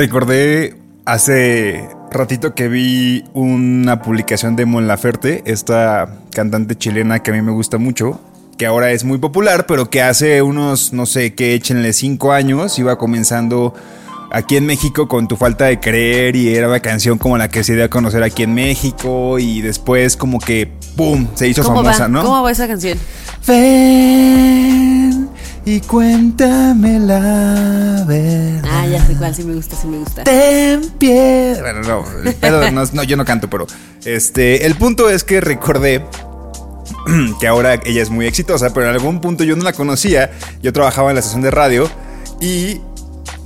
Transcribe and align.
Recordé 0.00 0.78
hace 1.04 1.86
ratito 2.10 2.54
que 2.54 2.68
vi 2.68 3.22
una 3.34 4.00
publicación 4.00 4.56
de 4.56 4.64
Mon 4.64 4.86
Laferte, 4.86 5.42
esta 5.44 6.20
cantante 6.32 6.74
chilena 6.74 7.18
que 7.18 7.32
a 7.32 7.34
mí 7.34 7.42
me 7.42 7.52
gusta 7.52 7.76
mucho, 7.76 8.18
que 8.56 8.64
ahora 8.64 8.92
es 8.92 9.04
muy 9.04 9.18
popular, 9.18 9.66
pero 9.66 9.90
que 9.90 10.00
hace 10.00 10.40
unos, 10.40 10.94
no 10.94 11.04
sé 11.04 11.34
qué, 11.34 11.52
échenle 11.52 11.92
cinco 11.92 12.32
años, 12.32 12.78
iba 12.78 12.96
comenzando 12.96 13.74
aquí 14.32 14.56
en 14.56 14.64
México 14.64 15.06
con 15.06 15.28
Tu 15.28 15.36
Falta 15.36 15.66
de 15.66 15.80
Creer 15.80 16.34
y 16.34 16.54
era 16.54 16.68
una 16.68 16.80
canción 16.80 17.18
como 17.18 17.36
la 17.36 17.48
que 17.48 17.62
se 17.62 17.74
dio 17.74 17.84
a 17.84 17.88
conocer 17.88 18.22
aquí 18.22 18.44
en 18.44 18.54
México 18.54 19.38
y 19.38 19.60
después 19.60 20.16
como 20.16 20.38
que, 20.38 20.72
¡pum!, 20.96 21.26
se 21.34 21.46
hizo 21.46 21.62
¿Cómo 21.62 21.76
famosa, 21.76 22.04
va? 22.04 22.08
¿no? 22.08 22.22
¿Cómo 22.22 22.42
va 22.42 22.50
esa 22.50 22.66
canción? 22.66 22.96
Ven 23.46 25.29
y 25.64 25.80
cuéntame 25.80 26.98
la 26.98 28.04
verdad. 28.06 28.70
Ah, 28.72 28.86
ya 28.86 29.04
sé 29.06 29.14
cuál, 29.14 29.34
sí 29.34 29.44
me 29.44 29.54
gusta, 29.54 29.76
sí 29.76 29.86
me 29.86 29.98
gusta. 29.98 30.24
Ten 30.24 30.82
pie. 30.98 31.56
Bueno, 31.60 31.82
no, 31.82 32.04
el 32.24 32.34
pedo 32.34 32.70
no, 32.72 32.84
no, 32.92 33.02
yo 33.02 33.16
no 33.16 33.24
canto, 33.24 33.50
pero 33.50 33.66
este, 34.04 34.66
el 34.66 34.74
punto 34.76 35.10
es 35.10 35.24
que 35.24 35.40
recordé 35.40 36.04
que 37.40 37.46
ahora 37.46 37.74
ella 37.84 38.02
es 38.02 38.10
muy 38.10 38.26
exitosa, 38.26 38.72
pero 38.72 38.88
en 38.88 38.94
algún 38.94 39.20
punto 39.20 39.44
yo 39.44 39.56
no 39.56 39.64
la 39.64 39.72
conocía. 39.72 40.30
Yo 40.62 40.72
trabajaba 40.72 41.10
en 41.10 41.16
la 41.16 41.20
estación 41.20 41.42
de 41.42 41.50
radio 41.50 41.88
y 42.40 42.80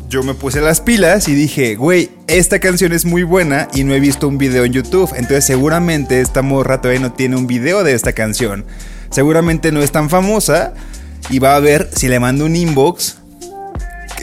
yo 0.08 0.22
me 0.22 0.34
puse 0.34 0.60
las 0.60 0.80
pilas 0.80 1.26
y 1.28 1.34
dije, 1.34 1.74
güey, 1.74 2.10
esta 2.28 2.60
canción 2.60 2.92
es 2.92 3.04
muy 3.04 3.24
buena 3.24 3.68
y 3.74 3.82
no 3.82 3.94
he 3.94 4.00
visto 4.00 4.28
un 4.28 4.38
video 4.38 4.64
en 4.64 4.72
YouTube. 4.72 5.10
Entonces 5.16 5.44
seguramente 5.44 6.20
esta 6.20 6.42
morra 6.42 6.80
todavía 6.80 7.00
no 7.00 7.12
tiene 7.12 7.36
un 7.36 7.46
video 7.48 7.82
de 7.82 7.94
esta 7.94 8.12
canción. 8.12 8.64
Seguramente 9.10 9.72
no 9.72 9.80
es 9.80 9.92
tan 9.92 10.10
famosa 10.10 10.72
y 11.30 11.38
va 11.38 11.56
a 11.56 11.60
ver 11.60 11.90
si 11.94 12.08
le 12.08 12.20
mando 12.20 12.44
un 12.44 12.56
inbox 12.56 13.16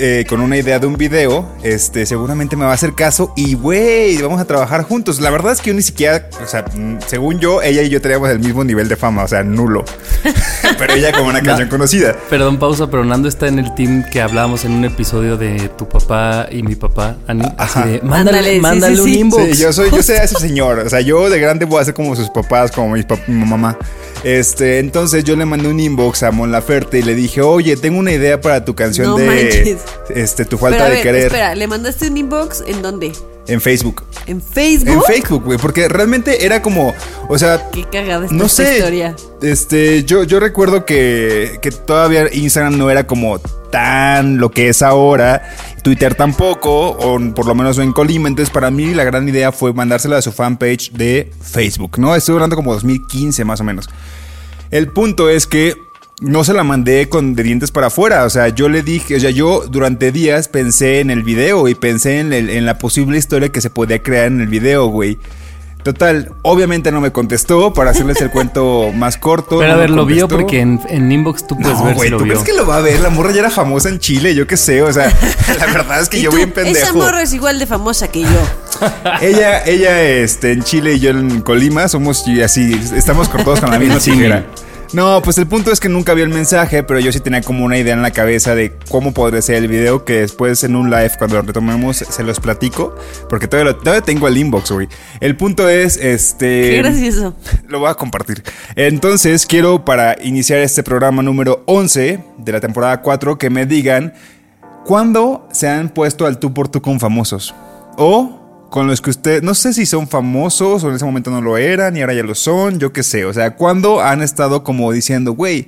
eh, 0.03 0.25
con 0.27 0.41
una 0.41 0.57
idea 0.57 0.79
de 0.79 0.87
un 0.87 0.95
video, 0.97 1.47
este, 1.61 2.07
seguramente 2.07 2.55
me 2.55 2.65
va 2.65 2.71
a 2.71 2.73
hacer 2.73 2.93
caso 2.95 3.33
y, 3.35 3.53
güey, 3.53 4.17
vamos 4.21 4.41
a 4.41 4.45
trabajar 4.45 4.81
juntos. 4.83 5.19
La 5.21 5.29
verdad 5.29 5.53
es 5.53 5.61
que 5.61 5.69
yo 5.69 5.75
ni 5.75 5.83
siquiera, 5.83 6.27
o 6.43 6.47
sea, 6.47 6.63
mm, 6.73 6.97
según 7.05 7.39
yo, 7.39 7.61
ella 7.61 7.83
y 7.83 7.89
yo 7.89 8.01
teníamos 8.01 8.29
el 8.31 8.39
mismo 8.39 8.63
nivel 8.63 8.87
de 8.89 8.95
fama, 8.95 9.23
o 9.23 9.27
sea, 9.27 9.43
nulo. 9.43 9.85
pero 10.79 10.93
ella 10.93 11.11
como 11.11 11.29
una 11.29 11.41
canción 11.43 11.69
conocida. 11.69 12.15
Perdón, 12.29 12.57
pausa, 12.57 12.89
pero 12.89 13.05
Nando 13.05 13.27
está 13.29 13.47
en 13.47 13.59
el 13.59 13.73
team 13.75 14.03
que 14.11 14.21
hablábamos 14.21 14.65
en 14.65 14.71
un 14.71 14.85
episodio 14.85 15.37
de 15.37 15.69
tu 15.77 15.87
papá 15.87 16.47
y 16.51 16.63
mi 16.63 16.75
papá, 16.75 17.17
Ani. 17.27 17.43
Así 17.57 17.79
de, 17.81 18.01
mándale, 18.01 18.39
Ándale, 18.39 18.53
sí, 18.55 18.59
mándale 18.59 18.95
sí, 18.95 19.01
un 19.01 19.07
sí. 19.07 19.19
inbox. 19.19 19.43
Sí, 19.57 19.63
yo 19.63 19.71
soy, 19.73 19.91
yo 19.91 20.01
soy 20.01 20.15
ese 20.17 20.35
señor. 20.39 20.79
O 20.79 20.89
sea, 20.89 21.01
yo 21.01 21.29
de 21.29 21.39
grande 21.39 21.65
voy 21.65 21.79
a 21.81 21.85
ser 21.85 21.93
como 21.93 22.15
sus 22.15 22.29
papás, 22.31 22.71
como 22.71 22.89
mi, 22.95 23.01
pap- 23.01 23.27
mi 23.27 23.45
mamá. 23.45 23.77
Este, 24.23 24.79
entonces 24.79 25.23
yo 25.23 25.35
le 25.35 25.45
mandé 25.45 25.67
un 25.67 25.79
inbox 25.79 26.23
a 26.23 26.31
Mon 26.31 26.51
Laferte 26.51 26.99
y 26.99 27.01
le 27.01 27.15
dije, 27.15 27.41
oye, 27.41 27.75
tengo 27.75 27.99
una 27.99 28.11
idea 28.11 28.39
para 28.39 28.63
tu 28.63 28.75
canción 28.75 29.07
No 29.07 29.17
de 29.17 29.25
manches. 29.25 29.77
Este, 30.09 30.45
tu 30.45 30.57
falta 30.57 30.89
de 30.89 31.01
querer 31.01 31.25
espera, 31.27 31.55
¿le 31.55 31.67
mandaste 31.67 32.07
un 32.09 32.17
inbox 32.17 32.63
en 32.65 32.81
dónde? 32.81 33.13
en 33.47 33.59
Facebook. 33.59 34.03
¿En 34.27 34.41
Facebook? 34.41 34.89
En 34.89 35.01
Facebook, 35.03 35.43
güey, 35.43 35.57
porque 35.57 35.87
realmente 35.89 36.45
era 36.45 36.61
como, 36.61 36.93
o 37.27 37.37
sea, 37.37 37.69
Qué 37.71 37.83
cagada 37.83 38.27
no 38.29 38.45
esta 38.45 38.63
sé. 38.63 38.77
historia. 38.77 39.15
Este, 39.41 40.03
yo, 40.03 40.23
yo 40.23 40.39
recuerdo 40.39 40.85
que, 40.85 41.59
que 41.61 41.71
todavía 41.71 42.33
Instagram 42.33 42.77
no 42.77 42.89
era 42.89 43.07
como 43.07 43.39
tan 43.39 44.37
lo 44.37 44.51
que 44.51 44.69
es 44.69 44.81
ahora. 44.81 45.49
Twitter 45.83 46.13
tampoco, 46.13 46.89
o 46.91 47.19
por 47.33 47.47
lo 47.47 47.55
menos 47.55 47.77
no 47.77 47.83
en 47.83 47.91
Colima. 47.91 48.29
Entonces, 48.29 48.53
para 48.53 48.69
mí, 48.69 48.93
la 48.93 49.03
gran 49.03 49.27
idea 49.27 49.51
fue 49.51 49.73
mandársela 49.73 50.17
a 50.17 50.21
su 50.21 50.31
fanpage 50.31 50.91
de 50.91 51.31
Facebook, 51.41 51.97
¿no? 51.97 52.15
Estoy 52.15 52.35
hablando 52.35 52.55
como 52.55 52.73
2015 52.73 53.43
más 53.45 53.59
o 53.59 53.63
menos. 53.63 53.89
El 54.69 54.89
punto 54.89 55.29
es 55.29 55.47
que 55.47 55.75
no 56.21 56.43
se 56.43 56.53
la 56.53 56.63
mandé 56.63 57.09
con 57.09 57.35
de 57.35 57.43
dientes 57.43 57.71
para 57.71 57.87
afuera. 57.87 58.23
O 58.25 58.29
sea, 58.29 58.47
yo 58.49 58.69
le 58.69 58.83
dije, 58.83 59.15
o 59.15 59.19
sea, 59.19 59.31
yo 59.31 59.65
durante 59.67 60.11
días 60.11 60.47
pensé 60.47 60.99
en 61.01 61.09
el 61.11 61.23
video 61.23 61.67
y 61.67 61.75
pensé 61.75 62.19
en, 62.19 62.31
el- 62.31 62.49
en 62.49 62.65
la 62.65 62.77
posible 62.77 63.17
historia 63.17 63.49
que 63.49 63.59
se 63.59 63.69
podía 63.69 64.01
crear 64.01 64.27
en 64.27 64.39
el 64.39 64.47
video, 64.47 64.85
güey. 64.87 65.17
Total, 65.83 66.31
obviamente 66.43 66.91
no 66.91 67.01
me 67.01 67.11
contestó 67.11 67.73
para 67.73 67.89
hacerles 67.89 68.21
el 68.21 68.29
cuento 68.29 68.91
más 68.95 69.17
corto. 69.17 69.57
Pero 69.57 69.71
a 69.71 69.73
no 69.73 69.73
me 69.77 69.79
ver, 69.81 69.89
lo 69.89 70.05
vio 70.05 70.27
porque 70.27 70.59
en, 70.59 70.79
en 70.89 71.11
inbox 71.11 71.47
tú 71.47 71.57
puedes 71.57 71.75
No, 71.79 71.85
ver 71.85 71.97
si 71.97 72.09
lo 72.09 72.17
¿tú 72.19 72.23
vio. 72.25 72.33
crees 72.35 72.45
que 72.47 72.53
lo 72.55 72.67
va 72.67 72.77
a 72.77 72.81
ver? 72.81 72.99
La 72.99 73.09
morra 73.09 73.31
ya 73.31 73.39
era 73.39 73.49
famosa 73.49 73.89
en 73.89 73.97
Chile, 73.97 74.35
yo 74.35 74.45
qué 74.45 74.57
sé, 74.57 74.83
o 74.83 74.93
sea, 74.93 75.11
la 75.59 75.65
verdad 75.65 76.01
es 76.01 76.07
que 76.09 76.19
Y 76.19 76.21
yo 76.21 76.29
tú, 76.29 76.35
voy 76.35 76.43
en 76.43 76.51
pendejo. 76.51 76.77
Esa 76.77 76.93
morra 76.93 77.23
es 77.23 77.33
igual 77.33 77.57
de 77.57 77.65
famosa 77.65 78.09
que 78.09 78.21
yo. 78.21 78.27
Ella, 79.21 79.65
ella, 79.65 80.03
este, 80.03 80.51
en 80.51 80.61
Chile 80.63 80.93
y 80.93 80.99
yo 80.99 81.09
en 81.09 81.41
Colima 81.41 81.87
somos 81.87 82.23
así, 82.43 82.79
estamos 82.95 83.27
cortados 83.27 83.59
con 83.61 83.71
la 83.71 83.79
misma 83.79 83.99
Sí, 83.99 84.11
tijera. 84.11 84.45
No, 84.93 85.21
pues 85.21 85.37
el 85.37 85.47
punto 85.47 85.71
es 85.71 85.79
que 85.79 85.87
nunca 85.87 86.13
vi 86.13 86.21
el 86.21 86.27
mensaje, 86.29 86.83
pero 86.83 86.99
yo 86.99 87.13
sí 87.13 87.21
tenía 87.21 87.41
como 87.41 87.63
una 87.63 87.77
idea 87.77 87.93
en 87.93 88.01
la 88.01 88.11
cabeza 88.11 88.55
de 88.55 88.73
cómo 88.89 89.13
podría 89.13 89.41
ser 89.41 89.55
el 89.55 89.69
video, 89.69 90.03
que 90.03 90.19
después 90.19 90.65
en 90.65 90.75
un 90.75 90.89
live, 90.89 91.11
cuando 91.17 91.37
lo 91.37 91.43
retomemos, 91.43 91.95
se 91.97 92.23
los 92.23 92.41
platico, 92.41 92.93
porque 93.29 93.47
todavía, 93.47 93.71
lo- 93.71 93.77
todavía 93.77 94.01
tengo 94.01 94.27
el 94.27 94.37
inbox, 94.37 94.69
güey. 94.71 94.89
El 95.21 95.37
punto 95.37 95.69
es, 95.69 95.95
este... 95.95 96.71
Qué 96.71 96.77
gracioso. 96.79 97.33
Lo 97.69 97.79
voy 97.79 97.89
a 97.89 97.93
compartir. 97.93 98.43
Entonces, 98.75 99.45
quiero 99.45 99.85
para 99.85 100.17
iniciar 100.21 100.59
este 100.59 100.83
programa 100.83 101.23
número 101.23 101.63
11 101.67 102.19
de 102.37 102.51
la 102.51 102.59
temporada 102.59 103.01
4 103.01 103.37
que 103.37 103.49
me 103.49 103.65
digan 103.65 104.13
cuándo 104.83 105.47
se 105.53 105.69
han 105.69 105.87
puesto 105.87 106.25
al 106.25 106.37
tú 106.37 106.53
por 106.53 106.67
tú 106.67 106.81
con 106.81 106.99
famosos. 106.99 107.55
O 107.97 108.40
con 108.71 108.87
los 108.87 109.01
que 109.01 109.09
usted, 109.09 109.43
no 109.43 109.53
sé 109.53 109.73
si 109.73 109.85
son 109.85 110.07
famosos 110.07 110.85
o 110.85 110.89
en 110.89 110.95
ese 110.95 111.03
momento 111.03 111.29
no 111.29 111.41
lo 111.41 111.57
eran 111.57 111.97
y 111.97 112.01
ahora 112.01 112.13
ya 112.13 112.23
lo 112.23 112.33
son, 112.33 112.79
yo 112.79 112.93
qué 112.93 113.03
sé. 113.03 113.25
O 113.25 113.33
sea, 113.33 113.57
cuándo 113.57 113.99
han 113.99 114.21
estado 114.21 114.63
como 114.63 114.93
diciendo, 114.93 115.33
güey, 115.33 115.67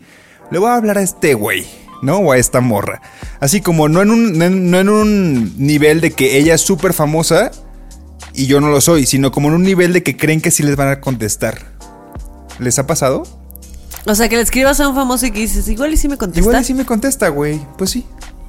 le 0.51 0.57
voy 0.57 0.69
a 0.69 0.75
hablar 0.75 0.97
a 0.97 1.01
este 1.01 1.33
güey. 1.33 1.67
¿no? 2.01 2.17
O 2.17 2.31
a 2.31 2.37
esta 2.37 2.61
morra. 2.61 3.01
Así 3.39 3.61
como 3.61 3.89
no 3.89 4.01
en 4.01 4.09
un, 4.09 4.37
no 4.37 4.45
en, 4.45 4.71
no 4.71 4.79
en 4.79 4.89
un 4.89 5.53
nivel 5.57 5.99
de 6.01 6.11
que 6.11 6.37
ella 6.37 6.55
es 6.55 6.61
súper 6.61 6.93
famosa 6.93 7.51
y 8.33 8.47
yo 8.47 8.61
no 8.61 8.69
lo 8.69 8.79
soy, 8.79 9.05
sino 9.05 9.31
como 9.31 9.49
en 9.49 9.55
un 9.55 9.63
nivel 9.63 9.91
de 9.93 10.01
que 10.01 10.15
creen 10.15 10.39
que 10.41 10.51
sí 10.51 10.63
les 10.63 10.77
van 10.77 10.87
a 10.87 11.01
contestar. 11.01 11.59
¿Les 12.59 12.79
ha 12.79 12.87
pasado? 12.87 13.23
O 14.05 14.15
sea, 14.15 14.29
que 14.29 14.37
le 14.37 14.41
escribas 14.41 14.79
a 14.79 14.87
un 14.87 14.95
famoso 14.95 15.25
y 15.25 15.31
que 15.31 15.39
dices, 15.39 15.67
igual 15.67 15.93
y 15.93 15.97
sí 15.97 16.07
me 16.07 16.17
contesta. 16.17 16.41
Igual 16.41 16.61
y 16.61 16.65
sí 16.65 16.73
me 16.73 16.85
contesta, 16.85 17.27
güey. 17.29 17.59
Pues 17.77 17.91
sí. 17.91 18.05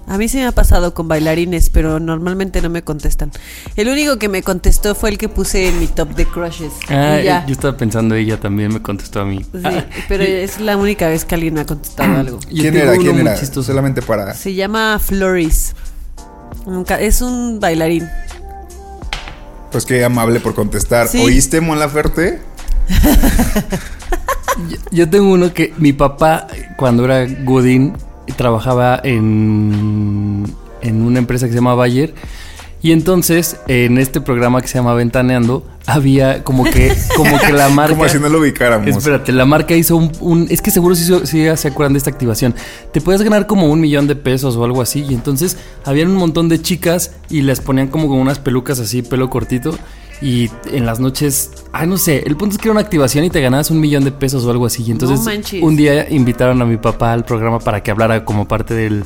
A 0.06 0.18
mí 0.18 0.28
sí 0.28 0.36
me 0.36 0.46
ha 0.46 0.52
pasado 0.52 0.92
con 0.94 1.08
bailarines, 1.08 1.70
pero 1.70 1.98
normalmente 1.98 2.60
no 2.60 2.68
me 2.68 2.82
contestan. 2.82 3.30
El 3.74 3.88
único 3.88 4.18
que 4.18 4.28
me 4.28 4.42
contestó 4.42 4.94
fue 4.94 5.08
el 5.10 5.18
que 5.18 5.28
puse 5.30 5.68
en 5.68 5.80
mi 5.80 5.86
top 5.86 6.10
de 6.14 6.26
crushes. 6.26 6.72
Ah, 6.90 7.18
y 7.20 7.24
ya. 7.24 7.46
yo 7.46 7.52
estaba 7.52 7.76
pensando, 7.76 8.14
ella 8.14 8.38
también 8.38 8.72
me 8.72 8.82
contestó 8.82 9.20
a 9.20 9.24
mí. 9.24 9.38
Sí, 9.52 9.60
Ah, 9.64 9.84
pero 10.08 10.22
es 10.24 10.60
la 10.60 10.76
única 10.76 11.08
vez 11.08 11.24
que 11.24 11.34
alguien 11.34 11.54
me 11.54 11.60
ha 11.60 11.66
contestado 11.66 12.18
algo. 12.18 12.38
yo 12.50 12.62
¿Quién 12.62 12.76
era? 12.76 12.96
¿Quién 12.98 13.18
era? 13.18 13.34
chistoso. 13.38 13.62
Solamente 13.72 14.02
para. 14.02 14.34
Se 14.34 14.52
llama 14.54 14.98
Floris. 14.98 15.74
Nunca- 16.66 17.00
Es 17.00 17.22
un 17.22 17.58
bailarín. 17.60 18.06
Pues 19.72 19.86
qué 19.86 20.04
amable 20.04 20.38
por 20.40 20.54
contestar. 20.54 21.08
Sí. 21.08 21.18
¿Oíste, 21.22 21.60
Mon 21.60 21.78
Laferte? 21.78 22.40
Yo, 24.70 24.76
yo 24.92 25.10
tengo 25.10 25.32
uno 25.32 25.52
que 25.52 25.74
mi 25.78 25.92
papá, 25.92 26.46
cuando 26.76 27.04
era 27.06 27.26
Godín, 27.42 27.94
trabajaba 28.32 29.00
en, 29.04 30.44
en 30.82 31.02
una 31.02 31.18
empresa 31.18 31.46
que 31.46 31.52
se 31.52 31.56
llama 31.58 31.74
Bayer. 31.74 32.14
Y 32.82 32.92
entonces, 32.92 33.56
en 33.66 33.96
este 33.96 34.20
programa 34.20 34.60
que 34.60 34.68
se 34.68 34.74
llama 34.74 34.92
Ventaneando, 34.92 35.66
había 35.86 36.44
como 36.44 36.64
que, 36.64 36.94
como 37.16 37.38
que 37.38 37.50
la 37.50 37.68
marca. 37.70 37.96
Como 37.96 38.06
si 38.10 38.18
no 38.18 38.28
lo 38.28 38.40
ubicáramos. 38.40 38.86
Espérate, 38.88 39.32
la 39.32 39.46
marca 39.46 39.74
hizo 39.74 39.96
un, 39.96 40.12
un- 40.20 40.46
Es 40.50 40.60
que 40.60 40.70
seguro 40.70 40.94
sí, 40.94 41.10
sí 41.24 41.46
se 41.56 41.68
acuerdan 41.68 41.94
de 41.94 41.98
esta 41.98 42.10
activación. 42.10 42.54
Te 42.92 43.00
puedes 43.00 43.22
ganar 43.22 43.46
como 43.46 43.70
un 43.70 43.80
millón 43.80 44.06
de 44.06 44.16
pesos 44.16 44.56
o 44.56 44.64
algo 44.64 44.82
así. 44.82 45.02
Y 45.08 45.14
entonces 45.14 45.56
habían 45.86 46.08
un 46.08 46.16
montón 46.16 46.50
de 46.50 46.60
chicas 46.60 47.12
y 47.30 47.40
les 47.40 47.60
ponían 47.60 47.88
como 47.88 48.06
con 48.06 48.18
unas 48.18 48.38
pelucas 48.38 48.78
así, 48.80 49.00
pelo 49.00 49.30
cortito. 49.30 49.78
Y 50.20 50.50
en 50.72 50.86
las 50.86 51.00
noches, 51.00 51.50
ay, 51.72 51.86
no 51.86 51.96
sé, 51.96 52.22
el 52.26 52.36
punto 52.36 52.54
es 52.54 52.60
que 52.60 52.68
era 52.68 52.72
una 52.72 52.80
activación 52.80 53.24
y 53.24 53.30
te 53.30 53.40
ganabas 53.40 53.70
un 53.70 53.80
millón 53.80 54.04
de 54.04 54.12
pesos 54.12 54.44
o 54.44 54.50
algo 54.50 54.66
así. 54.66 54.82
Y 54.84 54.90
entonces, 54.90 55.52
un 55.60 55.76
día 55.76 56.08
invitaron 56.08 56.62
a 56.62 56.64
mi 56.64 56.76
papá 56.76 57.12
al 57.12 57.24
programa 57.24 57.58
para 57.58 57.82
que 57.82 57.90
hablara 57.90 58.24
como 58.24 58.46
parte 58.46 58.74
del. 58.74 59.04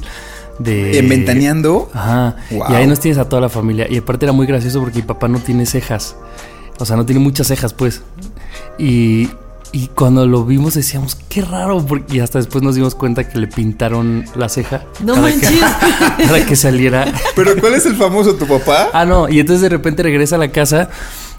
De, 0.58 0.99
En 0.99 1.08
Ventaneando. 1.08 1.88
Ajá. 1.94 2.37
Wow. 2.50 2.64
Y 2.70 2.75
ahí 2.75 2.87
nos 2.87 2.99
tienes 2.99 3.19
a 3.19 3.28
toda 3.28 3.40
la 3.40 3.49
familia. 3.49 3.87
Y 3.88 3.96
aparte 3.96 4.26
era 4.26 4.32
muy 4.32 4.46
gracioso 4.46 4.81
porque 4.81 4.99
mi 4.99 5.06
papá 5.06 5.28
no 5.28 5.38
tiene 5.38 5.66
cejas. 5.66 6.16
O 6.78 6.84
sea, 6.84 6.96
no 6.96 7.06
tiene 7.06 7.20
muchas 7.20 7.46
cejas, 7.46 7.72
pues. 7.72 8.02
Y, 8.78 9.28
y 9.73 9.88
cuando 9.88 10.26
lo 10.26 10.44
vimos 10.44 10.75
decíamos, 10.75 11.17
qué 11.29 11.43
raro. 11.43 11.85
Porque, 11.87 12.17
y 12.17 12.20
hasta 12.20 12.38
después 12.38 12.62
nos 12.65 12.75
dimos 12.75 12.94
cuenta 12.94 13.29
que 13.29 13.38
le 13.38 13.47
pintaron 13.47 14.25
la 14.35 14.49
ceja. 14.49 14.85
No 15.05 15.15
para 15.15 15.29
que- 15.29 15.32
manches. 15.50 15.61
para 16.31 16.47
que 16.47 16.56
saliera. 16.56 17.12
Pero 17.37 17.56
¿cuál 17.61 17.75
es 17.75 17.87
el 17.87 17.97
famoso 17.97 18.35
tu 18.35 18.47
papá? 18.47 18.88
Ah, 18.93 19.05
no. 19.05 19.29
Y 19.29 19.41
entonces 19.41 19.62
de 19.62 19.69
repente 19.69 20.03
regresa 20.03 20.37
a 20.37 20.38
la 20.38 20.50
casa. 20.50 20.88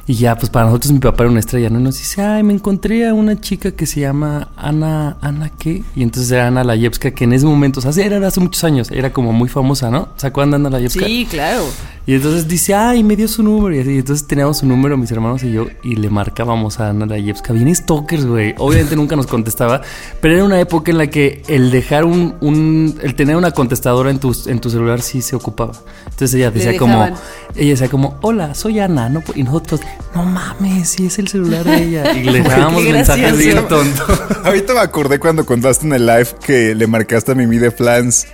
Y 0.10 0.16
ya, 0.16 0.36
pues 0.36 0.50
para 0.50 0.66
nosotros 0.66 0.92
mi 0.92 0.98
papá 0.98 1.22
era 1.22 1.30
una 1.30 1.40
estrella, 1.40 1.70
¿no? 1.70 1.80
Y 1.80 1.84
nos 1.84 2.00
dice, 2.00 2.20
ay, 2.24 2.42
me 2.42 2.52
encontré 2.52 3.08
a 3.08 3.14
una 3.14 3.40
chica 3.40 3.74
que 3.74 3.86
se 3.86 4.00
llama 4.00 4.48
Ana, 4.58 5.18
¿Ana 5.22 5.52
qué? 5.52 5.84
Y 5.96 6.02
entonces 6.02 6.32
era 6.32 6.48
Ana 6.48 6.64
Layevska, 6.64 7.12
que 7.12 7.26
en 7.26 7.34
ese 7.34 7.46
momento, 7.46 7.80
o 7.80 7.92
sea, 7.92 8.04
era 8.04 8.28
hace 8.28 8.40
muchos 8.40 8.64
años, 8.64 8.90
era 8.90 9.14
como 9.14 9.34
muy 9.34 9.50
famosa, 9.50 9.92
¿no? 9.92 10.10
¿Se 10.16 10.26
acuerdan 10.26 10.50
de 10.50 10.56
Ana 10.56 10.70
Layevska? 10.72 11.06
Sí, 11.06 11.28
claro. 11.30 11.64
Y 12.08 12.16
entonces 12.16 12.48
dice, 12.48 12.74
ay, 12.74 13.04
me 13.04 13.16
dio 13.16 13.28
su 13.28 13.44
número. 13.44 13.76
Y 13.76 13.82
así, 13.82 14.00
entonces 14.00 14.26
teníamos 14.26 14.58
su 14.58 14.66
número, 14.66 14.98
mis 14.98 15.12
hermanos 15.12 15.44
y 15.44 15.52
yo, 15.52 15.68
y 15.84 15.96
le 15.96 16.10
marcábamos 16.10 16.80
a 16.80 16.90
Ana 16.90 17.06
Layevska. 17.06 17.54
Bien 17.54 17.76
stalkers, 17.76 18.26
güey. 18.26 18.56
Obviamente 18.58 18.96
nunca 18.96 19.16
nos 19.16 19.28
contestaba, 19.28 19.82
pero 20.22 20.34
era 20.34 20.44
una 20.44 20.60
época 20.60 20.90
en 20.90 20.98
la 20.98 21.06
que 21.06 21.44
el 21.48 21.70
dejar 21.70 22.06
un, 22.06 22.34
un 22.42 22.96
el 23.04 23.14
tener 23.14 23.36
una 23.36 23.52
contestadora 23.52 24.10
en 24.10 24.18
tu, 24.18 24.36
en 24.48 24.60
tu 24.60 24.72
celular 24.72 25.04
sí 25.04 25.22
se 25.22 25.36
ocupaba. 25.36 25.74
Entonces 26.06 26.34
ella 26.34 26.50
decía 26.50 26.76
como, 26.80 27.06
ella 27.56 27.70
decía 27.70 27.90
como, 27.90 28.18
hola, 28.24 28.56
soy 28.56 28.80
Ana, 28.80 29.08
¿no? 29.08 29.22
Y 29.36 29.44
nosotros, 29.44 29.82
no 30.16 30.26
mames, 30.26 30.90
sí 30.90 31.06
es 31.06 31.20
el 31.20 31.28
celular 31.28 31.64
de 31.64 31.84
ella. 31.84 32.12
Y 32.16 32.24
le 32.24 32.42
dejábamos 32.42 32.84
mensajes 32.84 33.38
bien 33.38 33.68
tontos. 33.68 34.22
Ahorita 34.44 34.74
me 34.74 34.80
acordé 34.80 35.20
cuando 35.20 35.46
contaste 35.46 35.86
en 35.86 35.94
el 35.94 36.06
live 36.06 36.28
que 36.46 36.76
le 36.76 36.88
marcaste 36.88 37.32
a 37.32 37.36
Mimi 37.36 37.58
de 37.58 37.72
Flans. 37.72 38.28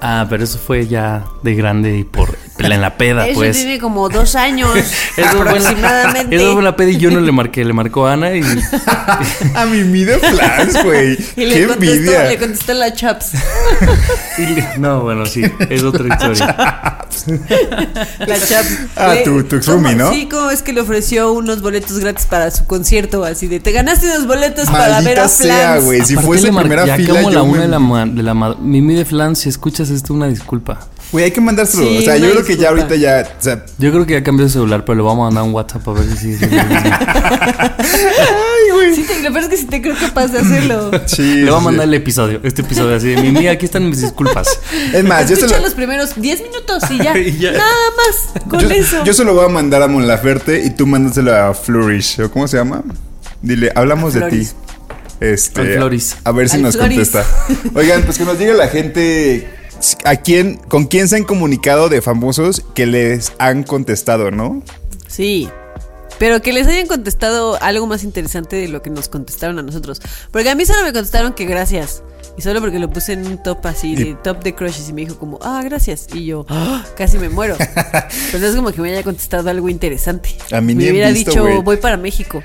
Ah, 0.00 0.26
pero 0.28 0.42
eso 0.42 0.58
fue 0.58 0.86
ya 0.86 1.24
de 1.42 1.54
grande 1.54 1.96
y 1.96 2.04
por 2.04 2.36
en 2.70 2.80
la 2.80 2.96
peda, 2.96 3.26
Eso 3.26 3.34
pues. 3.40 3.56
tiene 3.56 3.78
como 3.78 4.08
dos 4.08 4.34
años 4.36 4.70
Eso 4.76 4.88
fue, 5.16 5.56
en 5.56 5.62
la, 5.64 5.70
aproximadamente. 5.70 6.36
eso 6.36 6.52
fue 6.52 6.58
en 6.60 6.64
la 6.64 6.76
peda 6.76 6.90
y 6.90 6.96
yo 6.98 7.10
no 7.10 7.20
le 7.20 7.32
marqué, 7.32 7.64
le 7.64 7.72
marcó 7.72 8.06
a 8.06 8.12
Ana 8.12 8.36
y 8.36 8.42
A 9.54 9.64
Mimi 9.66 10.04
de 10.04 10.18
Flans, 10.18 10.84
güey. 10.84 11.18
Y 11.36 11.46
le 11.46 11.54
Qué 11.54 11.66
contestó, 11.66 11.92
envidia. 11.94 12.24
le 12.28 12.38
contestó 12.38 12.74
la 12.74 12.92
chaps. 12.92 13.32
Y 14.38 14.42
le- 14.46 14.68
No, 14.78 15.00
bueno, 15.00 15.24
sí, 15.26 15.42
es 15.70 15.82
otra 15.82 16.06
historia. 16.14 16.98
La 18.18 18.38
chaps. 18.38 18.78
Ah, 18.96 19.14
Le- 19.14 19.22
tu- 19.24 19.42
tu 19.44 19.56
ex 19.56 19.66
¿cómo- 19.66 19.78
roomie, 19.78 19.94
¿no? 19.96 20.12
Sí, 20.12 20.28
como 20.30 20.50
es 20.50 20.62
que 20.62 20.72
le 20.72 20.80
ofreció 20.80 21.32
unos 21.32 21.62
boletos 21.62 21.98
gratis 21.98 22.26
para 22.26 22.50
su 22.50 22.64
concierto, 22.66 23.24
así 23.24 23.46
de 23.48 23.60
te 23.60 23.72
ganaste 23.72 24.06
unos 24.06 24.26
boletos 24.26 24.66
para 24.66 25.00
ver 25.00 25.16
Maldita 25.18 25.24
a 25.24 25.28
sea, 25.28 25.56
Flans. 25.72 25.84
güey. 25.84 26.04
Si 26.04 26.16
fuese 26.16 26.52
primera 26.52 26.86
ya 26.86 26.96
fila, 26.96 27.14
como 27.14 27.30
la 27.30 27.34
yo 27.36 27.44
una 27.44 27.52
me- 27.58 27.62
de 27.62 27.68
la, 27.68 27.78
ma- 27.78 28.06
de 28.06 28.22
la 28.22 28.34
Mimi 28.34 28.94
de 28.94 29.04
Flan, 29.04 29.36
si 29.36 29.48
escuchas 29.48 29.90
esto, 29.90 30.12
una 30.14 30.28
disculpa. 30.28 30.80
Güey, 31.12 31.26
hay 31.26 31.30
que 31.30 31.40
mandárselo. 31.42 31.84
Sí, 31.84 31.98
o 31.98 32.02
sea, 32.02 32.16
yo 32.16 32.30
creo 32.30 32.44
que 32.44 32.56
ya 32.56 32.70
ahorita 32.70 32.96
ya. 32.96 33.28
O 33.38 33.42
sea, 33.42 33.64
Yo 33.78 33.92
creo 33.92 34.06
que 34.06 34.14
ya 34.14 34.22
cambió 34.22 34.46
de 34.46 34.50
celular, 34.50 34.84
pero 34.84 34.96
le 34.96 35.02
vamos 35.02 35.22
a 35.22 35.24
mandar 35.26 35.44
un 35.44 35.52
WhatsApp 35.52 35.86
a 35.88 35.92
ver 35.92 36.04
si 36.04 36.16
sigue 36.16 36.38
siendo 36.38 36.56
el 36.56 36.66
mismo. 36.68 36.90
Sí, 38.94 39.04
te, 39.04 39.22
lo 39.22 39.32
peor 39.32 39.44
es 39.44 39.48
que 39.48 39.56
sí 39.56 39.66
te 39.66 39.80
creo 39.80 39.96
capaz 39.98 40.28
de 40.28 40.40
hacerlo. 40.40 40.90
sí. 41.06 41.36
Le 41.36 41.50
voy 41.50 41.54
a 41.54 41.58
sí, 41.58 41.64
mandar 41.64 41.86
sí. 41.86 41.88
el 41.88 41.94
episodio, 41.94 42.40
este 42.42 42.62
episodio 42.62 42.96
así 42.96 43.08
de 43.08 43.22
Mimi, 43.22 43.46
aquí 43.48 43.64
están 43.64 43.88
mis 43.88 44.02
disculpas. 44.02 44.48
Es 44.92 45.04
más, 45.04 45.22
yo 45.22 45.36
se 45.36 45.42
Escucha 45.42 45.58
lo. 45.58 45.64
los 45.64 45.74
primeros 45.74 46.20
10 46.20 46.42
minutos 46.42 46.82
y 46.90 46.98
ya. 46.98 47.16
Y 47.16 47.38
ya. 47.38 47.52
Nada 47.52 47.72
más 47.96 48.42
con 48.48 48.60
Yo, 48.60 48.68
eso. 48.70 49.02
yo 49.04 49.14
se 49.14 49.24
lo 49.24 49.34
voy 49.34 49.44
a 49.46 49.48
mandar 49.48 49.82
a 49.82 49.88
Mon 49.88 50.06
Laferte 50.06 50.62
y 50.64 50.70
tú 50.70 50.86
mándaselo 50.86 51.34
a 51.34 51.54
Flourish. 51.54 52.20
¿O 52.20 52.30
cómo 52.30 52.46
se 52.48 52.58
llama? 52.58 52.82
Dile, 53.40 53.72
hablamos 53.74 54.14
A 54.16 54.20
de 54.20 54.30
ti. 54.30 54.48
Este. 55.20 55.78
A 56.24 56.32
ver 56.32 56.48
si 56.48 56.56
Al 56.56 56.62
nos 56.62 56.76
Floris. 56.76 57.10
contesta. 57.10 57.24
Oigan, 57.74 58.02
pues 58.02 58.18
que 58.18 58.24
nos 58.24 58.38
diga 58.38 58.54
la 58.54 58.68
gente 58.68 59.48
a 60.04 60.16
quién, 60.16 60.56
con 60.56 60.84
quién 60.84 61.08
se 61.08 61.16
han 61.16 61.24
comunicado 61.24 61.88
de 61.88 62.02
famosos 62.02 62.62
que 62.74 62.86
les 62.86 63.32
han 63.38 63.62
contestado, 63.62 64.30
¿no? 64.30 64.62
Sí. 65.08 65.48
Pero 66.18 66.40
que 66.40 66.52
les 66.52 66.68
hayan 66.68 66.86
contestado 66.86 67.60
algo 67.60 67.86
más 67.86 68.04
interesante 68.04 68.56
de 68.56 68.68
lo 68.68 68.82
que 68.82 68.90
nos 68.90 69.08
contestaron 69.08 69.58
a 69.58 69.62
nosotros. 69.62 70.00
Porque 70.30 70.50
a 70.50 70.54
mí 70.54 70.64
solo 70.64 70.82
me 70.82 70.92
contestaron 70.92 71.32
que 71.32 71.46
gracias. 71.46 72.02
Y 72.36 72.42
solo 72.42 72.60
porque 72.60 72.78
lo 72.78 72.88
puse 72.88 73.12
en 73.12 73.26
un 73.26 73.42
top 73.42 73.66
así, 73.66 73.94
de 73.94 74.14
top 74.14 74.42
de 74.42 74.54
crushes. 74.54 74.88
Y 74.88 74.92
me 74.94 75.02
dijo 75.02 75.18
como, 75.18 75.38
ah, 75.42 75.60
gracias. 75.62 76.06
Y 76.14 76.24
yo, 76.24 76.46
"Ah", 76.48 76.82
casi 76.96 77.18
me 77.18 77.28
muero. 77.28 77.56
Pero 78.32 78.46
es 78.46 78.56
como 78.56 78.72
que 78.72 78.80
me 78.80 78.90
haya 78.90 79.02
contestado 79.02 79.50
algo 79.50 79.68
interesante. 79.68 80.30
A 80.50 80.60
mí 80.62 80.74
ni 80.74 80.84
me 80.86 80.90
hubiera 80.92 81.10
visto, 81.10 81.30
dicho, 81.30 81.62
voy 81.62 81.76
para 81.76 81.96
México. 81.98 82.42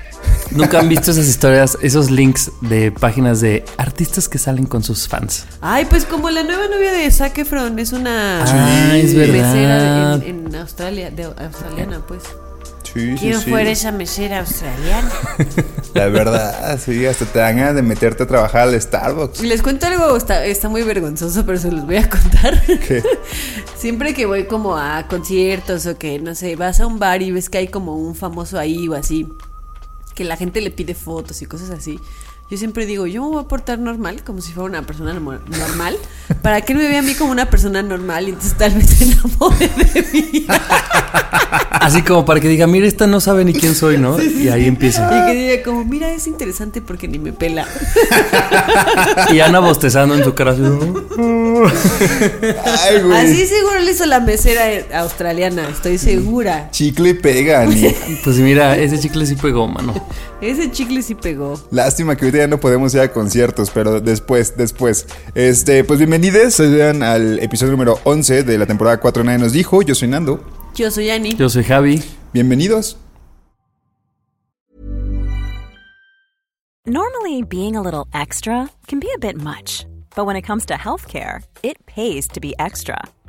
Nunca 0.50 0.80
han 0.80 0.88
visto 0.88 1.10
esas 1.10 1.26
historias, 1.26 1.78
esos 1.82 2.10
links 2.10 2.50
de 2.60 2.90
páginas 2.92 3.40
de 3.40 3.64
artistas 3.76 4.28
que 4.28 4.38
salen 4.38 4.66
con 4.66 4.82
sus 4.82 5.08
fans. 5.08 5.46
Ay, 5.60 5.84
pues 5.86 6.04
como 6.04 6.30
la 6.30 6.42
nueva 6.42 6.68
novia 6.68 6.92
de 6.92 7.10
Zac 7.10 7.36
Efron 7.38 7.78
es 7.78 7.92
una 7.92 8.42
Ah, 8.44 8.96
es 8.96 9.14
mesera 9.14 10.14
en 10.24 10.54
Australia, 10.54 11.10
de, 11.10 11.24
australiana, 11.24 12.02
pues. 12.06 12.22
Sí, 12.98 13.14
¿Quién 13.16 13.40
fuera 13.40 13.70
esa 13.70 13.92
mesera 13.92 14.40
australiana? 14.40 15.10
La 15.94 16.08
verdad, 16.08 16.80
sí, 16.84 17.06
hasta 17.06 17.26
te 17.26 17.38
dan 17.38 17.56
ganas 17.56 17.74
de 17.76 17.82
meterte 17.82 18.24
a 18.24 18.26
trabajar 18.26 18.62
al 18.62 18.80
Starbucks. 18.80 19.40
Les 19.42 19.62
cuento 19.62 19.86
algo, 19.86 20.16
está, 20.16 20.44
está 20.44 20.68
muy 20.68 20.82
vergonzoso, 20.82 21.46
pero 21.46 21.58
se 21.58 21.70
los 21.70 21.86
voy 21.86 21.96
a 21.96 22.08
contar. 22.10 22.60
¿Qué? 22.66 23.02
Siempre 23.76 24.14
que 24.14 24.26
voy 24.26 24.46
como 24.46 24.76
a 24.76 25.06
conciertos 25.06 25.86
o 25.86 25.96
que, 25.96 26.18
no 26.18 26.34
sé, 26.34 26.56
vas 26.56 26.80
a 26.80 26.86
un 26.86 26.98
bar 26.98 27.22
y 27.22 27.30
ves 27.30 27.48
que 27.48 27.58
hay 27.58 27.68
como 27.68 27.94
un 27.94 28.16
famoso 28.16 28.58
ahí 28.58 28.88
o 28.88 28.94
así, 28.94 29.28
que 30.14 30.24
la 30.24 30.36
gente 30.36 30.60
le 30.60 30.72
pide 30.72 30.94
fotos 30.94 31.40
y 31.40 31.46
cosas 31.46 31.70
así. 31.70 32.00
Yo 32.50 32.56
siempre 32.56 32.86
digo, 32.86 33.06
yo 33.06 33.22
me 33.22 33.28
voy 33.28 33.44
a 33.44 33.48
portar 33.48 33.78
normal, 33.78 34.24
como 34.24 34.40
si 34.40 34.52
fuera 34.52 34.68
una 34.68 34.82
persona 34.82 35.12
normal, 35.12 35.42
normal, 35.46 35.96
para 36.42 36.62
que 36.62 36.72
él 36.72 36.78
me 36.78 36.88
vea 36.88 37.00
a 37.00 37.02
mí 37.02 37.14
como 37.14 37.30
una 37.30 37.50
persona 37.50 37.82
normal 37.82 38.26
y 38.26 38.30
entonces 38.30 38.56
tal 38.56 38.72
vez 38.72 38.88
se 38.88 39.04
enamore 39.04 39.68
de 39.68 40.08
mí. 40.12 40.46
Así 41.88 42.02
como 42.02 42.26
para 42.26 42.38
que 42.38 42.48
diga, 42.48 42.66
mira, 42.66 42.86
esta 42.86 43.06
no 43.06 43.18
sabe 43.18 43.46
ni 43.46 43.54
quién 43.54 43.74
soy, 43.74 43.96
¿no? 43.96 44.22
Y 44.22 44.50
ahí 44.50 44.66
empieza. 44.66 45.08
Y 45.10 45.32
que 45.32 45.38
diga 45.38 45.62
como, 45.62 45.86
mira, 45.86 46.10
es 46.10 46.26
interesante 46.26 46.82
porque 46.82 47.08
ni 47.08 47.18
me 47.18 47.32
pela. 47.32 47.66
Y 49.32 49.40
Ana 49.40 49.60
bostezando 49.60 50.14
en 50.14 50.22
su 50.22 50.34
cara. 50.34 50.50
así, 50.50 50.60
Ay, 50.62 53.00
güey. 53.02 53.16
Así 53.16 53.46
seguro 53.46 53.80
le 53.80 53.92
hizo 53.92 54.04
la 54.04 54.20
mesera 54.20 54.64
australiana, 55.00 55.66
estoy 55.70 55.96
segura. 55.96 56.68
Chicle 56.72 57.14
pega, 57.14 57.64
ni. 57.64 57.94
Pues 58.22 58.36
mira, 58.36 58.76
ese 58.76 58.98
chicle 58.98 59.24
sí 59.24 59.36
pegó, 59.36 59.66
mano. 59.66 59.94
Ese 60.42 60.70
chicle 60.70 61.00
sí 61.00 61.14
pegó. 61.14 61.58
Lástima 61.70 62.16
que 62.16 62.26
ahorita 62.26 62.44
ya 62.44 62.48
no 62.48 62.60
podemos 62.60 62.94
ir 62.94 63.00
a 63.00 63.10
conciertos, 63.10 63.70
pero 63.70 64.02
después, 64.02 64.58
después. 64.58 65.06
Este, 65.34 65.84
pues 65.84 65.98
bienvenidos 65.98 66.52
sean 66.52 67.02
al 67.02 67.38
episodio 67.38 67.72
número 67.72 67.98
11 68.04 68.42
de 68.42 68.58
la 68.58 68.66
temporada 68.66 69.00
4 69.00 69.24
Nadie 69.24 69.38
nos 69.38 69.52
dijo. 69.52 69.80
Yo 69.80 69.94
soy 69.94 70.08
Nando. 70.08 70.57
Yo 70.74 70.90
soy 70.90 71.10
Ani. 71.10 71.34
Yo 71.34 71.48
soy 71.48 71.64
Javi. 71.64 72.02
Bienvenidos. 72.32 72.96
Normally, 76.86 77.42
being 77.42 77.76
a 77.76 77.82
little 77.82 78.06
extra 78.14 78.70
can 78.86 78.98
be 78.98 79.10
a 79.14 79.18
bit 79.18 79.36
much, 79.36 79.84
but 80.16 80.24
when 80.24 80.36
it 80.36 80.42
comes 80.42 80.64
to 80.66 80.74
healthcare, 80.74 81.42
it 81.62 81.84
pays 81.86 82.26
to 82.28 82.40
be 82.40 82.54
extra. 82.58 82.98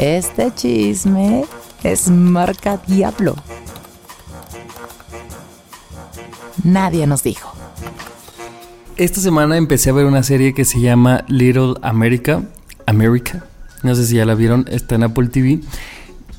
Este 0.00 0.50
chisme 0.54 1.44
es 1.84 2.08
marca 2.08 2.80
Diablo. 2.86 3.36
Nadie 6.64 7.06
nos 7.06 7.22
dijo. 7.22 7.52
Esta 8.96 9.20
semana 9.20 9.58
empecé 9.58 9.90
a 9.90 9.92
ver 9.92 10.06
una 10.06 10.22
serie 10.22 10.54
que 10.54 10.64
se 10.64 10.80
llama 10.80 11.26
Little 11.28 11.74
America. 11.82 12.42
America. 12.86 13.44
No 13.82 13.94
sé 13.94 14.06
si 14.06 14.16
ya 14.16 14.24
la 14.24 14.34
vieron. 14.34 14.64
Está 14.70 14.94
en 14.94 15.02
Apple 15.02 15.28
TV. 15.28 15.60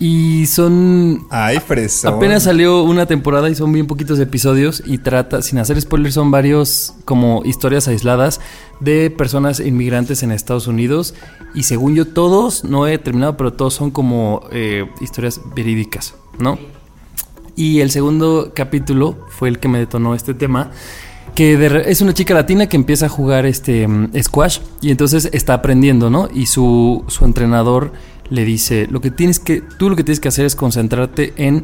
Y 0.04 0.48
son 0.48 1.28
Ay, 1.30 1.60
fresón. 1.60 2.16
Apenas 2.16 2.42
salió 2.42 2.82
una 2.82 3.06
temporada 3.06 3.52
y 3.52 3.54
son 3.54 3.72
bien 3.72 3.86
poquitos 3.86 4.20
episodios 4.20 4.82
y 4.84 4.98
trata, 4.98 5.44
sin 5.44 5.60
hacer 5.60 5.80
spoilers, 5.80 6.16
son 6.16 6.32
varios 6.32 6.96
como 7.06 7.44
historias 7.46 7.88
aisladas 7.88 8.42
de 8.80 9.12
personas 9.12 9.60
inmigrantes 9.60 10.24
en 10.24 10.32
Estados 10.32 10.66
Unidos 10.66 11.14
y 11.54 11.64
según 11.64 11.94
yo 11.94 12.08
todos, 12.08 12.64
no 12.64 12.88
he 12.88 12.98
terminado, 12.98 13.38
pero 13.38 13.54
todos 13.54 13.76
son 13.76 13.92
como 13.92 14.42
eh, 14.52 14.90
historias 15.02 15.40
verídicas, 15.56 16.16
¿no? 16.40 16.58
Y 17.56 17.82
el 17.82 17.92
segundo 17.92 18.54
capítulo 18.56 19.20
fue 19.30 19.50
el 19.50 19.60
que 19.60 19.68
me 19.68 19.78
detonó 19.78 20.16
este 20.16 20.34
tema. 20.34 20.72
Que 21.36 21.58
de 21.58 21.92
es 21.92 22.02
una 22.02 22.16
chica 22.16 22.34
latina 22.34 22.68
que 22.68 22.76
empieza 22.76 23.06
a 23.06 23.10
jugar 23.10 23.46
este 23.46 23.88
mm, 23.88 24.14
squash 24.24 24.60
y 24.82 24.90
entonces 24.90 25.30
está 25.32 25.54
aprendiendo, 25.54 26.10
¿no? 26.10 26.28
Y 26.34 26.48
su, 26.48 27.06
su 27.08 27.24
entrenador 27.24 27.94
le 28.32 28.44
dice, 28.46 28.88
lo 28.90 29.00
que 29.02 29.12
tienes 29.12 29.40
que, 29.40 29.62
tú 29.78 29.90
lo 29.90 29.96
que 29.96 30.04
tienes 30.04 30.20
que 30.20 30.30
hacer 30.30 30.46
es 30.46 30.56
concentrarte 30.56 31.34
en 31.36 31.64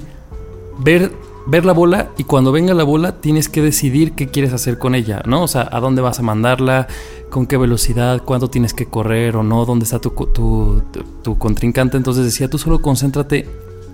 ver, 0.79 1.11
ver 1.47 1.65
la 1.65 1.71
bola 1.71 2.11
y 2.17 2.25
cuando 2.25 2.51
venga 2.51 2.73
la 2.73 2.83
bola 2.83 3.19
tienes 3.21 3.47
que 3.49 3.61
decidir 3.61 4.11
qué 4.11 4.27
quieres 4.27 4.51
hacer 4.53 4.77
con 4.77 4.93
ella, 4.93 5.23
¿no? 5.25 5.43
O 5.43 5.47
sea, 5.47 5.67
a 5.71 5.79
dónde 5.79 6.01
vas 6.01 6.19
a 6.19 6.23
mandarla, 6.23 6.87
con 7.29 7.47
qué 7.47 7.55
velocidad, 7.57 8.21
cuánto 8.23 8.49
tienes 8.49 8.73
que 8.73 8.85
correr 8.85 9.37
o 9.37 9.43
no, 9.43 9.65
dónde 9.65 9.85
está 9.85 9.99
tu, 9.99 10.09
tu, 10.11 10.83
tu- 11.23 11.37
contrincante. 11.37 11.97
Entonces 11.97 12.25
decía, 12.25 12.49
tú 12.49 12.57
solo 12.57 12.81
concéntrate 12.81 13.47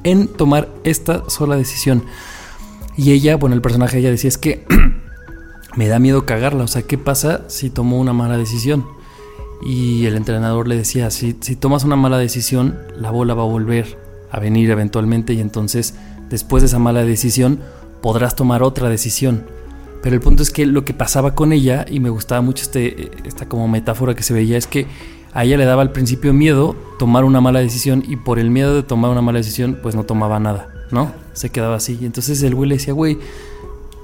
en 0.03 0.27
tomar 0.27 0.68
esta 0.84 1.30
sola 1.30 1.56
decisión. 1.56 2.03
Y 2.98 3.12
ella, 3.12 3.38
bueno, 3.38 3.56
el 3.56 3.62
personaje 3.62 4.00
ella 4.00 4.10
decía, 4.12 4.27
es 4.27 4.38
que 4.39 4.65
me 5.75 5.88
da 5.88 6.00
miedo 6.00 6.25
cagarla, 6.25 6.63
o 6.63 6.68
sea, 6.68 6.82
¿qué 6.82 6.98
pasa 6.98 7.42
si 7.48 7.70
tomo 7.70 8.00
una 8.00 8.13
mala 8.13 8.38
decisión? 8.38 8.84
Y 9.65 10.05
el 10.05 10.15
entrenador 10.15 10.67
le 10.67 10.75
decía, 10.75 11.10
si, 11.10 11.38
si 11.39 11.55
tomas 11.55 11.84
una 11.84 11.96
mala 11.96 12.17
decisión, 12.17 12.77
la 12.98 13.12
bola 13.12 13.34
va 13.34 13.43
a 13.43 13.48
volver 13.48 13.98
a 14.32 14.39
venir 14.39 14.72
eventualmente 14.72 15.34
y 15.34 15.39
entonces 15.39 15.93
después 16.29 16.63
de 16.63 16.67
esa 16.67 16.79
mala 16.79 17.05
decisión 17.05 17.60
podrás 18.01 18.36
tomar 18.36 18.63
otra 18.63 18.89
decisión. 18.89 19.46
Pero 20.01 20.15
el 20.15 20.22
punto 20.22 20.43
es 20.43 20.51
que 20.51 20.65
lo 20.65 20.84
que 20.84 20.93
pasaba 20.93 21.34
con 21.34 21.53
ella, 21.53 21.86
y 21.89 22.01
me 22.01 22.10
gustaba 22.10 22.41
mucho 22.41 22.63
este, 22.63 23.12
esta 23.25 23.48
como 23.48 23.70
metáfora 23.70 24.15
que 24.15 24.24
se 24.24 24.34
veía, 24.34 24.58
es 24.58 24.67
que 24.67 24.88
a 25.34 25.46
ella 25.46 25.55
le 25.55 25.65
daba 25.65 25.82
al 25.82 25.91
principio 25.91 26.34
miedo 26.34 26.75
tomar 27.00 27.24
una 27.24 27.39
mala 27.39 27.60
decisión 27.60 28.03
y 28.08 28.17
por 28.17 28.38
el 28.38 28.51
miedo 28.51 28.75
de 28.75 28.84
tomar 28.84 29.12
una 29.12 29.22
mala 29.22 29.38
decisión 29.38 29.79
pues 29.82 29.96
no 29.96 30.03
tomaba 30.03 30.39
nada, 30.39 30.67
¿no? 30.91 31.13
Se 31.32 31.51
quedaba 31.51 31.75
así. 31.77 31.98
Y 32.01 32.05
entonces 32.05 32.43
el 32.43 32.53
güey 32.53 32.70
le 32.70 32.75
decía, 32.75 32.93
güey, 32.93 33.17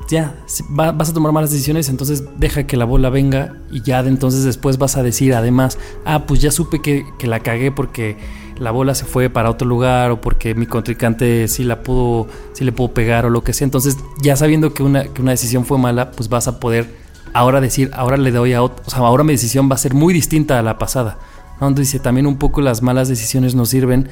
ya, 0.10 0.34
vas 0.70 1.10
a 1.10 1.14
tomar 1.14 1.32
malas 1.32 1.52
decisiones, 1.52 1.88
entonces 1.88 2.24
deja 2.38 2.66
que 2.66 2.78
la 2.78 2.86
bola 2.86 3.12
venga 3.12 3.58
y 3.72 3.84
ya 3.84 4.02
de 4.02 4.10
entonces 4.10 4.44
después 4.44 4.80
vas 4.80 4.98
a 4.98 5.04
decir 5.04 5.36
además, 5.36 5.78
ah, 6.04 6.26
pues 6.26 6.42
ya 6.42 6.50
supe 6.50 6.82
que, 6.82 7.06
la 7.28 7.42
cagué 7.42 7.72
porque 7.72 8.18
la 8.58 8.72
bola 8.72 8.96
se 8.96 9.06
fue 9.06 9.30
para 9.30 9.52
otro 9.52 9.68
lugar 9.68 10.10
o 10.10 10.20
porque 10.20 10.56
mi 10.56 10.66
contrincante 10.66 11.48
sí 11.48 11.64
la 11.64 11.84
pudo, 11.84 12.28
sí 12.54 12.66
le 12.66 12.72
pudo 12.72 12.92
pegar 12.92 13.28
o 13.28 13.30
lo 13.30 13.44
que 13.44 13.54
sea. 13.54 13.66
Entonces 13.66 13.98
ya 14.20 14.36
sabiendo 14.36 14.74
que 14.74 14.82
una, 14.82 15.04
que 15.04 15.22
una 15.22 15.32
decisión 15.32 15.64
fue 15.64 15.78
mala, 15.78 16.10
pues 16.10 16.28
vas 16.28 16.48
a 16.48 16.60
poder 16.60 16.90
ahora 17.34 17.62
decir, 17.62 17.92
ahora 17.94 18.18
le 18.18 18.32
doy 18.32 18.54
a 18.54 18.64
otro, 18.64 18.84
o 18.88 18.90
sea, 18.90 19.00
ahora 19.02 19.24
mi 19.24 19.34
decisión 19.34 19.70
va 19.70 19.76
a 19.76 19.78
ser 19.78 19.94
muy 19.94 20.12
distinta 20.12 20.58
a 20.58 20.64
la 20.64 20.80
pasada. 20.80 21.20
Entonces 21.62 22.02
también 22.02 22.26
un 22.26 22.38
poco 22.38 22.62
las 22.62 22.82
malas 22.82 23.10
decisiones 23.10 23.54
nos 23.54 23.70
sirven 23.70 24.10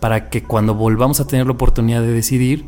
para 0.00 0.28
que 0.28 0.42
cuando 0.42 0.74
volvamos 0.74 1.20
a 1.20 1.26
tener 1.28 1.46
la 1.46 1.52
oportunidad 1.52 2.00
de 2.00 2.12
decidir, 2.12 2.64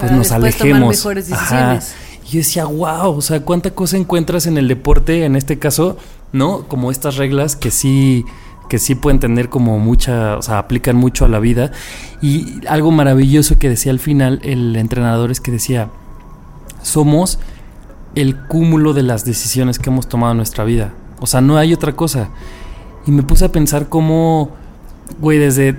pues 0.00 0.10
Para 0.10 0.16
nos 0.16 0.28
tomar 0.28 0.40
alejemos. 0.42 0.88
mejores 0.96 1.30
Ajá. 1.32 1.40
decisiones. 1.76 1.94
Y 2.26 2.32
yo 2.32 2.38
decía, 2.38 2.64
wow, 2.64 3.16
o 3.16 3.20
sea, 3.20 3.40
cuánta 3.40 3.70
cosa 3.72 3.96
encuentras 3.96 4.46
en 4.46 4.56
el 4.58 4.68
deporte, 4.68 5.24
en 5.24 5.36
este 5.36 5.58
caso, 5.58 5.96
¿no? 6.32 6.66
Como 6.68 6.90
estas 6.90 7.16
reglas 7.16 7.56
que 7.56 7.70
sí, 7.70 8.24
que 8.68 8.78
sí 8.78 8.94
pueden 8.94 9.20
tener 9.20 9.48
como 9.48 9.78
mucha, 9.78 10.36
o 10.36 10.42
sea, 10.42 10.58
aplican 10.58 10.96
mucho 10.96 11.24
a 11.24 11.28
la 11.28 11.38
vida. 11.40 11.72
Y 12.22 12.66
algo 12.68 12.90
maravilloso 12.92 13.58
que 13.58 13.68
decía 13.68 13.92
al 13.92 13.98
final 13.98 14.40
el 14.42 14.76
entrenador 14.76 15.30
es 15.30 15.40
que 15.40 15.50
decía, 15.50 15.90
somos 16.82 17.38
el 18.14 18.36
cúmulo 18.46 18.92
de 18.92 19.02
las 19.02 19.24
decisiones 19.24 19.78
que 19.78 19.90
hemos 19.90 20.08
tomado 20.08 20.32
en 20.32 20.38
nuestra 20.38 20.64
vida. 20.64 20.92
O 21.20 21.26
sea, 21.26 21.40
no 21.40 21.56
hay 21.58 21.72
otra 21.74 21.94
cosa. 21.94 22.30
Y 23.06 23.10
me 23.12 23.22
puse 23.22 23.44
a 23.44 23.52
pensar 23.52 23.88
cómo, 23.88 24.50
güey, 25.20 25.38
desde 25.38 25.76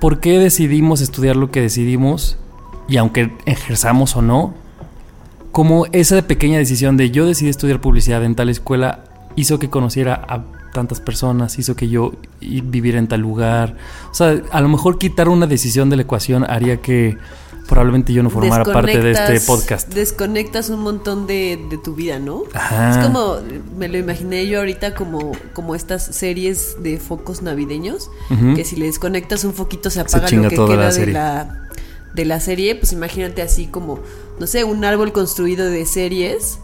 por 0.00 0.20
qué 0.20 0.38
decidimos 0.38 1.00
estudiar 1.00 1.36
lo 1.36 1.50
que 1.50 1.60
decidimos, 1.60 2.36
y 2.88 2.96
aunque 2.96 3.32
ejerzamos 3.46 4.16
o 4.16 4.22
no, 4.22 4.54
cómo 5.52 5.86
esa 5.92 6.20
pequeña 6.22 6.58
decisión 6.58 6.96
de 6.96 7.10
yo 7.10 7.26
decidí 7.26 7.50
estudiar 7.50 7.80
publicidad 7.80 8.24
en 8.24 8.34
tal 8.34 8.48
escuela 8.48 9.04
hizo 9.36 9.58
que 9.58 9.70
conociera 9.70 10.14
a 10.28 10.44
tantas 10.72 11.00
personas, 11.00 11.58
hizo 11.58 11.76
que 11.76 11.88
yo 11.88 12.12
viviera 12.40 12.98
en 12.98 13.06
tal 13.06 13.20
lugar. 13.20 13.76
O 14.10 14.14
sea, 14.14 14.42
a 14.50 14.60
lo 14.60 14.68
mejor 14.68 14.98
quitar 14.98 15.28
una 15.28 15.46
decisión 15.46 15.88
de 15.88 15.96
la 15.96 16.02
ecuación 16.02 16.44
haría 16.44 16.78
que 16.82 17.16
probablemente 17.66 18.12
yo 18.12 18.22
no 18.22 18.30
formara 18.30 18.64
parte 18.64 19.00
de 19.00 19.12
este 19.12 19.40
podcast. 19.40 19.92
Desconectas 19.92 20.68
un 20.68 20.80
montón 20.80 21.26
de, 21.26 21.58
de 21.70 21.78
tu 21.78 21.94
vida, 21.94 22.18
¿no? 22.18 22.42
Ajá. 22.52 22.90
Es 22.90 23.06
como, 23.06 23.36
me 23.78 23.88
lo 23.88 23.98
imaginé 23.98 24.46
yo 24.46 24.58
ahorita 24.58 24.94
como, 24.94 25.32
como 25.52 25.74
estas 25.74 26.04
series 26.04 26.76
de 26.82 26.98
focos 26.98 27.42
navideños, 27.42 28.10
que 28.54 28.64
si 28.64 28.76
le 28.76 28.86
desconectas 28.86 29.44
un 29.44 29.54
foquito 29.54 29.90
se 29.90 29.94
Se 29.94 30.00
apaga 30.00 30.26
chinga 30.26 30.44
lo 30.44 30.50
que 30.50 30.56
toda 30.56 30.76
la 30.76 30.90
queda 30.90 31.06
de 31.06 31.12
la, 31.12 31.63
de 32.14 32.24
la 32.24 32.40
serie, 32.40 32.74
pues 32.76 32.92
imagínate 32.92 33.42
así 33.42 33.66
como, 33.66 33.98
no 34.38 34.46
sé, 34.46 34.64
un 34.64 34.84
árbol 34.84 35.12
construido 35.12 35.66
de 35.66 35.84
series 35.86 36.58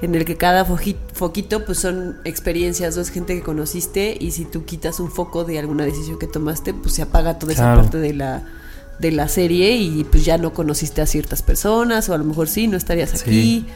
en 0.00 0.14
el 0.14 0.24
que 0.24 0.36
cada 0.36 0.64
foquito 0.64 1.64
pues 1.64 1.78
son 1.78 2.16
experiencias, 2.24 2.94
dos 2.96 3.10
gente 3.10 3.34
que 3.34 3.42
conociste 3.42 4.16
y 4.18 4.32
si 4.32 4.44
tú 4.44 4.64
quitas 4.64 4.98
un 5.00 5.10
foco 5.10 5.44
de 5.44 5.58
alguna 5.58 5.84
decisión 5.84 6.18
que 6.18 6.26
tomaste, 6.26 6.74
pues 6.74 6.94
se 6.94 7.02
apaga 7.02 7.38
toda 7.38 7.52
esa 7.52 7.74
parte 7.76 7.98
de 7.98 8.12
la 8.14 8.44
de 8.98 9.10
la 9.10 9.26
serie 9.28 9.74
y 9.76 10.04
pues 10.04 10.24
ya 10.24 10.38
no 10.38 10.52
conociste 10.52 11.00
a 11.02 11.06
ciertas 11.06 11.42
personas 11.42 12.08
o 12.08 12.14
a 12.14 12.18
lo 12.18 12.24
mejor 12.24 12.48
sí, 12.48 12.68
no 12.68 12.76
estarías 12.76 13.10
Sí. 13.10 13.16
aquí 13.18 13.66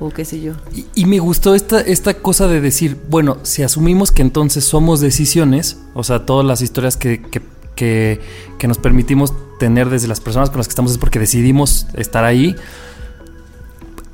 o 0.00 0.10
qué 0.10 0.24
sé 0.26 0.40
yo. 0.40 0.52
Y, 0.74 0.84
y 0.94 1.06
me 1.06 1.18
gustó 1.18 1.54
esta, 1.54 1.80
esta 1.80 2.14
cosa 2.14 2.46
de 2.46 2.60
decir, 2.60 2.98
bueno, 3.08 3.38
si 3.42 3.62
asumimos 3.62 4.12
que 4.12 4.20
entonces 4.22 4.64
somos 4.64 5.00
decisiones, 5.00 5.78
o 5.94 6.04
sea, 6.04 6.26
todas 6.26 6.44
las 6.44 6.60
historias 6.60 6.96
que, 6.98 7.22
que, 7.22 7.40
que- 7.76 8.20
que 8.58 8.66
nos 8.66 8.78
permitimos 8.78 9.32
tener 9.60 9.88
desde 9.88 10.08
las 10.08 10.20
personas 10.20 10.50
con 10.50 10.58
las 10.58 10.66
que 10.66 10.72
estamos 10.72 10.90
es 10.92 10.98
porque 10.98 11.18
decidimos 11.20 11.86
estar 11.94 12.24
ahí. 12.24 12.56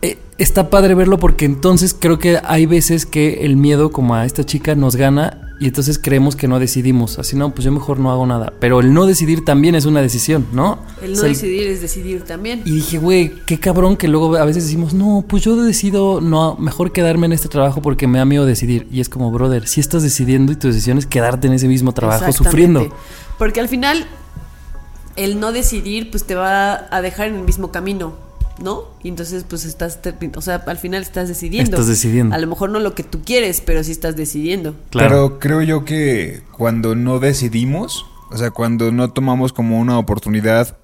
Eh, 0.03 0.19
está 0.39 0.69
padre 0.69 0.95
verlo 0.95 1.19
porque 1.19 1.45
entonces 1.45 1.97
creo 1.99 2.19
que 2.19 2.39
hay 2.45 2.67
veces 2.67 3.07
que 3.07 3.45
el 3.47 3.57
miedo, 3.57 3.91
como 3.93 4.15
a 4.15 4.27
esta 4.27 4.45
chica, 4.45 4.75
nos 4.75 4.97
gana 4.97 5.52
y 5.63 5.67
entonces 5.67 5.97
creemos 5.97 6.35
que 6.35 6.49
no 6.49 6.59
decidimos. 6.59 7.21
Así 7.21 7.37
no, 7.37 7.55
pues 7.55 7.65
yo 7.65 7.71
mejor 7.71 8.01
no 8.01 8.11
hago 8.11 8.27
nada. 8.27 8.53
Pero 8.59 8.81
el 8.81 8.93
no 8.93 9.07
decidir 9.07 9.45
también 9.45 9.77
es 9.77 9.85
una 9.85 10.03
decisión, 10.03 10.45
¿no? 10.53 10.81
El 11.01 11.13
O 11.13 11.15
no 11.15 11.21
sea, 11.21 11.29
decidir 11.29 11.69
es 11.69 11.81
decidir 11.81 12.23
también. 12.23 12.63
y 12.65 12.73
dije, 12.73 12.99
güey, 12.99 13.33
qué 13.47 13.61
cabrón 13.61 13.97
que 13.97 14.09
luego 14.09 14.35
a 14.35 14.45
veces 14.45 14.65
decimos, 14.65 14.93
no, 14.93 15.25
pues 15.29 15.45
yo 15.45 15.55
decido, 15.55 16.21
no, 16.21 16.57
mejor 16.57 16.91
quedarme 16.91 17.27
en 17.27 17.33
este 17.33 17.49
trabajo 17.49 17.81
porque 17.81 18.09
me 18.09 18.19
da 18.19 18.25
miedo 18.25 18.45
decidir. 18.45 18.89
Y 18.91 19.01
es 19.01 19.09
como, 19.09 19.31
brother, 19.31 19.69
si 19.69 19.81
estás 19.81 20.03
decidiendo 20.03 20.51
y 20.51 20.57
tu 20.57 20.67
decisión 20.67 20.99
es 20.99 21.07
quedarte 21.07 21.47
en 21.47 21.53
ese 21.53 21.69
mismo 21.69 21.93
trabajo 21.93 22.33
sufriendo. 22.33 22.93
Porque 23.39 23.61
al 23.61 23.69
final 23.69 24.05
el 25.15 25.39
no 25.39 25.53
decidir 25.53 26.11
pues 26.11 26.25
te 26.25 26.35
va 26.35 26.89
a 26.91 27.03
dejar 27.03 27.29
en 27.29 27.37
el 27.37 27.43
mismo 27.43 27.71
camino, 27.71 28.15
¿no? 28.61 28.85
Y 29.03 29.09
entonces 29.09 29.45
pues 29.49 29.65
estás, 29.65 29.99
o 30.37 30.41
sea, 30.41 30.57
al 30.67 30.79
final 30.79 31.03
estás 31.03 31.29
decidiendo. 31.29 31.71
Estás 31.73 31.89
decidiendo. 31.89 32.35
A 32.35 32.39
lo 32.39 32.47
mejor 32.47 32.71
no 32.71 32.79
lo 32.81 32.95
que 32.95 33.03
tú 33.03 33.23
quieres, 33.25 33.61
pero 33.61 33.83
sí 33.85 33.93
estás 33.93 34.17
decidiendo. 34.17 34.75
Claro. 34.91 35.09
Pero 35.09 35.39
creo 35.39 35.63
yo 35.63 35.85
que 35.85 36.43
cuando 36.57 36.95
no 36.95 37.19
decidimos, 37.19 38.07
o 38.31 38.37
sea, 38.37 38.51
cuando 38.51 38.93
no 38.93 39.11
tomamos 39.13 39.53
como 39.53 39.79
una 39.79 39.99
oportunidad, 39.99 40.77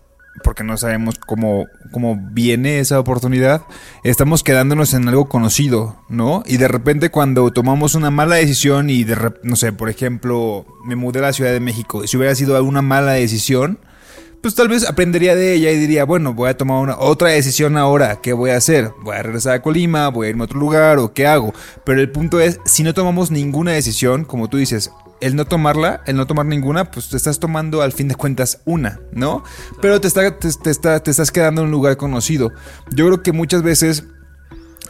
porque 0.44 0.62
no 0.62 0.76
sabemos 0.76 1.18
cómo, 1.18 1.66
cómo 1.90 2.16
viene 2.30 2.78
esa 2.78 3.00
oportunidad, 3.00 3.62
estamos 4.04 4.44
quedándonos 4.44 4.94
en 4.94 5.08
algo 5.08 5.28
conocido, 5.28 5.96
¿no? 6.08 6.44
Y 6.46 6.58
de 6.58 6.68
repente 6.68 7.10
cuando 7.10 7.50
tomamos 7.50 7.96
una 7.96 8.10
mala 8.12 8.36
decisión 8.36 8.88
y 8.88 9.02
de 9.02 9.16
rep- 9.16 9.40
no 9.42 9.56
sé, 9.56 9.72
por 9.72 9.88
ejemplo, 9.88 10.64
me 10.84 10.94
mudé 10.94 11.18
a 11.18 11.22
la 11.22 11.32
Ciudad 11.32 11.50
de 11.50 11.58
México, 11.58 12.06
si 12.06 12.16
hubiera 12.16 12.36
sido 12.36 12.56
alguna 12.56 12.82
mala 12.82 13.12
decisión, 13.12 13.80
pues 14.42 14.54
tal 14.54 14.68
vez 14.68 14.88
aprendería 14.88 15.34
de 15.34 15.54
ella 15.54 15.70
y 15.72 15.78
diría, 15.78 16.04
bueno, 16.04 16.32
voy 16.34 16.48
a 16.48 16.56
tomar 16.56 16.78
una 16.82 16.98
otra 16.98 17.30
decisión 17.30 17.76
ahora, 17.76 18.20
¿qué 18.22 18.32
voy 18.32 18.50
a 18.50 18.56
hacer? 18.56 18.92
¿Voy 19.02 19.16
a 19.16 19.22
regresar 19.22 19.54
a 19.54 19.62
Colima? 19.62 20.08
¿Voy 20.08 20.26
a 20.26 20.30
irme 20.30 20.42
a 20.42 20.44
otro 20.44 20.58
lugar? 20.60 20.98
¿O 20.98 21.12
qué 21.12 21.26
hago? 21.26 21.52
Pero 21.84 22.00
el 22.00 22.10
punto 22.10 22.38
es, 22.40 22.60
si 22.64 22.82
no 22.82 22.94
tomamos 22.94 23.30
ninguna 23.30 23.72
decisión, 23.72 24.24
como 24.24 24.48
tú 24.48 24.56
dices, 24.56 24.90
el 25.20 25.34
no 25.34 25.44
tomarla, 25.46 26.02
el 26.06 26.14
no 26.16 26.26
tomar 26.28 26.46
ninguna, 26.46 26.90
pues 26.92 27.08
te 27.08 27.16
estás 27.16 27.40
tomando 27.40 27.82
al 27.82 27.92
fin 27.92 28.06
de 28.06 28.14
cuentas 28.14 28.60
una, 28.64 29.00
¿no? 29.12 29.42
Pero 29.82 30.00
te, 30.00 30.06
está, 30.06 30.38
te, 30.38 30.48
te 30.52 30.70
está- 30.70 31.00
te 31.02 31.10
estás 31.10 31.32
quedando 31.32 31.62
en 31.62 31.66
un 31.66 31.72
lugar 31.72 31.96
conocido. 31.96 32.52
Yo 32.92 33.06
creo 33.06 33.22
que 33.22 33.32
muchas 33.32 33.62
veces 33.62 34.04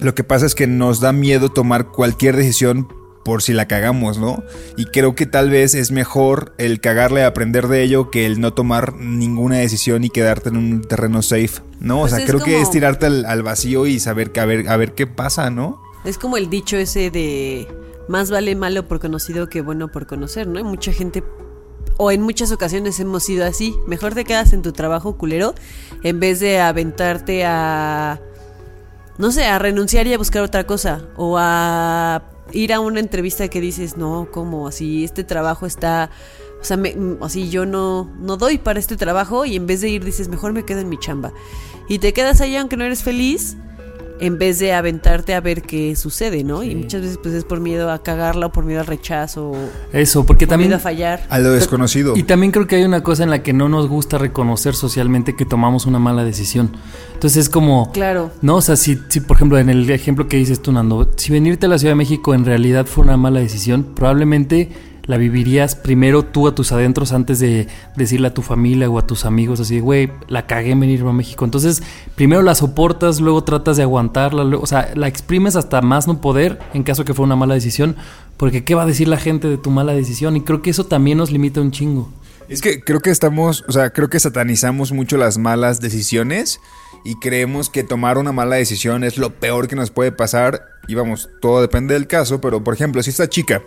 lo 0.01 0.15
que 0.15 0.25
pasa 0.25 0.45
es 0.45 0.55
que 0.55 0.67
nos 0.67 1.01
da 1.01 1.13
miedo 1.13 1.49
tomar 1.49 1.87
cualquier 1.89 2.37
decisión 2.37 2.87
por 3.29 3.43
si 3.43 3.53
la 3.53 3.69
cagamos, 3.69 4.17
¿no? 4.17 4.43
Y 4.79 4.87
creo 4.87 5.15
que 5.15 5.27
tal 5.27 5.51
vez 5.51 5.75
es 5.75 5.91
mejor 5.91 6.55
el 6.57 6.81
cagarle, 6.81 7.25
aprender 7.25 7.69
de 7.69 7.83
ello, 7.83 8.11
que 8.11 8.25
el 8.25 8.41
no 8.41 8.55
tomar 8.55 8.95
ninguna 8.95 9.59
decisión 9.59 10.03
y 10.03 10.09
quedarte 10.09 10.49
en 10.49 10.57
un 10.57 10.81
terreno 10.81 11.21
safe, 11.21 11.61
¿no? 11.79 12.01
Pues 12.01 12.15
o 12.15 12.17
sea, 12.17 12.25
es 12.25 12.31
creo 12.31 12.43
que 12.43 12.59
es 12.59 12.71
tirarte 12.71 13.05
al, 13.05 13.27
al 13.27 13.43
vacío 13.43 13.85
y 13.85 14.01
saber 14.01 14.33
que 14.33 14.41
a 14.41 14.47
ver, 14.47 14.67
a 14.71 14.79
ver 14.79 14.95
qué 14.95 15.07
pasa, 15.07 15.51
¿no? 15.51 15.79
Es 16.07 16.17
como 16.17 16.39
el 16.39 16.49
dicho 16.49 16.79
ese 16.79 17.11
de 17.11 17.69
más 18.09 18.31
vale 18.31 18.57
malo 18.57 18.89
por 18.89 18.99
conocido 18.99 19.51
que 19.51 19.61
bueno 19.61 19.89
por 19.89 20.07
conocer, 20.07 20.47
¿no? 20.47 20.57
Hay 20.57 20.65
mucha 20.65 20.95
gente 20.95 21.23
o 21.99 22.11
en 22.11 22.23
muchas 22.23 22.51
ocasiones 22.51 22.99
hemos 22.99 23.25
sido 23.25 23.45
así. 23.45 23.75
Mejor 23.87 24.15
te 24.15 24.25
quedas 24.25 24.55
en 24.55 24.63
tu 24.63 24.73
trabajo 24.73 25.19
culero 25.19 25.55
en 26.03 26.19
vez 26.19 26.41
de 26.41 26.61
aventarte 26.61 27.45
a 27.45 28.23
no 29.19 29.33
sé, 29.33 29.45
a 29.45 29.59
renunciar 29.59 30.07
y 30.07 30.15
a 30.15 30.19
buscar 30.19 30.43
otra 30.43 30.65
cosa 30.65 31.03
o 31.17 31.37
a 31.39 32.23
ir 32.53 32.73
a 32.73 32.81
una 32.81 33.01
entrevista 33.01 33.49
que 33.49 33.61
dices, 33.61 33.97
"No, 33.97 34.29
como 34.33 34.69
así 34.69 35.05
este 35.05 35.25
trabajo 35.25 35.67
está 35.67 36.11
O 36.61 36.65
sea, 36.65 36.77
me, 36.77 36.97
así 37.21 37.51
yo 37.51 37.67
no, 37.67 38.11
no 38.19 38.37
doy 38.37 38.59
para 38.59 38.81
este 38.81 38.97
trabajo 38.97 39.45
y 39.45 39.55
en 39.55 39.69
vez 39.69 39.81
de 39.81 39.91
ir 39.91 40.05
dices, 40.05 40.29
mejor 40.29 40.53
me 40.53 40.65
quedo 40.65 40.81
en 40.81 40.89
mi 40.89 40.99
chamba. 40.99 41.33
Y 41.89 42.01
te 42.01 42.13
quedas 42.13 42.41
ahí 42.41 42.57
aunque 42.57 42.77
no 42.77 42.83
eres 42.85 43.05
feliz, 43.05 43.57
en 44.21 44.39
vez 44.39 44.59
de 44.59 44.73
aventarte 44.73 45.35
a 45.35 45.41
ver 45.41 45.63
qué 45.63 45.95
sucede, 45.97 46.45
¿no? 46.45 46.63
Y 46.63 46.75
muchas 46.75 47.03
veces 47.03 47.19
pues 47.23 47.35
es 47.35 47.45
por 47.45 47.61
miedo 47.61 47.91
a 47.91 48.03
cagarla 48.03 48.47
o 48.47 48.53
por 48.53 48.65
miedo 48.65 48.81
al 48.81 48.87
rechazo 48.87 49.53
Eso, 49.93 50.25
porque 50.27 50.47
por 50.47 50.53
también... 50.53 50.71
miedo 50.71 50.77
a 50.77 50.81
fallar. 50.81 51.27
A 51.29 51.39
lo 51.39 51.53
desconocido. 51.53 52.17
Y 52.17 52.25
también 52.25 52.53
creo 52.53 52.67
que 52.67 52.77
hay 52.77 52.85
una 52.85 53.03
cosa 53.03 53.25
en 53.25 53.31
la 53.31 53.43
que 53.43 53.53
no 53.53 53.69
nos 53.69 53.89
gusta 53.89 54.19
reconocer 54.19 54.75
socialmente 54.75 55.37
que 55.37 55.45
tomamos 55.45 55.87
una 55.87 55.99
mala 55.99 56.25
decisión. 56.25 56.71
Entonces 57.15 57.45
es 57.45 57.49
como... 57.49 57.93
Claro. 57.93 58.31
No, 58.43 58.57
o 58.57 58.61
sea, 58.63 58.77
si, 58.77 58.99
si 59.09 59.21
por 59.21 59.37
ejemplo 59.37 59.59
en 59.59 59.71
el 59.71 59.89
ejemplo 59.91 60.29
que 60.29 60.37
dices 60.37 60.61
tú, 60.61 60.73
Nando, 60.73 61.11
si 61.17 61.33
venirte 61.33 61.67
a 61.67 61.69
la 61.69 61.79
Ciudad 61.79 61.93
de 61.93 61.97
México 61.97 62.35
en 62.35 62.45
realidad 62.45 62.87
fue 62.87 63.05
una 63.05 63.17
mala 63.17 63.41
decisión, 63.41 63.85
probablemente 63.95 64.71
la 65.09 65.17
vivirías 65.17 65.75
primero 65.75 66.23
tú 66.23 66.47
a 66.47 66.55
tus 66.55 66.71
adentros 66.71 67.13
antes 67.13 67.41
de 67.41 67.67
decirle 67.97 68.29
a 68.29 68.35
tu 68.35 68.43
familia 68.43 68.89
o 68.89 68.99
a 68.99 69.07
tus 69.07 69.25
amigos 69.25 69.59
así, 69.59 69.81
güey, 69.81 70.13
la 70.29 70.47
cagué 70.47 70.71
en 70.71 70.81
venirme 70.81 71.11
a 71.11 71.15
México. 71.15 71.45
Entonces, 71.45 71.83
primero 72.15 72.43
la 72.43 72.55
soportas, 72.55 73.21
luego 73.21 73.43
tratas 73.43 73.77
de 73.79 73.83
aguantarla, 73.83 74.45
luego- 74.45 74.63
o 74.63 74.67
sea, 74.67 74.93
la 74.95 75.09
exprimes 75.09 75.57
hasta 75.57 75.81
más 75.81 76.07
no 76.07 76.21
poder 76.21 76.61
en 76.75 76.85
caso 76.85 77.05
que 77.05 77.15
fue 77.15 77.25
una 77.25 77.35
mala 77.37 77.55
decisión, 77.55 77.97
porque 78.37 78.63
¿qué 78.63 78.77
va 78.77 78.85
a 78.85 78.87
decir 78.87 79.09
la 79.09 79.17
gente 79.17 79.49
de 79.49 79.59
tu 79.59 79.71
mala 79.71 79.95
decisión? 79.95 80.37
Y 80.37 80.43
creo 80.43 80.63
que 80.63 80.71
eso 80.71 80.85
también 80.87 81.19
nos 81.19 81.33
limita 81.33 81.61
un 81.61 81.73
chingo. 81.73 82.09
Es 82.49 82.61
que 82.63 82.81
creo 82.81 83.01
que 83.01 83.11
estamos, 83.11 83.65
o 83.69 83.73
sea, 83.73 83.91
creo 83.91 84.09
que 84.09 84.21
satanizamos 84.21 84.93
mucho 84.93 85.17
las 85.17 85.37
malas 85.39 85.81
decisiones 85.81 86.61
y 87.05 87.15
creemos 87.17 87.69
que 87.71 87.83
tomar 87.83 88.17
una 88.19 88.33
mala 88.33 88.57
decisión 88.57 89.05
es 89.05 89.19
lo 89.19 89.35
peor 89.35 89.69
que 89.69 89.77
nos 89.77 89.91
puede 89.91 90.13
pasar. 90.13 90.63
Y 90.87 90.95
vamos, 90.95 91.29
todo 91.41 91.61
depende 91.61 91.95
del 91.95 92.07
caso, 92.07 92.41
pero 92.41 92.63
por 92.65 92.73
ejemplo, 92.75 93.03
si 93.03 93.11
esta 93.11 93.29
chica 93.29 93.63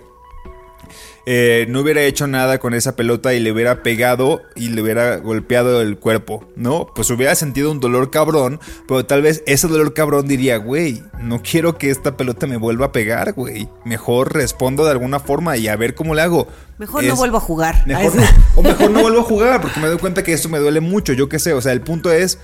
eh, 1.25 1.65
no 1.69 1.81
hubiera 1.81 2.01
hecho 2.01 2.25
nada 2.27 2.57
con 2.57 2.73
esa 2.73 2.95
pelota 2.95 3.33
y 3.33 3.39
le 3.39 3.51
hubiera 3.51 3.83
pegado 3.83 4.41
y 4.55 4.69
le 4.69 4.81
hubiera 4.81 5.17
golpeado 5.17 5.81
el 5.81 5.97
cuerpo, 5.97 6.47
¿no? 6.55 6.87
Pues 6.95 7.09
hubiera 7.11 7.35
sentido 7.35 7.71
un 7.71 7.79
dolor 7.79 8.09
cabrón, 8.09 8.59
pero 8.87 9.05
tal 9.05 9.21
vez 9.21 9.43
ese 9.45 9.67
dolor 9.67 9.93
cabrón 9.93 10.27
diría, 10.27 10.57
güey, 10.57 11.03
no 11.21 11.41
quiero 11.43 11.77
que 11.77 11.91
esta 11.91 12.17
pelota 12.17 12.47
me 12.47 12.57
vuelva 12.57 12.87
a 12.87 12.91
pegar, 12.91 13.33
güey. 13.33 13.69
Mejor 13.85 14.33
respondo 14.33 14.83
de 14.85 14.91
alguna 14.91 15.19
forma 15.19 15.57
y 15.57 15.67
a 15.67 15.75
ver 15.75 15.93
cómo 15.93 16.15
le 16.15 16.23
hago. 16.23 16.47
Mejor 16.79 17.03
no 17.03 17.15
vuelvo 17.15 17.37
a 17.37 17.41
jugar. 17.41 17.83
Mejor, 17.85 18.13
Ay, 18.17 18.25
o 18.55 18.63
mejor 18.63 18.89
no 18.89 19.01
vuelvo 19.01 19.19
a 19.19 19.23
jugar 19.23 19.61
porque 19.61 19.79
me 19.79 19.87
doy 19.87 19.99
cuenta 19.99 20.23
que 20.23 20.33
esto 20.33 20.49
me 20.49 20.57
duele 20.57 20.79
mucho. 20.79 21.13
Yo 21.13 21.29
qué 21.29 21.37
sé, 21.37 21.53
o 21.53 21.61
sea, 21.61 21.73
el 21.73 21.81
punto 21.81 22.11
es, 22.11 22.39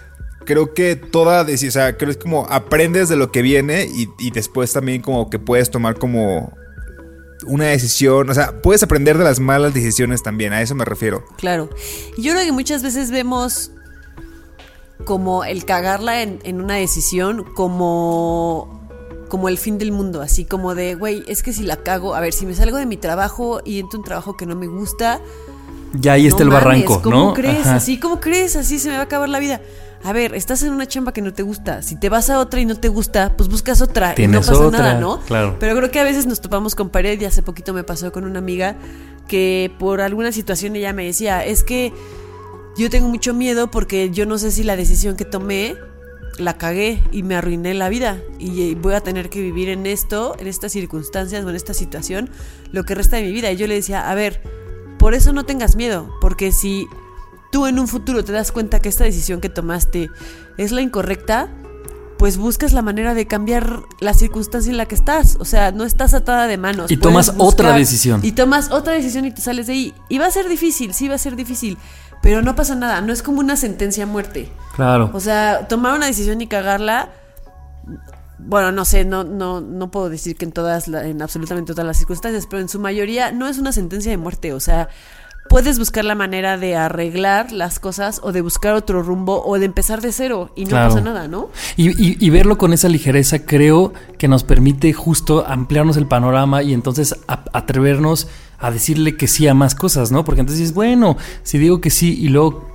creo 0.45 0.75
que 0.75 0.95
toda, 0.95 1.41
o 1.41 1.57
sea, 1.57 1.97
creo 1.97 2.07
que 2.07 2.11
es 2.11 2.17
como 2.17 2.45
aprendes 2.49 3.09
de 3.09 3.15
lo 3.15 3.31
que 3.31 3.41
viene 3.41 3.85
y, 3.85 4.07
y 4.19 4.29
después 4.29 4.71
también 4.71 5.01
como 5.01 5.31
que 5.31 5.39
puedes 5.39 5.71
tomar 5.71 5.95
como 5.95 6.53
una 7.45 7.65
decisión, 7.65 8.29
o 8.29 8.33
sea, 8.33 8.61
puedes 8.61 8.81
aprender 8.83 9.17
de 9.17 9.23
las 9.23 9.39
malas 9.39 9.73
decisiones 9.73 10.23
también, 10.23 10.53
a 10.53 10.61
eso 10.61 10.75
me 10.75 10.85
refiero. 10.85 11.23
Claro. 11.37 11.69
Y 12.17 12.23
yo 12.23 12.33
creo 12.33 12.43
que 12.45 12.51
muchas 12.51 12.83
veces 12.83 13.11
vemos 13.11 13.71
como 15.05 15.43
el 15.43 15.63
cagarla 15.65 16.21
en, 16.23 16.39
en 16.43 16.61
una 16.61 16.75
decisión 16.75 17.43
como 17.55 18.75
como 19.29 19.49
el 19.49 19.57
fin 19.57 19.77
del 19.77 19.91
mundo, 19.91 20.21
así 20.21 20.45
como 20.45 20.73
de, 20.73 20.95
güey, 20.95 21.23
es 21.27 21.43
que 21.43 21.51
si 21.51 21.63
la 21.63 21.75
cago, 21.75 22.15
a 22.15 22.21
ver, 22.21 22.31
si 22.31 22.45
me 22.45 22.55
salgo 22.55 22.77
de 22.77 22.85
mi 22.85 22.95
trabajo 22.95 23.59
y 23.65 23.79
entro 23.79 23.97
a 23.97 23.99
un 23.99 24.05
trabajo 24.05 24.37
que 24.37 24.45
no 24.45 24.55
me 24.55 24.67
gusta, 24.67 25.19
Ya 25.93 26.13
ahí 26.13 26.27
está 26.27 26.43
el 26.43 26.49
mames, 26.49 26.63
barranco, 26.63 27.01
¿cómo 27.01 27.15
¿no? 27.27 27.33
crees? 27.33 27.59
Ajá. 27.67 27.75
Así, 27.75 27.99
¿cómo 27.99 28.21
crees? 28.21 28.55
Así 28.55 28.79
se 28.79 28.87
me 28.87 28.95
va 28.95 29.01
a 29.01 29.03
acabar 29.03 29.27
la 29.27 29.39
vida. 29.39 29.61
A 30.03 30.13
ver, 30.13 30.35
estás 30.35 30.63
en 30.63 30.71
una 30.71 30.85
chamba 30.85 31.11
que 31.11 31.21
no 31.21 31.33
te 31.33 31.43
gusta. 31.43 31.81
Si 31.81 31.95
te 31.95 32.09
vas 32.09 32.29
a 32.29 32.39
otra 32.39 32.59
y 32.59 32.65
no 32.65 32.75
te 32.75 32.87
gusta, 32.87 33.35
pues 33.35 33.49
buscas 33.49 33.81
otra 33.81 34.13
y 34.17 34.27
no 34.27 34.39
pasa 34.39 34.59
otra, 34.59 34.79
nada, 34.79 34.99
¿no? 34.99 35.19
claro. 35.21 35.57
Pero 35.59 35.75
creo 35.75 35.91
que 35.91 35.99
a 35.99 36.03
veces 36.03 36.25
nos 36.25 36.41
topamos 36.41 36.75
con 36.75 36.89
pared 36.89 37.19
y 37.19 37.25
hace 37.25 37.41
poquito 37.41 37.73
me 37.73 37.83
pasó 37.83 38.11
con 38.11 38.23
una 38.23 38.39
amiga 38.39 38.75
que 39.27 39.71
por 39.79 40.01
alguna 40.01 40.31
situación 40.31 40.75
ella 40.75 40.93
me 40.93 41.05
decía, 41.05 41.43
es 41.43 41.63
que 41.63 41.93
yo 42.77 42.89
tengo 42.89 43.09
mucho 43.09 43.33
miedo 43.33 43.71
porque 43.71 44.11
yo 44.11 44.25
no 44.25 44.37
sé 44.37 44.51
si 44.51 44.63
la 44.63 44.75
decisión 44.75 45.15
que 45.15 45.25
tomé 45.25 45.75
la 46.37 46.57
cagué 46.57 47.01
y 47.11 47.23
me 47.23 47.35
arruiné 47.35 47.73
la 47.73 47.89
vida 47.89 48.21
y 48.37 48.61
eh, 48.71 48.77
voy 48.79 48.93
a 48.93 49.01
tener 49.01 49.29
que 49.29 49.41
vivir 49.41 49.69
en 49.69 49.85
esto, 49.85 50.35
en 50.39 50.47
estas 50.47 50.71
circunstancias 50.71 51.43
o 51.43 51.49
en 51.49 51.55
esta 51.55 51.73
situación 51.73 52.29
lo 52.71 52.83
que 52.83 52.95
resta 52.95 53.17
de 53.17 53.23
mi 53.23 53.31
vida. 53.31 53.51
Y 53.51 53.57
yo 53.57 53.67
le 53.67 53.73
decía, 53.73 54.09
a 54.09 54.15
ver, 54.15 54.41
por 54.99 55.13
eso 55.13 55.33
no 55.33 55.45
tengas 55.45 55.75
miedo, 55.75 56.13
porque 56.21 56.51
si 56.51 56.87
tú 57.51 57.67
en 57.67 57.79
un 57.79 57.87
futuro 57.87 58.23
te 58.23 58.31
das 58.31 58.51
cuenta 58.51 58.79
que 58.79 58.89
esta 58.89 59.03
decisión 59.03 59.41
que 59.41 59.49
tomaste 59.49 60.09
es 60.57 60.71
la 60.71 60.81
incorrecta, 60.81 61.49
pues 62.17 62.37
buscas 62.37 62.73
la 62.73 62.81
manera 62.81 63.13
de 63.13 63.27
cambiar 63.27 63.83
la 63.99 64.13
circunstancia 64.13 64.71
en 64.71 64.77
la 64.77 64.85
que 64.85 64.95
estás. 64.95 65.37
O 65.39 65.45
sea, 65.45 65.71
no 65.71 65.83
estás 65.83 66.13
atada 66.13 66.47
de 66.47 66.57
manos. 66.57 66.91
Y 66.91 66.97
tomas 66.97 67.33
otra 67.37 67.73
decisión. 67.73 68.21
Y 68.23 68.31
tomas 68.31 68.71
otra 68.71 68.93
decisión 68.93 69.25
y 69.25 69.31
te 69.31 69.41
sales 69.41 69.67
de 69.67 69.73
ahí. 69.73 69.93
Y 70.09 70.17
va 70.17 70.25
a 70.25 70.31
ser 70.31 70.49
difícil, 70.49 70.93
sí 70.93 71.07
va 71.07 71.15
a 71.15 71.19
ser 71.19 71.35
difícil. 71.35 71.77
Pero 72.21 72.41
no 72.41 72.55
pasa 72.55 72.75
nada, 72.75 73.01
no 73.01 73.13
es 73.13 73.21
como 73.21 73.39
una 73.39 73.55
sentencia 73.55 74.03
a 74.03 74.07
muerte. 74.07 74.51
Claro. 74.75 75.11
O 75.13 75.19
sea, 75.19 75.67
tomar 75.67 75.95
una 75.95 76.07
decisión 76.07 76.41
y 76.41 76.47
cagarla. 76.47 77.09
Bueno, 78.39 78.71
no 78.71 78.85
sé, 78.85 79.05
no, 79.05 79.23
no, 79.23 79.61
no 79.61 79.91
puedo 79.91 80.09
decir 80.09 80.35
que 80.35 80.45
en 80.45 80.51
todas, 80.51 80.87
en 80.87 81.21
absolutamente 81.21 81.73
todas 81.73 81.85
las 81.85 81.97
circunstancias, 81.97 82.47
pero 82.49 82.61
en 82.61 82.69
su 82.69 82.79
mayoría 82.79 83.31
no 83.31 83.47
es 83.47 83.59
una 83.59 83.71
sentencia 83.71 84.11
de 84.11 84.17
muerte. 84.17 84.53
O 84.53 84.59
sea, 84.59 84.89
puedes 85.49 85.79
buscar 85.79 86.05
la 86.05 86.15
manera 86.15 86.57
de 86.57 86.75
arreglar 86.75 87.51
las 87.51 87.79
cosas 87.79 88.19
o 88.23 88.31
de 88.31 88.41
buscar 88.41 88.73
otro 88.73 89.01
rumbo 89.03 89.43
o 89.45 89.57
de 89.59 89.65
empezar 89.65 90.01
de 90.01 90.11
cero 90.11 90.51
y 90.55 90.63
no 90.65 90.69
Claro. 90.71 90.89
pasa 90.89 91.01
nada, 91.01 91.27
¿no? 91.27 91.49
Y, 91.75 91.89
y- 91.89 92.17
y 92.19 92.29
verlo 92.29 92.57
con 92.57 92.73
esa 92.73 92.89
ligereza 92.89 93.45
creo 93.45 93.93
que 94.17 94.27
nos 94.27 94.43
permite 94.43 94.93
justo 94.93 95.45
ampliarnos 95.47 95.97
el 95.97 96.07
panorama 96.07 96.63
y 96.63 96.73
entonces 96.73 97.15
a- 97.27 97.43
atrevernos 97.53 98.27
a 98.59 98.71
decirle 98.71 99.15
que 99.17 99.27
sí 99.27 99.47
a 99.47 99.53
más 99.53 99.75
cosas, 99.75 100.11
¿no? 100.11 100.23
Porque 100.25 100.41
entonces 100.41 100.59
dices, 100.59 100.73
bueno, 100.75 101.17
si 101.43 101.57
digo 101.57 101.79
que 101.81 101.89
sí 101.91 102.17
y 102.19 102.29
luego 102.29 102.65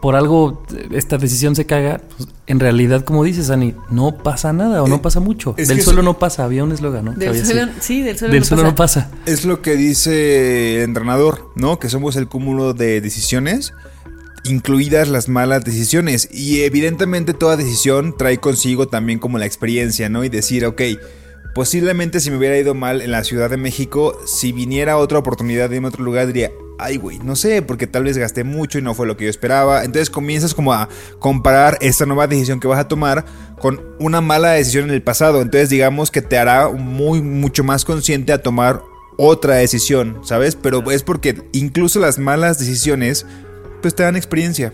por 0.00 0.16
algo 0.16 0.62
esta 0.90 1.18
decisión 1.18 1.54
se 1.54 1.66
caga, 1.66 2.00
pues, 2.16 2.28
en 2.46 2.58
realidad, 2.60 3.04
como 3.04 3.22
dices, 3.24 3.48
Ani, 3.50 3.74
no 3.90 4.16
pasa 4.18 4.52
nada 4.52 4.82
o 4.82 4.88
no 4.88 4.96
Eh, 4.96 5.00
pasa 5.00 5.20
mucho. 5.20 5.54
es 5.56 5.68
Del 5.68 5.80
suelo 5.82 6.00
eso- 6.00 6.04
no 6.10 6.18
pasa, 6.18 6.44
había 6.44 6.64
un 6.64 6.72
eslogan, 6.72 7.04
¿no? 7.04 7.12
Del 7.12 7.44
suelo, 7.44 7.70
sí, 7.80 8.02
del 8.02 8.18
suelo, 8.18 8.32
Del 8.32 8.40
no, 8.42 8.46
suelo 8.46 8.74
pasa. 8.74 9.08
no 9.08 9.10
pasa. 9.16 9.30
Es 9.32 9.44
lo 9.44 9.62
que 9.62 9.76
dice 9.76 10.78
el 10.78 10.82
entrenador, 10.82 11.50
¿no? 11.54 11.78
Que 11.78 11.88
somos 11.88 12.16
el 12.16 12.28
cúmulo 12.28 12.74
de 12.74 13.00
decisiones, 13.00 13.72
incluidas 14.44 15.08
las 15.08 15.28
malas 15.28 15.64
decisiones. 15.64 16.28
Y 16.32 16.62
evidentemente 16.62 17.32
toda 17.32 17.56
decisión 17.56 18.16
trae 18.16 18.38
consigo 18.38 18.88
también 18.88 19.18
como 19.20 19.38
la 19.38 19.46
experiencia, 19.46 20.08
¿no? 20.08 20.24
Y 20.24 20.28
decir, 20.28 20.66
ok, 20.66 20.82
posiblemente 21.54 22.20
si 22.20 22.30
me 22.30 22.38
hubiera 22.38 22.56
ido 22.56 22.74
mal 22.74 23.02
en 23.02 23.10
la 23.10 23.24
Ciudad 23.24 23.50
de 23.50 23.56
México, 23.56 24.18
si 24.26 24.52
viniera 24.52 24.96
otra 24.96 25.18
oportunidad 25.18 25.68
de 25.68 25.76
irme 25.76 25.88
a 25.88 25.90
otro 25.90 26.04
lugar, 26.04 26.26
diría, 26.26 26.50
ay, 26.78 26.96
güey, 26.96 27.18
no 27.18 27.36
sé, 27.36 27.62
porque 27.62 27.86
tal 27.86 28.04
vez 28.04 28.18
gasté 28.18 28.44
mucho 28.44 28.78
y 28.78 28.82
no 28.82 28.94
fue 28.94 29.06
lo 29.06 29.16
que 29.16 29.24
yo 29.24 29.30
esperaba. 29.30 29.84
Entonces 29.84 30.10
comienzas 30.10 30.54
como 30.54 30.72
a 30.72 30.88
comparar 31.18 31.78
esta 31.80 32.06
nueva 32.06 32.26
decisión 32.26 32.60
que 32.60 32.68
vas 32.68 32.80
a 32.80 32.88
tomar 32.88 33.24
con 33.60 33.80
una 33.98 34.20
mala 34.20 34.50
decisión 34.50 34.84
en 34.84 34.94
el 34.94 35.02
pasado. 35.02 35.40
Entonces 35.42 35.70
digamos 35.70 36.10
que 36.10 36.22
te 36.22 36.38
hará 36.38 36.68
muy, 36.68 37.22
mucho 37.22 37.64
más 37.64 37.84
consciente 37.84 38.32
a 38.32 38.42
tomar 38.42 38.82
otra 39.16 39.56
decisión, 39.56 40.20
¿sabes? 40.24 40.56
Pero 40.56 40.90
es 40.90 41.02
porque 41.02 41.42
incluso 41.52 42.00
las 42.00 42.18
malas 42.18 42.58
decisiones, 42.58 43.26
pues 43.80 43.94
te 43.94 44.02
dan 44.02 44.16
experiencia. 44.16 44.72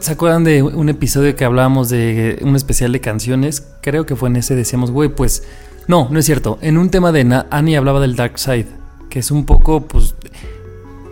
¿Se 0.00 0.12
acuerdan 0.12 0.42
de 0.42 0.62
un 0.62 0.88
episodio 0.88 1.36
que 1.36 1.44
hablábamos 1.44 1.88
de 1.88 2.38
un 2.42 2.56
especial 2.56 2.92
de 2.92 3.00
canciones? 3.00 3.64
Creo 3.80 4.06
que 4.06 4.16
fue 4.16 4.28
en 4.28 4.36
ese, 4.36 4.54
decíamos, 4.54 4.90
güey, 4.90 5.08
pues... 5.08 5.42
No, 5.88 6.08
no 6.10 6.18
es 6.18 6.26
cierto. 6.26 6.58
En 6.60 6.78
un 6.78 6.90
tema 6.90 7.10
de 7.10 7.44
Annie 7.50 7.76
hablaba 7.76 7.98
del 7.98 8.14
Dark 8.14 8.38
Side, 8.38 8.68
que 9.10 9.18
es 9.18 9.30
un 9.30 9.44
poco, 9.44 9.80
pues... 9.80 10.14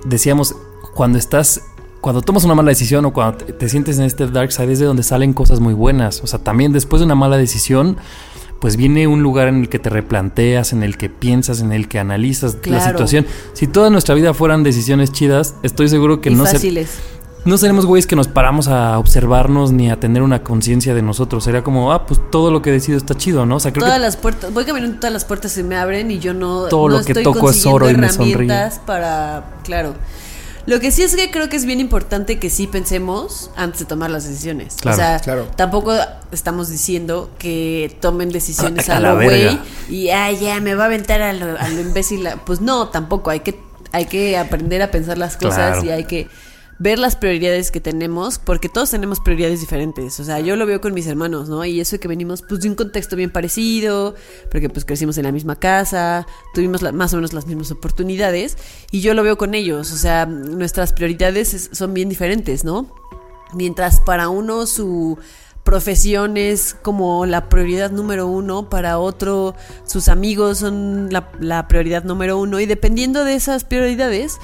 Decíamos, 0.05 0.55
cuando 0.95 1.19
estás... 1.19 1.63
Cuando 2.01 2.23
tomas 2.23 2.45
una 2.45 2.55
mala 2.55 2.69
decisión 2.69 3.05
o 3.07 3.13
cuando 3.13 3.39
te, 3.39 3.53
te 3.53 3.69
sientes 3.69 3.99
en 3.99 4.05
este 4.05 4.29
Dark 4.29 4.53
Side 4.53 4.71
es 4.71 4.79
de 4.79 4.85
donde 4.85 5.03
salen 5.03 5.33
cosas 5.33 5.59
muy 5.59 5.75
buenas. 5.75 6.23
O 6.23 6.29
sea, 6.29 6.39
también 6.39 6.73
después 6.73 7.01
de 7.01 7.07
una 7.07 7.17
mala 7.17 7.37
decisión, 7.37 7.97
pues 8.61 8.77
viene 8.77 9.07
un 9.07 9.23
lugar 9.23 9.49
en 9.49 9.61
el 9.61 9.69
que 9.69 9.79
te 9.79 9.91
replanteas, 9.91 10.73
en 10.73 10.83
el 10.83 10.97
que 10.97 11.09
piensas, 11.09 11.61
en 11.61 11.73
el 11.73 11.89
que 11.89 11.99
analizas 11.99 12.59
la 12.65 12.81
situación. 12.81 13.27
Si 13.53 13.67
toda 13.67 13.91
nuestra 13.91 14.15
vida 14.15 14.35
fueran 14.35 14.63
decisiones 14.63 15.13
chidas, 15.13 15.55
estoy 15.63 15.89
seguro 15.89 16.21
que 16.21 16.31
y 16.31 16.35
no 16.35 16.47
se, 16.47 16.53
fáciles. 16.53 16.99
No 17.47 17.57
seremos 17.59 17.87
güeyes 17.87 18.07
que 18.07 18.17
nos 18.17 18.29
paramos 18.29 18.69
a 18.69 18.99
observarnos 18.99 19.73
ni 19.73 19.91
a 19.91 19.99
tener 19.99 20.23
una 20.23 20.43
conciencia 20.43 20.95
de 20.95 21.03
nosotros. 21.03 21.45
Sería 21.45 21.63
como, 21.63 21.93
ah, 21.93 22.07
pues 22.07 22.21
todo 22.31 22.51
lo 22.51 22.61
que 22.63 22.71
decido 22.73 22.99
está 22.99 23.15
chido, 23.15 23.47
¿no? 23.47 23.57
O 23.57 23.61
sea, 23.61 23.73
creo 23.73 23.85
Todas 23.85 23.99
que 23.99 24.03
las 24.03 24.17
puertas, 24.17 24.53
voy 24.53 24.65
caminando, 24.65 24.97
todas 24.99 25.13
las 25.13 25.25
puertas 25.25 25.53
se 25.53 25.63
me 25.63 25.77
abren 25.77 26.11
y 26.11 26.19
yo 26.19 26.35
no, 26.35 26.65
Todo 26.65 26.89
no 26.89 26.99
lo 26.99 27.05
que 27.05 27.13
estoy 27.13 27.23
toco 27.25 27.39
es 27.39 27.43
consiguiendo 27.45 27.77
oro 27.77 27.91
y 27.91 27.95
me 27.97 28.09
sonríe. 28.11 28.33
herramientas 28.35 28.81
para, 28.85 29.45
claro. 29.65 29.95
Lo 30.67 30.81
que 30.81 30.91
sí 30.91 31.03
es 31.05 31.15
que 31.15 31.31
creo 31.31 31.49
que 31.49 31.55
es 31.55 31.65
bien 31.65 31.79
importante 31.79 32.41
que 32.41 32.51
sí 32.51 32.67
pensemos 32.67 33.53
antes 33.55 33.79
de 33.79 33.85
tomar 33.87 34.11
las 34.11 34.25
decisiones. 34.29 34.75
Claro, 34.81 34.97
o 34.97 35.01
sea, 35.01 35.21
claro. 35.21 35.47
tampoco 35.55 35.93
estamos 36.33 36.69
diciendo 36.69 37.31
que 37.39 37.97
tomen 38.01 38.31
decisiones 38.31 38.89
A- 38.89 38.95
a 38.95 38.97
a, 38.97 39.01
la 39.01 39.09
lo 39.15 39.23
güey 39.23 39.61
y 39.89 40.09
ay, 40.09 40.37
ya 40.39 40.59
me 40.61 40.75
va 40.75 40.83
a 40.83 40.87
aventar 40.87 41.23
a 41.23 41.33
lo, 41.33 41.57
a 41.57 41.69
lo 41.69 41.81
imbécil. 41.81 42.29
Pues 42.45 42.61
no, 42.61 42.89
tampoco 42.89 43.31
hay 43.31 43.41
que 43.41 43.61
hay 43.93 44.07
que 44.07 44.37
aprender 44.37 44.83
a 44.83 44.91
pensar 44.91 45.17
las 45.19 45.37
cosas 45.37 45.75
Claro. 45.75 45.85
y 45.85 45.91
hay 45.91 46.05
que 46.05 46.27
ver 46.79 46.99
las 46.99 47.17
prioridades 47.17 47.71
que 47.71 47.81
tenemos, 47.81 48.39
porque 48.39 48.69
todos 48.69 48.91
tenemos 48.91 49.21
prioridades 49.21 49.61
diferentes. 49.61 50.21
O 50.21 50.25
sea, 50.25 50.41
yo 50.41 50.57
lo 50.57 50.67
veo 50.67 50.81
con 50.81 50.93
mis 50.93 51.07
hermanos, 51.07 51.49
¿no? 51.49 51.65
Y 51.65 51.81
eso 51.81 51.99
que 51.99 52.07
venimos 52.09 52.43
pues 52.43 52.61
de 52.61 52.69
un 52.69 52.75
contexto 52.75 53.17
bien 53.17 53.31
parecido, 53.31 54.15
porque 54.51 54.69
pues 54.69 54.85
crecimos 54.85 55.17
en 55.17 55.25
la 55.25 55.33
misma 55.33 55.57
casa, 55.57 56.27
tuvimos 56.55 56.83
la- 56.83 56.93
más 56.93 57.13
o 57.15 57.17
menos 57.17 57.33
las 57.33 57.47
mismas 57.47 57.71
oportunidades, 57.71 58.59
y 58.91 59.01
yo 59.01 59.15
lo 59.15 59.23
veo 59.23 59.39
con 59.39 59.55
ellos. 59.55 59.91
O 59.93 59.97
sea, 59.97 60.27
nuestras 60.27 60.93
prioridades 60.93 61.55
es- 61.55 61.71
son 61.73 61.95
bien 61.95 62.09
diferentes, 62.09 62.63
¿no? 62.65 62.95
Mientras 63.55 64.01
para 64.01 64.29
uno 64.29 64.67
su 64.67 65.19
profesión 65.65 66.37
es 66.37 66.77
como 66.81 67.27
la 67.27 67.49
prioridad 67.49 67.91
número 67.91 68.29
uno, 68.29 68.69
para 68.71 68.99
otro 69.01 69.55
sus 69.85 70.09
amigos 70.09 70.59
son 70.59 71.09
la, 71.11 71.33
la 71.41 71.67
prioridad 71.67 72.05
número 72.05 72.39
uno 72.39 72.61
y 72.61 72.67
dependiendo 72.67 73.25
de 73.25 73.35
esas 73.35 73.65
prioridades 73.65 74.37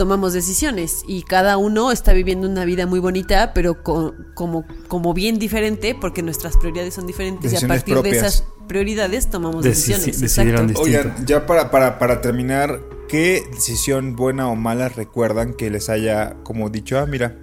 tomamos 0.00 0.32
decisiones 0.32 1.02
y 1.06 1.24
cada 1.24 1.58
uno 1.58 1.92
está 1.92 2.14
viviendo 2.14 2.48
una 2.48 2.64
vida 2.64 2.86
muy 2.86 3.00
bonita 3.00 3.52
pero 3.52 3.82
co- 3.82 4.14
como, 4.32 4.64
como 4.88 5.12
bien 5.12 5.38
diferente 5.38 5.94
porque 5.94 6.22
nuestras 6.22 6.56
prioridades 6.56 6.94
son 6.94 7.06
diferentes 7.06 7.52
y 7.52 7.56
a 7.62 7.68
partir 7.68 7.92
propias. 7.96 8.12
de 8.12 8.18
esas 8.26 8.44
prioridades 8.66 9.28
tomamos 9.28 9.62
Deci- 9.62 9.94
decisiones. 9.98 10.78
Oigan, 10.78 11.26
ya 11.26 11.44
para, 11.44 11.70
para, 11.70 11.98
para 11.98 12.22
terminar, 12.22 12.80
¿qué 13.10 13.42
decisión 13.52 14.16
buena 14.16 14.48
o 14.48 14.56
mala 14.56 14.88
recuerdan 14.88 15.52
que 15.52 15.68
les 15.68 15.90
haya 15.90 16.34
como 16.44 16.70
dicho, 16.70 16.98
ah, 16.98 17.04
mira, 17.04 17.36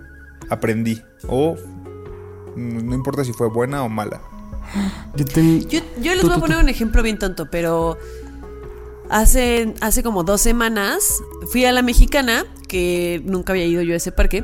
aprendí? 0.50 1.00
O 1.28 1.56
mm, 2.56 2.90
no 2.90 2.96
importa 2.96 3.24
si 3.24 3.34
fue 3.34 3.50
buena 3.50 3.84
o 3.84 3.90
mala. 3.90 4.20
Yo, 5.16 5.26
Yo, 5.70 5.80
yo 6.02 6.12
les 6.14 6.22
Tú, 6.22 6.28
voy 6.28 6.38
a 6.38 6.40
poner 6.40 6.58
tú. 6.58 6.64
un 6.64 6.70
ejemplo 6.70 7.04
bien 7.04 7.20
tonto, 7.20 7.50
pero 7.52 7.98
hace, 9.10 9.74
hace 9.82 10.04
como 10.04 10.24
dos 10.24 10.42
semanas 10.42 11.22
fui 11.50 11.66
a 11.66 11.72
la 11.72 11.82
mexicana, 11.82 12.46
que 12.68 13.22
nunca 13.26 13.54
había 13.54 13.66
ido 13.66 13.82
yo 13.82 13.94
a 13.94 13.98
ese 13.98 14.12
parque. 14.12 14.44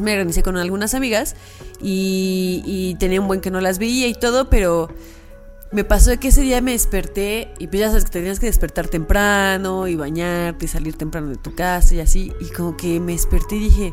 Me 0.00 0.12
organicé 0.12 0.42
con 0.42 0.56
algunas 0.56 0.94
amigas 0.94 1.36
y, 1.80 2.62
y 2.64 2.94
tenía 2.96 3.20
un 3.20 3.28
buen 3.28 3.40
que 3.40 3.50
no 3.50 3.60
las 3.60 3.78
veía 3.78 4.06
y 4.06 4.14
todo, 4.14 4.48
pero 4.48 4.88
me 5.72 5.84
pasó 5.84 6.18
que 6.20 6.28
ese 6.28 6.42
día 6.42 6.60
me 6.60 6.72
desperté 6.72 7.54
y 7.58 7.66
pues 7.66 7.80
ya 7.80 7.88
sabes 7.88 8.04
que 8.04 8.10
tenías 8.10 8.38
que 8.38 8.46
despertar 8.46 8.88
temprano 8.88 9.88
y 9.88 9.96
bañarte 9.96 10.66
y 10.66 10.68
salir 10.68 10.96
temprano 10.96 11.28
de 11.28 11.36
tu 11.36 11.54
casa 11.54 11.94
y 11.94 12.00
así. 12.00 12.32
Y 12.40 12.50
como 12.50 12.76
que 12.76 13.00
me 13.00 13.12
desperté 13.12 13.56
y 13.56 13.60
dije, 13.60 13.92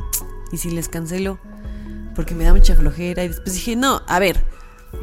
¿y 0.52 0.58
si 0.58 0.72
les 0.72 0.90
cancelo? 0.90 1.40
Porque 2.16 2.36
me 2.36 2.44
da 2.44 2.54
mucha 2.54 2.76
flojera. 2.76 3.24
Y 3.24 3.30
después 3.30 3.54
dije, 3.54 3.78
no, 3.78 4.02
a 4.08 4.20
ver, 4.20 4.44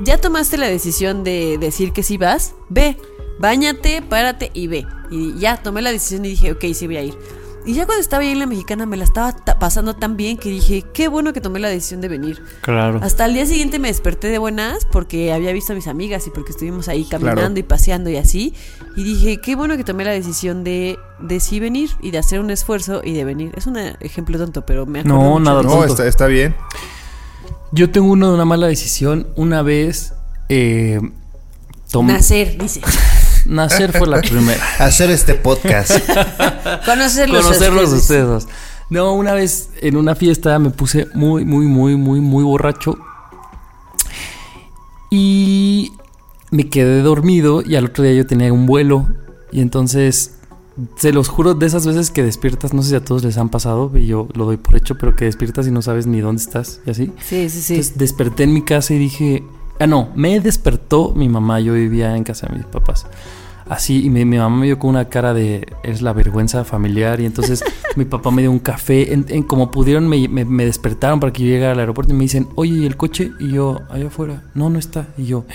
ya 0.04 0.18
tomaste 0.18 0.56
la 0.58 0.66
decisión 0.66 1.24
de 1.24 1.58
decir 1.58 1.92
que 1.92 2.02
sí 2.02 2.16
vas, 2.18 2.54
ve, 2.68 2.96
bañate, 3.38 4.02
párate 4.02 4.50
y 4.54 4.66
ve. 4.66 4.86
Y 5.10 5.38
ya 5.38 5.56
tomé 5.56 5.82
la 5.82 5.92
decisión 5.92 6.24
y 6.24 6.28
dije, 6.30 6.52
ok, 6.52 6.64
sí 6.74 6.86
voy 6.86 6.96
a 6.96 7.02
ir. 7.02 7.16
Y 7.64 7.74
ya 7.74 7.84
cuando 7.84 8.00
estaba 8.00 8.22
ahí 8.22 8.30
en 8.30 8.38
la 8.38 8.46
mexicana 8.46 8.86
me 8.86 8.96
la 8.96 9.02
estaba 9.02 9.32
ta- 9.34 9.58
pasando 9.58 9.94
tan 9.96 10.16
bien 10.16 10.36
que 10.36 10.48
dije, 10.50 10.84
qué 10.94 11.08
bueno 11.08 11.32
que 11.32 11.40
tomé 11.40 11.58
la 11.58 11.68
decisión 11.68 12.00
de 12.00 12.06
venir. 12.06 12.40
claro. 12.60 13.00
Hasta 13.02 13.24
el 13.24 13.34
día 13.34 13.44
siguiente 13.44 13.80
me 13.80 13.88
desperté 13.88 14.28
de 14.28 14.38
buenas 14.38 14.84
porque 14.92 15.32
había 15.32 15.52
visto 15.52 15.72
a 15.72 15.76
mis 15.76 15.88
amigas 15.88 16.28
y 16.28 16.30
porque 16.30 16.52
estuvimos 16.52 16.86
ahí 16.86 17.04
caminando 17.04 17.40
Claro. 17.40 17.58
y 17.58 17.62
paseando 17.64 18.08
y 18.08 18.18
así. 18.18 18.54
Y 18.96 19.02
dije, 19.02 19.38
qué 19.40 19.56
bueno 19.56 19.76
que 19.76 19.82
tomé 19.82 20.04
la 20.04 20.12
decisión 20.12 20.62
de, 20.62 20.96
de 21.18 21.40
sí 21.40 21.58
venir 21.58 21.90
y 22.00 22.12
de 22.12 22.18
hacer 22.18 22.38
un 22.38 22.50
esfuerzo 22.50 23.00
y 23.02 23.14
de 23.14 23.24
venir. 23.24 23.50
Es 23.56 23.66
un 23.66 23.76
ejemplo 23.76 24.38
tonto, 24.38 24.64
pero 24.64 24.86
me 24.86 25.00
acuerdo 25.00 25.18
No, 25.18 25.30
mucho 25.30 25.40
nada 25.40 25.62
de 25.62 25.66
No, 25.66 25.84
está 26.04 26.26
bien. 26.28 26.54
Yo 27.72 27.90
tengo 27.90 28.08
uno 28.12 28.28
de 28.28 28.34
una 28.34 28.44
mala 28.44 28.66
decisión. 28.66 29.26
Una 29.36 29.62
vez. 29.62 30.12
Eh, 30.48 31.00
tom- 31.90 32.06
Nacer, 32.06 32.56
dice. 32.58 32.80
nacer 33.46 33.92
fue 33.96 34.06
la 34.06 34.20
primera. 34.20 34.62
Hacer 34.78 35.10
este 35.10 35.34
podcast. 35.34 35.90
Conocerlos. 36.86 37.44
Conocerlos 37.44 37.92
ustedes. 37.92 38.26
ustedes. 38.42 38.48
No, 38.88 39.14
una 39.14 39.32
vez 39.34 39.70
en 39.80 39.96
una 39.96 40.14
fiesta 40.14 40.58
me 40.60 40.70
puse 40.70 41.08
muy, 41.14 41.44
muy, 41.44 41.66
muy, 41.66 41.96
muy, 41.96 42.20
muy 42.20 42.44
borracho. 42.44 42.96
Y 45.10 45.92
me 46.50 46.68
quedé 46.68 47.02
dormido 47.02 47.62
y 47.62 47.76
al 47.76 47.86
otro 47.86 48.04
día 48.04 48.12
yo 48.14 48.26
tenía 48.26 48.52
un 48.52 48.66
vuelo. 48.66 49.08
Y 49.52 49.60
entonces, 49.60 50.35
se 50.96 51.12
los 51.12 51.28
juro, 51.28 51.54
de 51.54 51.66
esas 51.66 51.86
veces 51.86 52.10
que 52.10 52.22
despiertas, 52.22 52.74
no 52.74 52.82
sé 52.82 52.90
si 52.90 52.94
a 52.96 53.04
todos 53.04 53.24
les 53.24 53.38
han 53.38 53.48
pasado, 53.48 53.90
y 53.94 54.06
yo 54.06 54.28
lo 54.34 54.44
doy 54.44 54.56
por 54.58 54.76
hecho, 54.76 54.96
pero 54.98 55.16
que 55.16 55.24
despiertas 55.24 55.66
y 55.66 55.70
no 55.70 55.80
sabes 55.82 56.06
ni 56.06 56.20
dónde 56.20 56.42
estás 56.42 56.80
y 56.86 56.90
así. 56.90 57.12
Sí, 57.24 57.48
sí, 57.48 57.60
sí. 57.62 57.74
Entonces 57.74 57.98
desperté 57.98 58.42
en 58.44 58.52
mi 58.52 58.62
casa 58.62 58.92
y 58.94 58.98
dije, 58.98 59.42
ah, 59.80 59.86
no, 59.86 60.08
me 60.14 60.38
despertó 60.40 61.12
mi 61.14 61.28
mamá, 61.28 61.60
yo 61.60 61.72
vivía 61.74 62.16
en 62.16 62.24
casa 62.24 62.46
de 62.48 62.56
mis 62.56 62.66
papás. 62.66 63.06
Así, 63.68 64.04
y 64.04 64.10
mi, 64.10 64.24
mi 64.24 64.38
mamá 64.38 64.56
me 64.58 64.66
dio 64.66 64.78
con 64.78 64.90
una 64.90 65.06
cara 65.08 65.34
de, 65.34 65.66
es 65.82 66.00
la 66.00 66.12
vergüenza 66.12 66.62
familiar, 66.62 67.20
y 67.20 67.26
entonces 67.26 67.64
mi 67.96 68.04
papá 68.04 68.30
me 68.30 68.42
dio 68.42 68.50
un 68.52 68.60
café, 68.60 69.12
en, 69.12 69.24
en 69.28 69.42
como 69.42 69.70
pudieron 69.72 70.06
me, 70.06 70.28
me- 70.28 70.44
me 70.44 70.64
despertaron 70.66 71.18
para 71.18 71.32
que 71.32 71.42
yo 71.42 71.48
llegara 71.48 71.72
al 71.72 71.80
aeropuerto 71.80 72.12
y 72.12 72.16
me 72.16 72.22
dicen, 72.24 72.46
oye, 72.54 72.74
¿y 72.82 72.86
el 72.86 72.96
coche? 72.96 73.32
Y 73.40 73.50
yo, 73.52 73.80
allá 73.90 74.06
afuera, 74.06 74.44
no, 74.54 74.70
no 74.70 74.78
está. 74.78 75.08
Y 75.18 75.24
yo, 75.24 75.46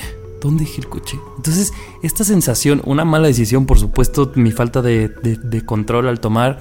¿dónde 0.42 0.66
dejé 0.66 0.82
el 0.82 0.90
coche? 0.90 1.20
Entonces, 1.38 1.72
esta 2.02 2.24
sensación, 2.24 2.82
una 2.86 3.06
mala 3.06 3.28
decisión, 3.28 3.66
por 3.66 3.80
supuesto, 3.80 4.32
mi 4.36 4.52
falta 4.52 4.82
de, 4.82 5.08
de- 5.10 5.38
de 5.38 5.66
control 5.66 6.08
al 6.08 6.20
tomar, 6.20 6.60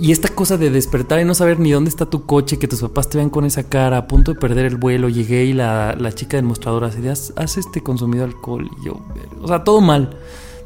y 0.00 0.10
esta 0.10 0.28
cosa 0.28 0.56
de 0.56 0.70
despertar 0.70 1.20
y 1.20 1.24
no 1.24 1.34
saber 1.36 1.60
ni 1.60 1.70
dónde 1.70 1.88
está 1.88 2.06
tu 2.06 2.26
coche, 2.26 2.58
que 2.58 2.66
tus 2.66 2.80
papás 2.80 3.08
te 3.08 3.18
vean 3.18 3.30
con 3.30 3.44
esa 3.44 3.62
cara, 3.62 3.96
a 3.98 4.06
punto 4.08 4.32
de 4.34 4.40
perder 4.40 4.64
el 4.66 4.74
vuelo, 4.76 5.08
llegué 5.08 5.44
y 5.44 5.52
la, 5.52 5.94
la 5.96 6.12
chica 6.12 6.36
del 6.36 6.46
mostrador 6.46 6.82
así 6.84 7.00
de, 7.00 7.10
¿has, 7.10 7.32
has, 7.36 7.56
este 7.58 7.80
consumido 7.82 8.24
alcohol? 8.24 8.68
Y 8.82 8.86
yo, 8.86 9.00
o 9.40 9.46
sea, 9.46 9.62
todo 9.62 9.80
mal. 9.80 10.16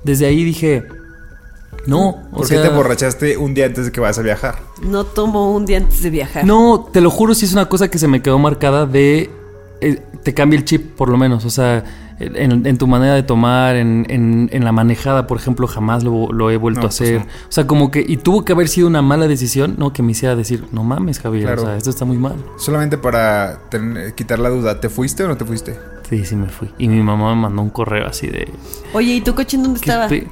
Desde 0.02 0.24
ahí 0.24 0.44
dije, 0.44 0.84
no, 1.86 2.08
o 2.32 2.36
¿Por 2.38 2.46
sea, 2.46 2.56
qué 2.58 2.62
te 2.62 2.68
emborrachaste 2.70 3.36
un 3.36 3.52
día 3.54 3.66
antes 3.66 3.84
de 3.86 3.92
que 3.92 4.00
vas 4.00 4.18
a 4.18 4.22
viajar? 4.22 4.60
No 4.82 5.04
tomo 5.04 5.52
un 5.54 5.66
día 5.66 5.78
antes 5.78 6.02
de 6.02 6.10
viajar. 6.10 6.44
No, 6.46 6.88
te 6.92 7.00
lo 7.00 7.10
juro, 7.10 7.34
sí 7.34 7.44
es 7.46 7.52
una 7.52 7.68
cosa 7.68 7.88
que 7.90 7.98
se 7.98 8.08
me 8.08 8.22
quedó 8.22 8.38
marcada 8.38 8.86
de. 8.86 9.30
eh, 9.80 10.02
te 10.22 10.34
cambia 10.34 10.58
el 10.58 10.64
chip, 10.64 10.94
por 10.96 11.08
lo 11.10 11.16
menos. 11.18 11.44
O 11.44 11.50
sea, 11.50 11.84
en, 12.20 12.66
en 12.66 12.78
tu 12.78 12.86
manera 12.86 13.14
de 13.14 13.22
tomar, 13.22 13.76
en, 13.76 14.06
en- 14.08 14.48
en 14.52 14.64
la 14.64 14.72
manejada, 14.72 15.26
por 15.26 15.38
ejemplo, 15.38 15.66
jamás 15.66 16.02
lo, 16.04 16.32
lo 16.32 16.50
he 16.50 16.56
vuelto 16.56 16.80
No, 16.80 16.86
a 16.86 16.88
pues 16.90 17.00
hacer. 17.00 17.20
no. 17.20 17.24
O 17.26 17.50
sea, 17.52 17.66
como 17.66 17.90
que. 17.90 18.04
Y 18.06 18.16
tuvo 18.16 18.44
que 18.44 18.52
haber 18.52 18.68
sido 18.68 18.86
una 18.88 19.02
mala 19.02 19.28
decisión, 19.28 19.74
¿no? 19.78 19.92
Que 19.92 20.02
me 20.02 20.12
hiciera 20.12 20.34
decir, 20.36 20.64
no 20.72 20.82
mames, 20.84 21.20
Javier, 21.20 21.44
Claro. 21.44 21.62
o 21.62 21.66
sea, 21.66 21.76
esto 21.76 21.90
está 21.90 22.04
muy 22.04 22.18
mal. 22.18 22.34
Solamente 22.56 22.98
para 22.98 23.60
tener- 23.70 24.14
quitar 24.14 24.38
la 24.38 24.48
duda, 24.48 24.80
¿te 24.80 24.88
fuiste 24.88 25.24
o 25.24 25.28
no 25.28 25.36
te 25.36 25.44
fuiste? 25.44 25.78
Sí, 26.08 26.24
sí 26.24 26.36
me 26.36 26.48
fui. 26.48 26.70
Y 26.78 26.88
mi 26.88 27.02
mamá 27.02 27.34
me 27.34 27.42
mandó 27.42 27.62
un 27.62 27.70
correo 27.70 28.06
así 28.06 28.26
de. 28.28 28.48
Oye, 28.94 29.14
¿y 29.16 29.20
tu 29.20 29.34
coche 29.34 29.56
en 29.56 29.62
dónde 29.64 29.80
¿qué 29.80 29.90
estaba? 29.90 30.08
pe- 30.08 30.26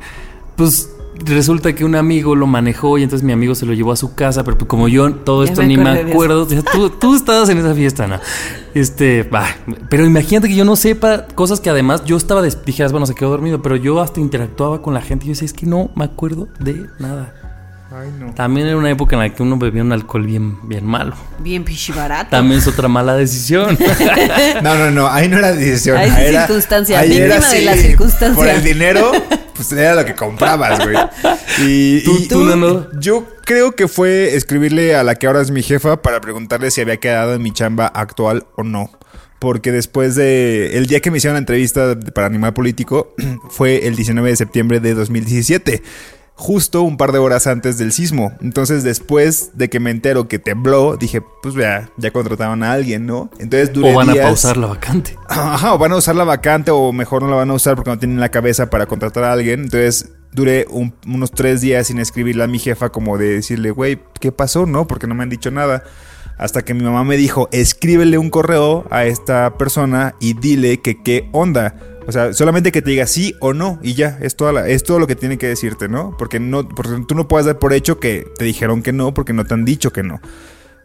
Pues. 0.56 0.90
Resulta 1.24 1.74
que 1.74 1.84
un 1.84 1.94
amigo 1.94 2.34
lo 2.36 2.46
manejó 2.46 2.98
y 2.98 3.02
entonces 3.02 3.24
mi 3.24 3.32
amigo 3.32 3.54
se 3.54 3.64
lo 3.66 3.72
llevó 3.72 3.92
a 3.92 3.96
su 3.96 4.14
casa, 4.14 4.44
pero 4.44 4.58
pues 4.58 4.68
como 4.68 4.86
yo 4.88 5.10
todo 5.12 5.44
Ya 5.44 5.50
esto 5.52 5.62
me 5.62 5.68
ni 5.68 5.76
me 5.76 5.90
acuerdo, 5.90 6.42
o 6.42 6.48
sea, 6.48 6.62
tú, 6.62 6.90
tú 6.90 7.16
estabas 7.16 7.48
en 7.48 7.58
esa 7.58 7.74
fiesta, 7.74 8.06
¿no? 8.06 8.20
Este, 8.74 9.22
va, 9.22 9.46
pero 9.88 10.04
imagínate 10.04 10.48
que 10.48 10.54
yo 10.54 10.64
no 10.64 10.76
sepa 10.76 11.26
cosas 11.34 11.60
que 11.60 11.70
además 11.70 12.04
yo 12.04 12.16
estaba, 12.16 12.42
dijeras, 12.42 12.92
bueno, 12.92 13.06
se 13.06 13.14
quedó 13.14 13.30
dormido, 13.30 13.62
pero 13.62 13.76
yo 13.76 14.00
hasta 14.00 14.20
interactuaba 14.20 14.82
con 14.82 14.92
la 14.94 15.00
gente 15.00 15.24
y 15.24 15.28
yo 15.28 15.32
decía, 15.32 15.46
es 15.46 15.52
que 15.54 15.66
no 15.66 15.90
me 15.96 16.04
acuerdo 16.04 16.48
de 16.60 16.86
nada. 16.98 17.32
Ay, 17.90 18.10
no. 18.18 18.34
También 18.34 18.66
era 18.66 18.76
una 18.76 18.90
época 18.90 19.16
en 19.16 19.22
la 19.22 19.28
que 19.32 19.42
uno 19.42 19.56
bebía 19.56 19.80
un 19.82 19.92
alcohol 19.92 20.26
bien, 20.26 20.58
bien 20.68 20.84
malo. 20.84 21.14
Bien 21.38 21.64
pichibarato. 21.64 22.30
También 22.30 22.58
es 22.60 22.66
otra 22.66 22.88
mala 22.88 23.16
decisión. 23.16 23.78
No, 24.62 24.74
no, 24.74 24.90
no, 24.90 25.06
ahí 25.08 25.28
no 25.28 25.38
era 25.38 25.52
decisión. 25.52 25.96
Ahí 25.96 26.10
sí 26.10 26.16
era- 26.18 26.46
circunstancia, 26.46 26.98
ahí 26.98 27.08
víctima 27.10 27.36
era 27.36 27.48
de 27.48 27.62
la 27.62 27.74
circunstancia. 27.76 28.34
Por 28.34 28.48
el 28.48 28.62
dinero, 28.62 29.12
pues 29.56 29.72
era 29.72 29.94
lo 29.94 30.04
que 30.04 30.14
comprabas, 30.14 30.78
güey. 30.84 30.96
Y, 31.58 32.00
Tú- 32.04 32.16
y- 32.20 32.28
tú, 32.28 32.44
Nano. 32.44 32.86
Yo 33.00 33.26
creo 33.44 33.72
que 33.72 33.88
fue 33.88 34.34
escribirle 34.36 34.94
a 34.94 35.02
la 35.02 35.14
que 35.16 35.26
ahora 35.26 35.40
es 35.40 35.50
mi 35.50 35.62
jefa 35.62 36.02
para 36.02 36.20
preguntarle 36.20 36.70
si 36.70 36.80
había 36.80 36.98
quedado 36.98 37.34
en 37.34 37.42
mi 37.42 37.52
chamba 37.52 37.86
actual 37.86 38.46
o 38.56 38.62
no. 38.62 38.90
Porque 39.38 39.70
después 39.70 40.14
de. 40.14 40.78
El 40.78 40.86
día 40.86 41.00
que 41.00 41.10
me 41.10 41.18
hicieron 41.18 41.34
la 41.34 41.40
entrevista 41.40 41.96
para 42.14 42.26
Animal 42.26 42.54
Político 42.54 43.14
fue 43.50 43.86
el 43.86 43.94
19 43.94 44.30
de 44.30 44.36
septiembre 44.36 44.80
de 44.80 44.94
2017. 44.94 45.82
Justo 46.38 46.82
un 46.82 46.98
par 46.98 47.12
de 47.12 47.18
horas 47.18 47.46
antes 47.46 47.78
del 47.78 47.92
sismo. 47.92 48.30
Entonces, 48.42 48.84
después 48.84 49.52
de 49.54 49.70
que 49.70 49.80
me 49.80 49.90
entero 49.90 50.28
que 50.28 50.38
tembló, 50.38 50.98
dije, 50.98 51.22
pues 51.42 51.54
ya, 51.54 51.88
ya 51.96 52.10
contrataron 52.10 52.62
a 52.62 52.72
alguien, 52.72 53.06
¿no? 53.06 53.30
Entonces 53.38 53.72
duré 53.72 53.92
o 53.92 53.96
van 53.96 54.10
a 54.10 54.12
pausar 54.22 54.58
la 54.58 54.66
vacante. 54.66 55.16
Ajá, 55.28 55.72
o 55.72 55.78
van 55.78 55.92
a 55.92 55.96
usar 55.96 56.14
la 56.14 56.24
vacante 56.24 56.70
o 56.70 56.92
mejor 56.92 57.22
no 57.22 57.30
la 57.30 57.36
van 57.36 57.50
a 57.50 57.54
usar 57.54 57.74
porque 57.74 57.90
no 57.90 57.98
tienen 57.98 58.20
la 58.20 58.28
cabeza 58.30 58.68
para 58.68 58.84
contratar 58.84 59.24
a 59.24 59.32
alguien. 59.32 59.60
Entonces 59.62 60.12
duré 60.30 60.66
un- 60.68 60.94
unos 61.06 61.30
tres 61.30 61.62
días 61.62 61.86
sin 61.86 61.98
escribirle 61.98 62.44
a 62.44 62.46
mi 62.48 62.58
jefa 62.58 62.90
como 62.90 63.16
de 63.16 63.36
decirle, 63.36 63.70
güey, 63.70 63.98
¿qué 64.20 64.30
pasó? 64.30 64.66
No, 64.66 64.86
porque 64.86 65.06
no 65.06 65.14
me 65.14 65.22
han 65.22 65.30
dicho 65.30 65.50
nada. 65.50 65.84
Hasta 66.38 66.64
que 66.64 66.74
mi 66.74 66.82
mamá 66.84 67.02
me 67.04 67.16
dijo, 67.16 67.48
escríbele 67.52 68.18
un 68.18 68.30
correo 68.30 68.86
a 68.90 69.04
esta 69.06 69.56
persona 69.56 70.14
y 70.20 70.34
dile 70.34 70.80
que 70.80 71.02
qué 71.02 71.28
onda. 71.32 71.76
O 72.06 72.12
sea, 72.12 72.32
solamente 72.34 72.70
que 72.72 72.82
te 72.82 72.90
diga 72.90 73.06
sí 73.06 73.34
o 73.40 73.52
no 73.52 73.80
y 73.82 73.94
ya, 73.94 74.18
es, 74.20 74.36
toda 74.36 74.52
la- 74.52 74.68
es 74.68 74.84
todo 74.84 74.98
lo 74.98 75.06
que 75.06 75.16
tiene 75.16 75.38
que 75.38 75.48
decirte, 75.48 75.88
¿no? 75.88 76.14
Porque, 76.16 76.38
no, 76.38 76.68
porque 76.68 77.02
tú 77.08 77.14
no 77.14 77.26
puedes 77.26 77.46
dar 77.46 77.58
por 77.58 77.72
hecho 77.72 77.98
que 77.98 78.26
te 78.38 78.44
dijeron 78.44 78.82
que 78.82 78.92
no 78.92 79.12
porque 79.14 79.32
no 79.32 79.44
te 79.44 79.54
han 79.54 79.64
dicho 79.64 79.92
que 79.92 80.02
no. 80.02 80.20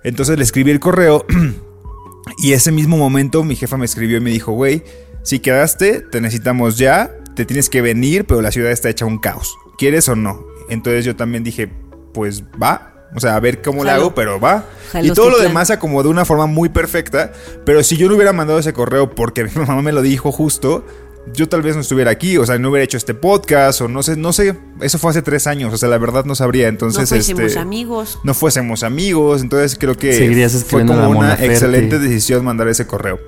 Entonces 0.03 0.37
le 0.37 0.43
escribí 0.43 0.71
el 0.71 0.79
correo 0.79 1.25
y 2.41 2.53
ese 2.53 2.71
mismo 2.71 2.97
momento 2.97 3.43
mi 3.43 3.55
jefa 3.55 3.77
me 3.77 3.85
escribió 3.85 4.17
y 4.17 4.21
me 4.21 4.31
dijo, 4.31 4.53
güey, 4.53 4.83
si 5.23 5.39
quedaste, 5.39 6.01
te 6.01 6.21
necesitamos 6.21 6.77
ya, 6.77 7.11
te 7.35 7.45
tienes 7.45 7.69
que 7.69 7.81
venir, 7.81 8.25
pero 8.25 8.41
la 8.41 8.51
ciudad 8.51 8.71
está 8.71 8.89
hecha 8.89 9.05
un 9.05 9.19
caos. 9.19 9.55
¿Quieres 9.77 10.09
o 10.09 10.15
no? 10.15 10.43
Entonces 10.69 11.05
yo 11.05 11.15
también 11.15 11.43
dije, 11.43 11.69
pues 12.13 12.43
va, 12.61 12.90
O 13.15 13.19
sea, 13.19 13.35
a 13.35 13.39
ver 13.39 13.61
cómo 13.61 13.83
le 13.83 13.89
Jalo. 13.89 14.01
hago, 14.03 14.15
pero 14.15 14.39
va. 14.39 14.65
Jalo, 14.91 15.07
y 15.07 15.11
todo 15.11 15.29
lo 15.29 15.39
demás 15.39 15.67
se 15.67 15.73
acomodó 15.73 16.03
de 16.03 16.09
una 16.09 16.25
forma 16.25 16.45
muy 16.45 16.69
perfecta. 16.69 17.31
Pero 17.65 17.83
si 17.83 17.97
yo 17.97 18.07
no 18.07 18.15
hubiera 18.15 18.33
mandado 18.33 18.59
ese 18.59 18.73
correo 18.73 19.13
porque 19.13 19.43
mi 19.45 19.51
mamá 19.55 19.81
me 19.81 19.91
lo 19.91 20.01
dijo 20.01 20.31
justo, 20.31 20.85
yo 21.33 21.47
tal 21.47 21.61
vez 21.61 21.75
no 21.75 21.81
estuviera 21.81 22.11
aquí. 22.11 22.37
O 22.37 22.45
sea, 22.45 22.57
no 22.57 22.69
hubiera 22.69 22.83
hecho 22.83 22.97
este 22.97 23.13
podcast 23.13 23.81
o 23.81 23.87
no 23.87 24.01
sé, 24.03 24.15
no 24.15 24.33
sé. 24.33 24.55
Eso 24.79 24.97
fue 24.97 25.11
hace 25.11 25.21
tres 25.21 25.47
años. 25.47 25.73
O 25.73 25.77
sea, 25.77 25.89
la 25.89 25.97
verdad 25.97 26.25
no 26.25 26.35
sabría. 26.35 26.67
Entonces, 26.67 27.01
no 27.01 27.07
fuésemos 27.07 27.41
este, 27.43 27.59
amigos. 27.59 28.19
no 28.23 28.33
fuésemos 28.33 28.83
amigos. 28.83 29.41
Entonces 29.41 29.77
creo 29.77 29.97
que 29.97 30.47
fue 30.67 30.85
como 30.85 31.01
la 31.01 31.07
una 31.07 31.33
excelente 31.35 31.99
decisión 31.99 32.45
mandar 32.45 32.67
ese 32.69 32.87
correo. 32.87 33.19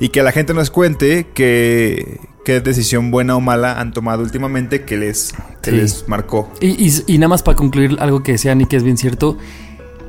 Y 0.00 0.10
que 0.10 0.22
la 0.22 0.32
gente 0.32 0.54
nos 0.54 0.70
cuente 0.70 1.26
que, 1.34 2.20
qué 2.44 2.60
decisión 2.60 3.10
buena 3.10 3.36
o 3.36 3.40
mala 3.40 3.80
han 3.80 3.92
tomado 3.92 4.22
últimamente 4.22 4.84
que 4.84 4.96
les, 4.96 5.34
que 5.62 5.70
Sí. 5.70 5.76
les 5.76 6.08
marcó. 6.08 6.52
Y, 6.60 6.68
y- 6.88 7.02
y 7.06 7.18
nada 7.18 7.28
más 7.28 7.42
para 7.42 7.56
concluir 7.56 7.96
algo 8.00 8.22
que 8.22 8.32
decía 8.32 8.54
Nick 8.54 8.68
que 8.68 8.76
es 8.76 8.82
bien 8.82 8.96
cierto, 8.96 9.36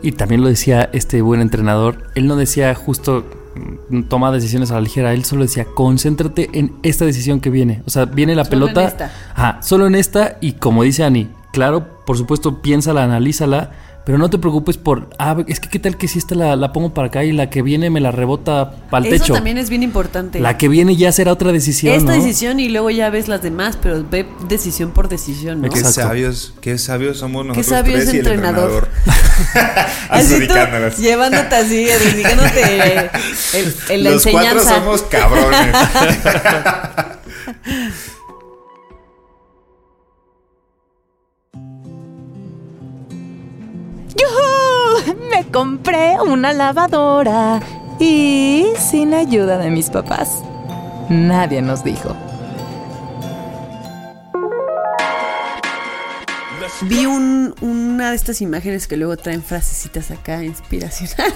y 0.02 0.12
también 0.12 0.42
lo 0.42 0.48
decía 0.48 0.90
este 0.94 1.22
buen 1.22 1.42
entrenador, 1.42 2.10
él 2.16 2.28
no 2.28 2.36
decía 2.36 2.76
justo 2.76 3.26
mm, 3.90 4.04
toma 4.04 4.32
decisiones 4.32 4.70
a 4.72 4.76
la 4.76 4.82
ligera, 4.82 5.14
él 5.14 5.24
solo 5.26 5.44
decía 5.44 5.66
concéntrate 5.74 6.50
en 6.54 6.74
esta 6.84 7.06
decisión 7.06 7.40
que 7.40 7.50
viene. 7.50 7.82
O 7.86 7.90
sea, 7.90 8.06
viene 8.06 8.36
la 8.36 8.44
Solo 8.46 8.68
en 8.68 8.74
pelota. 8.74 8.88
esta. 8.88 9.12
Ajá, 9.34 9.62
solo 9.64 9.88
en 9.88 9.96
esta 9.96 10.38
y 10.42 10.54
como 10.54 10.84
dice 10.84 11.04
Ani, 11.06 11.30
claro, 11.54 12.04
por 12.06 12.18
supuesto, 12.18 12.62
piénsala, 12.62 13.04
analízala, 13.04 13.72
pero 14.06 14.18
no 14.20 14.30
te 14.30 14.38
preocupes 14.38 14.78
por, 14.78 15.10
ah, 15.18 15.36
es 15.48 15.60
que 15.60 15.68
qué 15.70 15.80
tal 15.80 15.98
que 15.98 16.08
si 16.08 16.20
esta 16.20 16.36
la, 16.36 16.56
la 16.56 16.72
pongo 16.72 16.94
para 16.94 17.08
acá 17.08 17.24
y 17.24 17.32
la 17.32 17.50
que 17.50 17.62
viene 17.64 17.90
me 17.90 18.00
la 18.00 18.12
rebota 18.12 18.72
para 18.92 19.06
el 19.06 19.14
Eso 19.14 19.24
techo. 19.24 19.34
también 19.34 19.58
es 19.58 19.70
bien 19.70 19.82
importante. 19.84 20.40
La 20.40 20.58
que 20.58 20.68
viene 20.68 20.96
ya 20.96 21.12
será 21.12 21.32
otra 21.34 21.52
decisión. 21.52 21.96
Esta 21.96 22.16
¿no? 22.16 22.24
decisión 22.24 22.60
y 22.60 22.70
luego 22.70 22.90
ya 22.92 23.10
ves 23.10 23.28
las 23.28 23.42
demás, 23.42 23.78
pero 23.82 24.06
ve 24.10 24.28
decisión 24.48 24.92
por 24.92 25.10
decisión, 25.10 25.62
¿no? 25.62 25.70
Qué 25.70 25.80
Exacto. 25.80 26.02
sabios, 26.02 26.54
qué 26.62 26.78
sabios 26.78 27.18
somos 27.18 27.46
nosotros 27.46 27.66
sabio 27.66 27.94
tres 27.96 28.08
es 28.10 28.14
y 28.14 28.18
el 28.20 28.28
entrenador. 28.28 28.88
entrenador. 29.06 29.86
Así 30.10 30.48
tú, 30.48 31.02
llevándote 31.02 31.56
así, 31.56 31.86
dedicándote 31.86 32.62
el, 33.54 33.76
el- 33.90 34.04
la 34.04 34.12
Los 34.12 34.24
cuatro 34.24 34.42
enseñanza. 34.60 34.76
somos 34.76 35.02
cabrones. 35.04 35.76
Me 45.32 45.46
compré 45.52 46.16
una 46.26 46.54
lavadora 46.54 47.60
y 48.00 48.66
sin 48.90 49.14
ayuda 49.14 49.58
de 49.58 49.70
mis 49.70 49.90
papás. 49.90 50.42
Nadie 51.10 51.62
nos 51.62 51.84
dijo. 51.84 52.16
Vi 56.82 57.06
un- 57.06 57.54
una 57.62 58.10
de 58.10 58.16
estas 58.16 58.42
imágenes 58.42 58.88
que 58.88 58.98
luego 58.98 59.16
traen 59.18 59.42
frasecitas 59.44 60.12
acá 60.12 60.44
inspiracionales. 60.44 61.34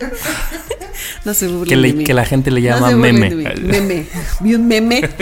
no 1.24 1.32
se 1.32 1.46
burlen 1.48 1.68
Que, 1.68 1.76
le- 1.76 1.88
de 1.88 1.94
mí. 1.94 2.04
que 2.04 2.12
la 2.14 2.24
gente 2.26 2.50
le 2.50 2.60
llama 2.60 2.90
meme. 2.90 3.30
Meme. 3.30 4.06
Vi 4.40 4.54
un 4.54 4.66
meme. 4.66 5.08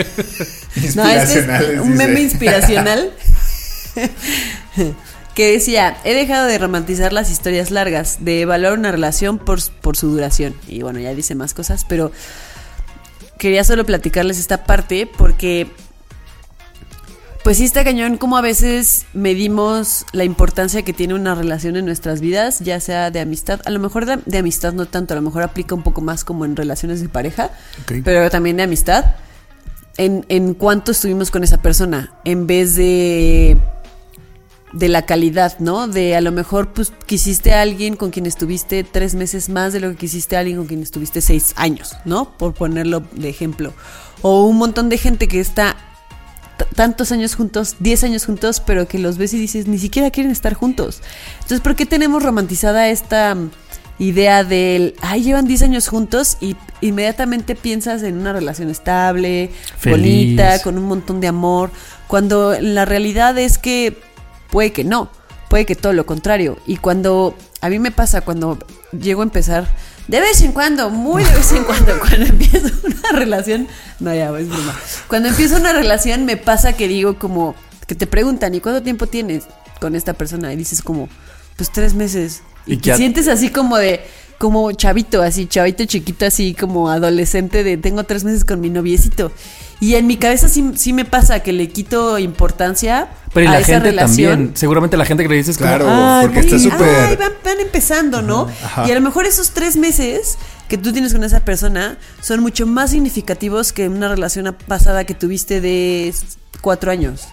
No, 0.95 1.05
este 1.05 1.39
es 1.73 1.79
un 1.81 1.95
meme 1.95 2.21
inspiracional. 2.21 3.11
Que 5.35 5.51
decía, 5.51 5.97
he 6.03 6.13
dejado 6.13 6.45
de 6.45 6.57
romantizar 6.57 7.13
las 7.13 7.29
historias 7.29 7.71
largas, 7.71 8.17
de 8.21 8.41
evaluar 8.41 8.73
una 8.73 8.91
relación 8.91 9.37
por, 9.37 9.59
por 9.81 9.95
su 9.95 10.09
duración. 10.09 10.55
Y 10.67 10.81
bueno, 10.81 10.99
ya 10.99 11.13
dice 11.13 11.35
más 11.35 11.53
cosas, 11.53 11.85
pero 11.87 12.11
quería 13.37 13.63
solo 13.63 13.85
platicarles 13.85 14.39
esta 14.39 14.65
parte 14.65 15.07
porque 15.07 15.67
pues 17.43 17.57
sí 17.57 17.63
está 17.63 17.83
cañón 17.83 18.17
como 18.17 18.37
a 18.37 18.41
veces 18.41 19.07
medimos 19.13 20.05
la 20.11 20.23
importancia 20.25 20.83
que 20.83 20.93
tiene 20.93 21.15
una 21.15 21.33
relación 21.33 21.75
en 21.75 21.85
nuestras 21.85 22.21
vidas, 22.21 22.59
ya 22.59 22.79
sea 22.79 23.09
de 23.09 23.19
amistad, 23.19 23.59
a 23.65 23.71
lo 23.71 23.79
mejor 23.79 24.05
de, 24.05 24.19
de 24.25 24.37
amistad 24.37 24.73
no 24.73 24.85
tanto, 24.85 25.13
a 25.13 25.15
lo 25.15 25.23
mejor 25.23 25.41
aplica 25.41 25.73
un 25.73 25.81
poco 25.81 26.01
más 26.01 26.23
como 26.23 26.45
en 26.45 26.55
relaciones 26.55 27.01
de 27.01 27.09
pareja, 27.09 27.49
pero 28.03 28.29
también 28.29 28.57
de 28.57 28.63
amistad, 28.63 29.15
en, 29.97 30.23
en 30.29 30.53
cuánto 30.53 30.91
estuvimos 30.91 31.31
con 31.31 31.43
esa 31.43 31.63
persona, 31.63 32.13
en 32.25 32.45
vez 32.45 32.75
de 32.75 33.57
de 34.73 34.87
la 34.87 35.05
calidad, 35.05 35.59
¿no? 35.59 35.87
De 35.87 36.15
a 36.15 36.21
lo 36.21 36.31
mejor 36.31 36.73
pues 36.73 36.93
quisiste 37.05 37.53
a 37.53 37.61
alguien 37.61 37.95
con 37.95 38.11
quien 38.11 38.25
estuviste 38.25 38.83
tres 38.83 39.15
meses 39.15 39.49
más 39.49 39.73
de 39.73 39.79
lo 39.79 39.89
que 39.91 39.97
quisiste 39.97 40.35
a 40.35 40.39
alguien 40.39 40.57
con 40.57 40.67
quien 40.67 40.81
estuviste 40.81 41.21
seis 41.21 41.53
años, 41.57 41.97
¿no? 42.05 42.37
Por 42.37 42.53
ponerlo 42.53 43.03
de 43.11 43.29
ejemplo. 43.29 43.73
O 44.21 44.45
un 44.45 44.57
montón 44.57 44.89
de 44.89 44.97
gente 44.97 45.27
que 45.27 45.39
está 45.39 45.75
tantos 46.75 47.11
años 47.11 47.35
juntos, 47.35 47.77
10 47.79 48.03
años 48.05 48.25
juntos, 48.25 48.59
pero 48.59 48.87
que 48.87 48.99
los 48.99 49.17
ves 49.17 49.33
y 49.33 49.39
dices, 49.39 49.67
ni 49.67 49.79
siquiera 49.79 50.11
quieren 50.11 50.31
estar 50.31 50.53
juntos. 50.53 51.01
Entonces, 51.35 51.59
¿por 51.59 51.75
qué 51.75 51.85
tenemos 51.85 52.23
romantizada 52.23 52.89
esta 52.89 53.35
mm, 53.35 53.49
idea 53.99 54.43
del, 54.43 54.95
ay, 55.01 55.23
llevan 55.23 55.47
10 55.47 55.63
años 55.63 55.87
juntos 55.87 56.37
y 56.39 56.55
inmediatamente 56.81 57.55
piensas 57.55 58.03
en 58.03 58.17
una 58.17 58.33
relación 58.33 58.69
estable, 58.69 59.51
Feliz. 59.77 59.97
bonita, 59.97 60.61
con 60.61 60.77
un 60.77 60.85
montón 60.85 61.19
de 61.19 61.27
amor, 61.27 61.71
cuando 62.07 62.59
la 62.59 62.85
realidad 62.85 63.37
es 63.37 63.57
que 63.57 63.97
puede 64.51 64.71
que 64.71 64.83
no, 64.83 65.09
puede 65.49 65.65
que 65.65 65.75
todo 65.75 65.93
lo 65.93 66.05
contrario. 66.05 66.57
Y 66.67 66.77
cuando 66.77 67.35
a 67.61 67.69
mí 67.69 67.79
me 67.79 67.91
pasa, 67.91 68.21
cuando 68.21 68.59
llego 68.91 69.21
a 69.21 69.23
empezar, 69.23 69.67
de 70.07 70.19
vez 70.19 70.41
en 70.41 70.51
cuando, 70.51 70.89
muy 70.89 71.23
de 71.23 71.33
vez 71.33 71.51
en 71.53 71.63
cuando, 71.63 71.97
cuando 71.99 72.25
empiezo 72.25 72.67
una 72.83 73.17
relación, 73.17 73.67
no, 73.99 74.13
ya, 74.13 74.37
es 74.37 74.49
broma. 74.49 74.77
Cuando 75.07 75.29
empiezo 75.29 75.55
una 75.55 75.73
relación 75.73 76.25
me 76.25 76.37
pasa 76.37 76.73
que 76.73 76.87
digo 76.87 77.17
como, 77.17 77.55
que 77.87 77.95
te 77.95 78.07
preguntan, 78.07 78.53
¿y 78.53 78.59
cuánto 78.59 78.83
tiempo 78.83 79.07
tienes 79.07 79.45
con 79.79 79.95
esta 79.95 80.13
persona? 80.13 80.53
Y 80.53 80.57
dices 80.57 80.81
como, 80.81 81.09
pues 81.55 81.71
tres 81.71 81.93
meses. 81.93 82.43
Y, 82.65 82.73
Y 82.73 82.77
te 82.77 82.95
sientes 82.95 83.27
así 83.27 83.49
como 83.49 83.77
de, 83.77 84.01
como 84.41 84.71
chavito, 84.71 85.21
así, 85.21 85.45
chavito 85.45 85.85
chiquito, 85.85 86.25
así 86.25 86.55
como 86.55 86.89
adolescente 86.89 87.63
de, 87.63 87.77
tengo 87.77 88.03
tres 88.05 88.23
meses 88.23 88.43
con 88.43 88.59
mi 88.59 88.71
noviecito. 88.71 89.31
Y 89.79 89.93
en 89.95 90.07
mi 90.07 90.17
cabeza 90.17 90.49
sí, 90.49 90.71
sí 90.75 90.93
me 90.93 91.05
pasa 91.05 91.41
que 91.41 91.53
le 91.53 91.69
quito 91.69 92.17
importancia 92.17 93.09
Pero 93.35 93.45
y 93.45 93.47
a 93.49 93.51
la 93.51 93.59
esa 93.59 93.73
gente 93.73 93.89
relación. 93.91 94.31
también. 94.31 94.57
Seguramente 94.57 94.97
la 94.97 95.05
gente 95.05 95.21
que 95.23 95.29
le 95.29 95.35
dices 95.35 95.57
Claro, 95.59 95.85
como, 95.85 95.95
"Ay, 95.95 96.25
porque 96.25 96.39
está 96.39 96.57
súper- 96.57 96.81
Ay, 97.05 97.15
van, 97.17 97.31
van 97.45 97.59
empezando, 97.59 98.23
¿no? 98.23 98.47
Ajá. 98.63 98.87
Y 98.87 98.91
a 98.91 98.95
lo 98.95 99.01
mejor 99.01 99.27
esos 99.27 99.51
tres 99.51 99.77
meses 99.77 100.37
que 100.67 100.77
tú 100.79 100.91
tienes 100.91 101.13
con 101.13 101.23
esa 101.23 101.41
persona 101.41 101.97
son 102.21 102.39
mucho 102.41 102.65
más 102.65 102.89
significativos 102.91 103.71
que 103.73 103.87
una 103.89 104.07
relación 104.09 104.55
pasada 104.67 105.03
que 105.03 105.13
tuviste 105.13 105.61
de 105.61 106.13
cuatro 106.61 106.89
años, 106.91 107.27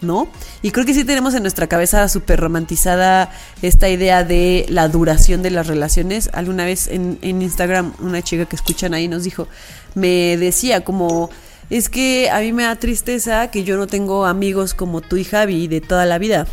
¿no? 0.00 0.28
Y 0.62 0.70
creo 0.70 0.86
que 0.86 0.94
sí 0.94 1.04
tenemos 1.04 1.34
en 1.34 1.42
nuestra 1.42 1.66
cabeza 1.66 2.08
súper 2.08 2.40
romantizada 2.40 3.30
esta 3.62 3.88
idea 3.88 4.24
de 4.24 4.66
la 4.68 4.88
duración 4.88 5.42
de 5.42 5.50
las 5.50 5.66
relaciones. 5.66 6.30
Alguna 6.32 6.64
vez 6.64 6.88
en, 6.88 7.18
en 7.22 7.42
Instagram 7.42 7.92
una 8.00 8.22
chica 8.22 8.46
que 8.46 8.56
escuchan 8.56 8.94
ahí 8.94 9.08
nos 9.08 9.24
dijo, 9.24 9.48
me 9.94 10.36
decía 10.36 10.82
como... 10.82 11.30
Es 11.68 11.88
que 11.88 12.28
a 12.30 12.40
mí 12.40 12.52
me 12.52 12.64
da 12.64 12.74
tristeza 12.74 13.48
que 13.52 13.62
yo 13.62 13.76
no 13.76 13.86
tengo 13.86 14.26
amigos 14.26 14.74
como 14.74 15.00
tú 15.02 15.16
y 15.16 15.22
Javi 15.22 15.68
de 15.68 15.80
toda 15.80 16.04
la 16.04 16.18
vida. 16.18 16.48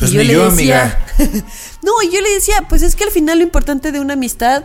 Pues 0.00 0.12
y 0.12 0.14
yo 0.14 0.20
ni 0.20 0.28
le 0.28 0.32
yo, 0.34 0.50
decía, 0.50 1.04
no, 1.82 1.92
y 2.02 2.14
yo 2.14 2.20
le 2.20 2.30
decía, 2.30 2.64
pues 2.68 2.82
es 2.82 2.94
que 2.94 3.02
al 3.02 3.10
final 3.10 3.38
lo 3.38 3.44
importante 3.44 3.90
de 3.90 3.98
una 3.98 4.14
amistad 4.14 4.64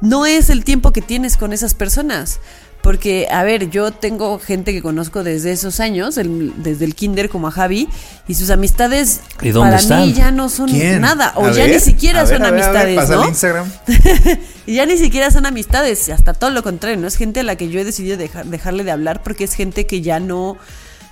no 0.00 0.26
es 0.26 0.50
el 0.50 0.64
tiempo 0.64 0.92
que 0.92 1.00
tienes 1.00 1.36
con 1.36 1.52
esas 1.52 1.74
personas. 1.74 2.40
Porque, 2.84 3.26
a 3.30 3.42
ver, 3.44 3.70
yo 3.70 3.90
tengo 3.92 4.38
gente 4.38 4.72
que 4.74 4.82
conozco 4.82 5.24
desde 5.24 5.50
esos 5.52 5.80
años, 5.80 6.18
el- 6.18 6.52
desde 6.62 6.84
el 6.84 6.94
kinder 6.94 7.30
como 7.30 7.48
a 7.48 7.50
Javi, 7.50 7.88
y 8.28 8.34
sus 8.34 8.50
amistades 8.50 9.20
¿Y 9.40 9.48
dónde 9.50 9.70
para 9.70 9.76
mí 9.78 10.10
están? 10.10 10.12
ya 10.14 10.30
no 10.30 10.48
son 10.50 10.68
¿Quién? 10.68 11.00
nada, 11.00 11.32
o 11.36 11.46
A 11.46 11.50
ya 11.52 11.64
ver, 11.64 11.72
ni 11.74 11.80
siquiera 11.80 12.20
a 12.20 12.24
ver, 12.24 12.36
son 12.36 12.46
a 12.46 12.50
ver, 12.50 12.62
a 12.62 12.72
ver, 12.72 12.76
amistades, 12.88 12.96
pasa 12.96 13.14
el 13.14 13.20
¿no? 13.20 13.28
Instagram. 13.28 13.72
Y 14.66 14.74
ya 14.76 14.86
ni 14.86 14.96
siquiera 14.98 15.30
son 15.30 15.46
amistades, 15.46 16.08
hasta 16.10 16.32
todo 16.34 16.50
lo 16.50 16.62
contrario, 16.62 16.98
no 17.00 17.06
es 17.08 17.16
gente 17.16 17.40
a 17.40 17.42
la 17.42 17.56
que 17.56 17.68
yo 17.70 17.80
he 17.80 17.84
decidido 17.84 18.16
dejar, 18.16 18.46
dejarle 18.46 18.84
de 18.84 18.90
hablar 18.92 19.22
porque 19.22 19.44
es 19.44 19.54
gente 19.54 19.86
que 19.86 20.00
ya 20.02 20.20
no 20.20 20.56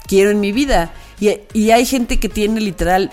quiero 0.07 0.31
en 0.31 0.41
mi 0.41 0.53
vida. 0.53 0.93
Y, 1.21 1.31
y 1.55 1.71
hay 1.71 1.87
gente 1.87 2.21
que 2.21 2.29
tiene 2.29 2.61
literal 2.61 3.11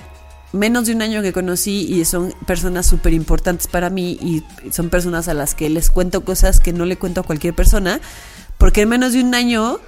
menos 0.51 0.87
de 0.87 0.93
un 0.95 1.01
año 1.01 1.21
que 1.21 1.31
conocí 1.31 1.93
y 1.93 2.03
son 2.05 2.33
personas 2.47 2.87
súper 2.87 3.13
importantes 3.13 3.67
para 3.67 3.89
mí 3.89 4.17
y 4.21 4.43
son 4.71 4.89
personas 4.89 5.27
a 5.27 5.33
las 5.33 5.53
que 5.55 5.69
les 5.69 5.89
cuento 5.91 6.25
cosas 6.25 6.59
que 6.59 6.73
no 6.73 6.85
le 6.85 6.97
cuento 6.97 7.21
a 7.21 7.23
cualquier 7.23 7.53
persona, 7.53 7.99
porque 8.59 8.81
en 8.81 8.89
menos 8.89 9.13
de 9.13 9.23
un 9.23 9.33
año 9.33 9.79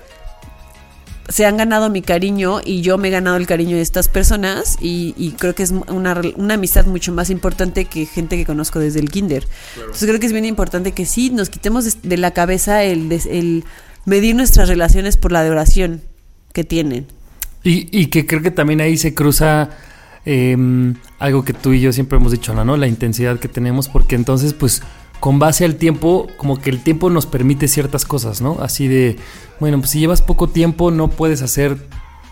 se 1.29 1.45
han 1.45 1.57
ganado 1.57 1.89
mi 1.89 2.01
cariño 2.01 2.62
y 2.63 2.81
yo 2.81 2.97
me 2.97 3.10
he 3.10 3.12
ganado 3.12 3.38
el 3.38 3.45
cariño 3.45 3.75
de 3.75 3.81
estas 3.81 4.07
personas 4.07 4.77
y, 4.81 5.13
y 5.17 5.31
creo 5.31 5.53
que 5.53 5.63
es 5.63 5.71
una, 5.71 6.19
una 6.36 6.53
amistad 6.55 6.86
mucho 6.86 7.12
más 7.12 7.29
importante 7.29 7.86
que 7.86 8.05
gente 8.05 8.38
que 8.38 8.45
conozco 8.45 8.79
desde 8.79 8.99
el 8.99 9.12
kinder. 9.12 9.47
Entonces 9.75 10.07
creo 10.07 10.19
que 10.19 10.25
es 10.25 10.34
bien 10.34 10.45
importante 10.45 10.93
que 10.93 11.05
sí 11.05 11.29
nos 11.29 11.49
quitemos 11.49 11.86
de, 11.86 12.10
de 12.10 12.17
la 12.17 12.31
cabeza 12.31 12.84
el, 12.84 13.63
medir 14.05 14.36
nuestras 14.36 14.67
relaciones 14.67 15.15
por 15.15 15.31
la 15.31 15.45
duración 15.45 16.01
que 16.53 16.63
tienen. 16.63 17.07
Y, 17.63 17.88
y 17.97 18.07
que 18.07 18.25
creo 18.25 18.41
que 18.41 18.51
también 18.51 18.81
ahí 18.81 18.97
se 18.97 19.13
cruza 19.13 19.69
eh, 20.25 20.57
algo 21.19 21.45
que 21.45 21.53
tú 21.53 21.73
y 21.73 21.81
yo 21.81 21.93
siempre 21.93 22.17
hemos 22.17 22.31
dicho, 22.31 22.53
¿no? 22.53 22.77
La 22.77 22.88
intensidad 22.88 23.39
que 23.39 23.47
tenemos, 23.47 23.88
porque 23.88 24.15
entonces, 24.15 24.53
pues, 24.53 24.81
con 25.21 25.39
base 25.39 25.63
al 25.63 25.75
tiempo, 25.75 26.27
como 26.36 26.60
que 26.60 26.69
el 26.69 26.84
tiempo 26.84 27.10
nos 27.10 27.25
permite 27.25 27.69
ciertas 27.69 28.03
cosas, 28.03 28.41
¿no? 28.41 28.57
Así 28.60 28.89
de, 28.89 29.15
bueno, 29.62 29.77
pues 29.79 29.91
si 29.91 29.99
llevas 29.99 30.21
poco 30.21 30.47
tiempo, 30.49 30.91
no 30.91 31.07
puedes 31.07 31.41
hacer 31.41 31.77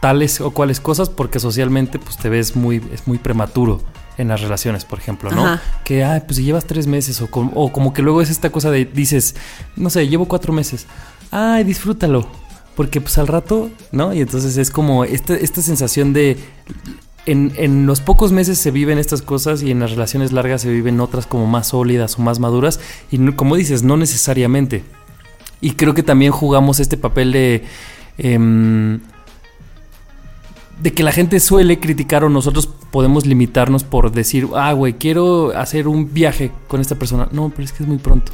tales 0.02 0.42
o 0.42 0.52
cuales 0.52 0.82
cosas 0.82 1.08
porque 1.10 1.40
socialmente, 1.40 2.00
pues, 2.00 2.18
te 2.18 2.28
ves 2.30 2.56
muy, 2.58 2.84
es 2.94 3.08
muy 3.08 3.18
prematuro 3.18 3.82
en 4.18 4.28
las 4.28 4.42
relaciones, 4.42 4.84
por 4.84 5.00
ejemplo, 5.00 5.32
¿no? 5.32 5.46
Ajá. 5.46 5.62
Que, 5.86 6.04
ay, 6.04 6.22
pues 6.26 6.36
si 6.38 6.44
llevas 6.44 6.66
tres 6.66 6.88
meses 6.88 7.22
o, 7.22 7.28
com- 7.32 7.52
o 7.56 7.72
como 7.72 7.94
que 7.94 8.02
luego 8.02 8.22
es 8.22 8.30
esta 8.30 8.50
cosa 8.50 8.70
de, 8.72 8.84
dices, 8.86 9.36
no 9.78 9.90
sé, 9.90 10.08
llevo 10.10 10.26
cuatro 10.28 10.52
meses. 10.52 10.88
Ay, 11.32 11.64
disfrútalo. 11.64 12.28
Porque 12.76 13.02
pues 13.02 13.18
al 13.18 13.28
rato, 13.28 13.70
¿no? 13.92 14.14
Y 14.14 14.22
entonces 14.22 14.58
es 14.58 14.72
como 14.72 15.04
esta, 15.06 15.36
esta 15.36 15.62
sensación 15.62 16.12
de... 16.14 16.38
En, 17.26 17.52
en 17.58 17.86
los 17.86 18.02
pocos 18.02 18.32
meses 18.32 18.58
se 18.58 18.72
viven 18.72 18.98
estas 18.98 19.22
cosas 19.22 19.62
y 19.62 19.72
en 19.72 19.80
las 19.80 19.92
relaciones 19.92 20.32
largas 20.32 20.62
se 20.62 20.72
viven 20.72 21.00
otras 21.00 21.28
como 21.28 21.46
más 21.46 21.68
sólidas 21.68 22.18
o 22.18 22.22
más 22.22 22.40
maduras. 22.40 22.80
Y 23.12 23.18
como 23.34 23.56
dices, 23.56 23.84
no 23.84 23.98
necesariamente. 23.98 24.84
Y 25.62 25.72
creo 25.72 25.94
que 25.94 26.04
también 26.04 26.32
jugamos 26.32 26.80
este 26.80 26.98
papel 26.98 27.32
de... 27.32 27.64
em, 28.18 29.00
de 30.82 30.94
que 30.94 31.04
la 31.04 31.12
gente 31.12 31.40
suele 31.40 31.80
criticar 31.80 32.24
o 32.24 32.30
nosotros 32.30 32.68
podemos 32.68 33.26
limitarnos 33.26 33.84
por 33.84 34.12
decir, 34.12 34.48
ah, 34.56 34.72
güey, 34.74 34.94
quiero 34.94 35.56
hacer 35.58 35.88
un 35.88 36.14
viaje 36.14 36.52
con 36.68 36.80
esta 36.82 36.96
persona. 36.96 37.28
No, 37.32 37.50
pero 37.50 37.64
es 37.64 37.74
que 37.74 37.84
es 37.84 37.90
muy 37.90 37.98
pronto. 37.98 38.32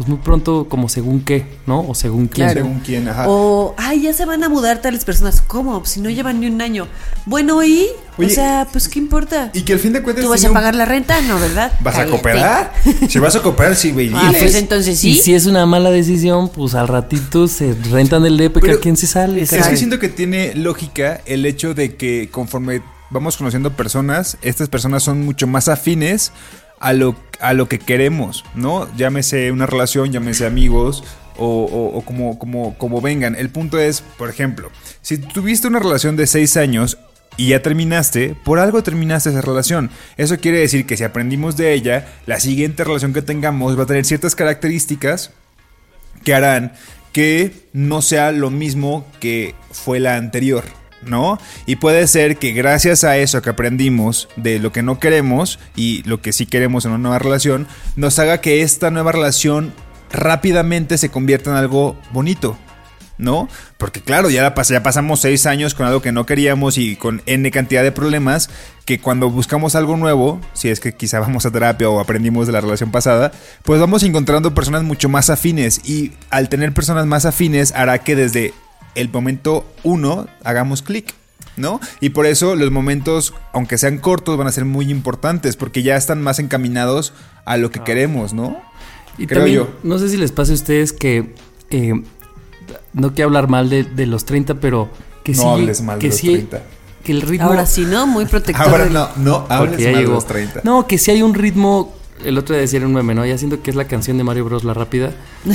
Pues 0.00 0.08
muy 0.08 0.16
pronto, 0.16 0.66
como 0.66 0.88
según 0.88 1.20
qué, 1.22 1.44
¿no? 1.66 1.86
O 1.86 1.94
según 1.94 2.26
quién. 2.26 2.46
Claro. 2.46 2.62
Según 2.62 2.80
quién, 2.80 3.06
ajá. 3.06 3.26
O, 3.28 3.74
ay, 3.76 4.00
ya 4.00 4.14
se 4.14 4.24
van 4.24 4.42
a 4.42 4.48
mudar 4.48 4.80
tales 4.80 5.04
personas. 5.04 5.42
¿Cómo? 5.46 5.84
Si 5.84 6.00
no 6.00 6.08
llevan 6.08 6.40
ni 6.40 6.46
un 6.46 6.62
año. 6.62 6.88
Bueno, 7.26 7.62
¿y? 7.62 7.86
Oye, 8.16 8.26
o 8.28 8.30
sea, 8.30 8.66
pues 8.72 8.88
¿qué 8.88 8.98
importa? 8.98 9.50
Y 9.52 9.60
que 9.60 9.74
al 9.74 9.78
fin 9.78 9.92
de 9.92 10.00
cuentas. 10.02 10.24
¿Tú 10.24 10.30
vas 10.30 10.42
a 10.42 10.48
un- 10.48 10.54
pagar 10.54 10.74
la 10.74 10.86
renta? 10.86 11.20
No, 11.20 11.38
¿verdad? 11.38 11.70
¿Vas 11.82 11.96
a 11.96 11.98
Cállate. 11.98 12.10
cooperar? 12.12 12.72
Si 13.10 13.18
vas 13.18 13.36
a 13.36 13.42
cooperar, 13.42 13.76
sí, 13.76 13.90
güey. 13.92 14.10
Ah, 14.14 14.28
diles. 14.28 14.40
pues 14.42 14.54
entonces 14.54 15.04
Y 15.04 15.16
sí. 15.16 15.20
si 15.20 15.34
es 15.34 15.44
una 15.44 15.66
mala 15.66 15.90
decisión, 15.90 16.48
pues 16.48 16.74
al 16.74 16.88
ratito 16.88 17.46
se 17.46 17.74
rentan 17.90 18.24
el 18.24 18.38
DP, 18.38 18.56
¿a 18.72 18.80
quién 18.80 18.96
se 18.96 19.06
sale? 19.06 19.42
Es 19.42 19.50
que 19.50 19.76
siento 19.76 19.98
que 19.98 20.08
tiene 20.08 20.54
lógica 20.54 21.20
el 21.26 21.44
hecho 21.44 21.74
de 21.74 21.96
que 21.96 22.30
conforme 22.30 22.80
vamos 23.10 23.36
conociendo 23.36 23.76
personas, 23.76 24.38
estas 24.40 24.70
personas 24.70 25.02
son 25.02 25.26
mucho 25.26 25.46
más 25.46 25.68
afines 25.68 26.32
a 26.80 26.92
lo, 26.92 27.14
a 27.40 27.52
lo 27.54 27.68
que 27.68 27.78
queremos, 27.78 28.44
¿no? 28.54 28.88
Llámese 28.96 29.52
una 29.52 29.66
relación, 29.66 30.10
llámese 30.12 30.46
amigos 30.46 31.04
o, 31.36 31.92
o- 31.94 32.02
como, 32.02 32.38
como, 32.38 32.76
como 32.76 33.00
vengan. 33.00 33.34
El 33.36 33.50
punto 33.50 33.78
es, 33.78 34.00
por 34.18 34.28
ejemplo, 34.28 34.70
si 35.02 35.18
tuviste 35.18 35.68
una 35.68 35.78
relación 35.78 36.16
de 36.16 36.26
seis 36.26 36.56
años 36.56 36.98
y 37.36 37.48
ya 37.48 37.62
terminaste, 37.62 38.34
por 38.44 38.58
algo 38.58 38.82
terminaste 38.82 39.30
esa 39.30 39.40
relación. 39.40 39.90
Eso 40.16 40.36
quiere 40.38 40.58
decir 40.58 40.84
que 40.86 40.96
si 40.96 41.04
aprendimos 41.04 41.56
de 41.56 41.72
ella, 41.72 42.08
la 42.26 42.40
siguiente 42.40 42.82
relación 42.84 43.12
que 43.12 43.22
tengamos 43.22 43.78
va 43.78 43.84
a 43.84 43.86
tener 43.86 44.04
ciertas 44.04 44.34
características 44.34 45.30
que 46.24 46.34
harán 46.34 46.72
que 47.12 47.52
no 47.72 48.02
sea 48.02 48.30
lo 48.32 48.50
mismo 48.50 49.04
que 49.20 49.54
fue 49.72 49.98
la 50.00 50.16
anterior, 50.16 50.64
¿no? 51.02 51.38
Y 51.66 51.76
puede 51.76 52.06
ser 52.06 52.36
que 52.36 52.52
gracias 52.52 53.04
a 53.04 53.16
eso 53.16 53.42
que 53.42 53.50
aprendimos 53.50 54.28
de 54.36 54.58
lo 54.58 54.72
que 54.72 54.82
no 54.82 54.98
queremos 54.98 55.58
y 55.76 56.02
lo 56.04 56.20
que 56.20 56.32
sí 56.32 56.46
queremos 56.46 56.84
en 56.84 56.92
una 56.92 56.98
nueva 56.98 57.18
relación, 57.18 57.66
nos 57.96 58.18
haga 58.18 58.40
que 58.40 58.62
esta 58.62 58.90
nueva 58.90 59.12
relación 59.12 59.72
rápidamente 60.12 60.98
se 60.98 61.10
convierta 61.10 61.50
en 61.50 61.56
algo 61.56 61.96
bonito. 62.12 62.56
¿No? 63.18 63.50
Porque 63.76 64.00
claro, 64.00 64.30
ya, 64.30 64.54
ya 64.54 64.82
pasamos 64.82 65.20
seis 65.20 65.44
años 65.44 65.74
con 65.74 65.84
algo 65.84 66.00
que 66.00 66.10
no 66.10 66.24
queríamos 66.24 66.78
y 66.78 66.96
con 66.96 67.20
N 67.26 67.50
cantidad 67.50 67.82
de 67.82 67.92
problemas 67.92 68.48
que 68.86 68.98
cuando 68.98 69.28
buscamos 69.28 69.74
algo 69.74 69.98
nuevo, 69.98 70.40
si 70.54 70.70
es 70.70 70.80
que 70.80 70.94
quizá 70.94 71.20
vamos 71.20 71.44
a 71.44 71.50
terapia 71.50 71.90
o 71.90 72.00
aprendimos 72.00 72.46
de 72.46 72.54
la 72.54 72.62
relación 72.62 72.90
pasada, 72.90 73.30
pues 73.62 73.78
vamos 73.78 74.04
encontrando 74.04 74.54
personas 74.54 74.84
mucho 74.84 75.10
más 75.10 75.28
afines 75.28 75.82
y 75.84 76.12
al 76.30 76.48
tener 76.48 76.72
personas 76.72 77.04
más 77.04 77.26
afines 77.26 77.72
hará 77.72 77.98
que 77.98 78.16
desde 78.16 78.54
el 78.94 79.10
momento 79.10 79.64
uno 79.82 80.26
hagamos 80.44 80.82
clic. 80.82 81.14
¿No? 81.56 81.78
Y 82.00 82.10
por 82.10 82.24
eso 82.24 82.54
los 82.56 82.70
momentos, 82.70 83.34
aunque 83.52 83.76
sean 83.76 83.98
cortos, 83.98 84.38
van 84.38 84.46
a 84.46 84.52
ser 84.52 84.64
muy 84.64 84.90
importantes, 84.90 85.56
porque 85.56 85.82
ya 85.82 85.96
están 85.96 86.22
más 86.22 86.38
encaminados 86.38 87.12
a 87.44 87.58
lo 87.58 87.70
que 87.70 87.80
queremos, 87.80 88.32
¿no? 88.32 88.56
Y 89.18 89.26
Creo 89.26 89.40
también, 89.40 89.56
yo. 89.58 89.68
no 89.82 89.98
sé 89.98 90.08
si 90.08 90.16
les 90.16 90.32
pasa 90.32 90.52
a 90.52 90.54
ustedes 90.54 90.94
que 90.94 91.34
eh, 91.68 91.92
no 92.94 93.12
quiero 93.14 93.28
hablar 93.28 93.48
mal 93.48 93.68
de, 93.68 93.84
de 93.84 94.06
los 94.06 94.24
30, 94.24 94.54
pero 94.54 94.88
que 95.22 95.32
No 95.32 95.42
sí, 95.42 95.48
hables 95.48 95.82
mal 95.82 95.98
de 95.98 96.06
los 96.08 96.16
sí, 96.16 96.32
30. 96.32 96.62
que 97.04 97.12
el 97.12 97.20
ritmo 97.22 97.48
Ahora 97.48 97.66
sí, 97.66 97.84
¿no? 97.84 98.06
Muy 98.06 98.24
protector. 98.24 98.66
Ahora 98.66 98.86
no, 98.86 99.08
no 99.16 99.44
hables 99.50 99.80
mal 99.84 99.94
de 99.96 100.02
los 100.04 100.26
30. 100.26 100.60
No, 100.64 100.86
que 100.86 100.96
sí 100.96 101.10
hay 101.10 101.20
un 101.20 101.34
ritmo. 101.34 101.94
El 102.24 102.38
otro 102.38 102.54
día 102.54 102.62
decía 102.62 102.78
en 102.78 102.86
un 102.86 102.94
meme, 102.94 103.14
¿no? 103.14 103.26
Ya 103.26 103.36
siento 103.36 103.60
que 103.62 103.68
es 103.70 103.76
la 103.76 103.84
canción 103.86 104.16
de 104.16 104.24
Mario 104.24 104.46
Bros. 104.46 104.64
La 104.64 104.72
rápida. 104.72 105.10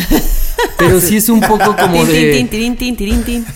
Pero 0.78 1.00
sí 1.00 1.18
es 1.18 1.30
un 1.30 1.40
poco 1.42 1.76
como 1.80 2.04
de. 2.06 2.32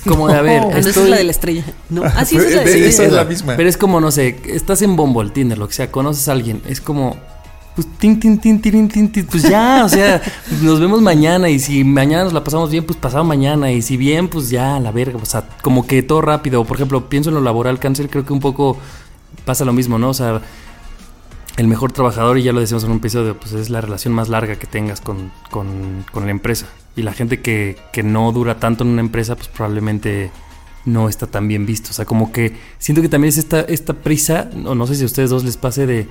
Como 0.08 0.28
de, 0.28 0.36
a 0.36 0.41
ver, 0.41 0.62
Ah, 0.63 0.69
no, 0.72 0.78
estoy- 0.78 1.04
es 1.06 1.10
la 1.10 1.17
de 1.17 1.24
la 1.24 1.32
estrella. 1.32 1.63
No, 1.89 2.04
ah, 2.04 2.26
sí, 2.26 2.36
esa 2.38 2.48
es 2.48 2.56
la 2.56 2.62
de 2.63 2.65
la 2.65 2.78
esa 2.78 2.88
estrella. 2.89 3.08
es 3.10 3.13
la 3.15 3.26
misma. 3.26 3.56
Pero 3.58 3.69
es 3.69 3.78
como, 3.78 4.00
no 4.02 4.12
sé, 4.12 4.39
estás 4.45 4.82
en 4.82 4.95
Bumble, 4.95 5.30
Tinder, 5.32 5.58
lo 5.58 5.67
que 5.67 5.74
sea, 5.74 5.91
conoces 5.91 6.28
a 6.28 6.32
alguien. 6.34 6.62
Es 6.67 6.82
como. 6.82 7.17
Pues 7.76 7.88
tin, 7.98 8.19
tin, 8.19 8.39
tin, 8.39 8.60
tirin, 8.62 8.89
tin, 8.89 9.10
tin, 9.10 9.26
pues 9.26 9.43
ya, 9.43 9.84
o 9.86 9.89
sea, 9.89 10.22
nos 10.62 10.82
vemos 10.82 11.02
mañana 11.02 11.50
y 11.50 11.60
si 11.60 11.86
mañana 11.86 12.26
nos 12.26 12.34
la 12.34 12.43
pasamos 12.43 12.69
bien, 12.72 12.84
pues 12.86 12.98
pasado 13.00 13.24
mañana 13.24 13.72
y 13.72 13.82
si 13.82 13.95
bien, 13.95 14.28
pues 14.28 14.50
ya, 14.50 14.76
a 14.76 14.80
la 14.82 14.91
verga, 14.91 15.17
o 15.22 15.26
sea, 15.26 15.45
como 15.62 15.88
que 15.88 16.04
todo 16.04 16.19
rápido. 16.22 16.65
Por 16.65 16.76
ejemplo, 16.76 17.08
pienso 17.08 17.30
en 17.30 17.36
lo 17.36 17.41
laboral, 17.41 17.80
cáncer, 17.80 18.10
creo 18.10 18.26
que 18.26 18.34
un 18.34 18.41
poco 18.41 18.76
pasa 19.45 19.63
lo 19.63 19.72
mismo, 19.72 19.98
¿no? 19.98 20.10
O 20.10 20.13
sea, 20.13 20.41
el 21.56 21.67
mejor 21.67 21.93
trabajador, 21.93 22.38
y 22.38 22.43
ya 22.43 22.52
lo 22.52 22.60
decimos 22.60 22.84
en 22.84 22.91
un 22.91 22.98
episodio, 22.98 23.38
pues 23.39 23.54
es 23.54 23.69
la 23.69 23.80
relación 23.80 24.13
más 24.13 24.28
larga 24.28 24.56
que 24.58 24.67
tengas 24.67 25.00
con, 25.00 25.32
con, 25.50 26.06
con 26.12 26.26
la 26.26 26.32
empresa. 26.32 26.65
Y 26.95 27.02
la 27.04 27.13
gente 27.13 27.41
que, 27.41 27.78
que 27.93 28.04
no 28.04 28.32
dura 28.32 28.60
tanto 28.60 28.84
en 28.84 28.89
una 28.89 29.02
empresa, 29.02 29.36
pues 29.36 29.47
probablemente 29.47 30.32
no 30.86 31.08
está 31.10 31.28
tan 31.28 31.47
bien 31.47 31.65
visto. 31.65 31.91
O 31.91 31.93
sea, 31.93 32.06
como 32.06 32.32
que 32.32 32.54
siento 32.78 33.02
que 33.02 33.10
también 33.10 33.30
es 33.30 33.38
esta, 33.38 33.62
esta 33.62 33.93
prisa, 33.93 34.49
o 34.65 34.75
no 34.75 34.88
sé 34.88 34.95
si 34.95 35.04
a 35.04 35.06
ustedes 35.06 35.30
dos 35.30 35.43
les 35.43 35.56
pase 35.58 35.86
de, 35.86 36.08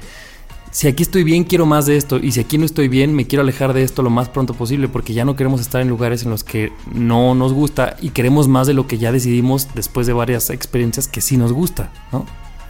si 0.71 0.87
aquí 0.87 1.03
estoy 1.03 1.25
bien, 1.25 1.45
quiero 1.45 1.67
más 1.67 1.87
de 1.87 1.97
esto, 1.97 2.19
y 2.19 2.33
si 2.33 2.41
aquí 2.41 2.59
no 2.59 2.65
estoy 2.67 2.89
bien, 2.89 3.15
me 3.15 3.27
quiero 3.27 3.43
alejar 3.43 3.73
de 3.73 3.83
esto 3.83 4.03
lo 4.03 4.11
más 4.11 4.29
pronto 4.29 4.55
posible, 4.55 4.89
porque 4.89 5.15
ya 5.15 5.25
no 5.25 5.35
queremos 5.37 5.61
estar 5.61 5.81
en 5.81 5.89
lugares 5.89 6.23
en 6.23 6.31
los 6.31 6.45
que 6.45 6.73
no 6.93 7.35
nos 7.35 7.53
gusta 7.53 7.97
y 8.01 8.11
queremos 8.11 8.47
más 8.49 8.67
de 8.67 8.75
lo 8.75 8.87
que 8.87 8.99
ya 8.99 9.11
decidimos 9.11 9.69
después 9.75 10.07
de 10.07 10.13
varias 10.13 10.51
experiencias 10.51 11.09
que 11.09 11.21
sí 11.23 11.37
nos 11.39 11.53
gusta, 11.53 11.91
¿no? 12.13 12.25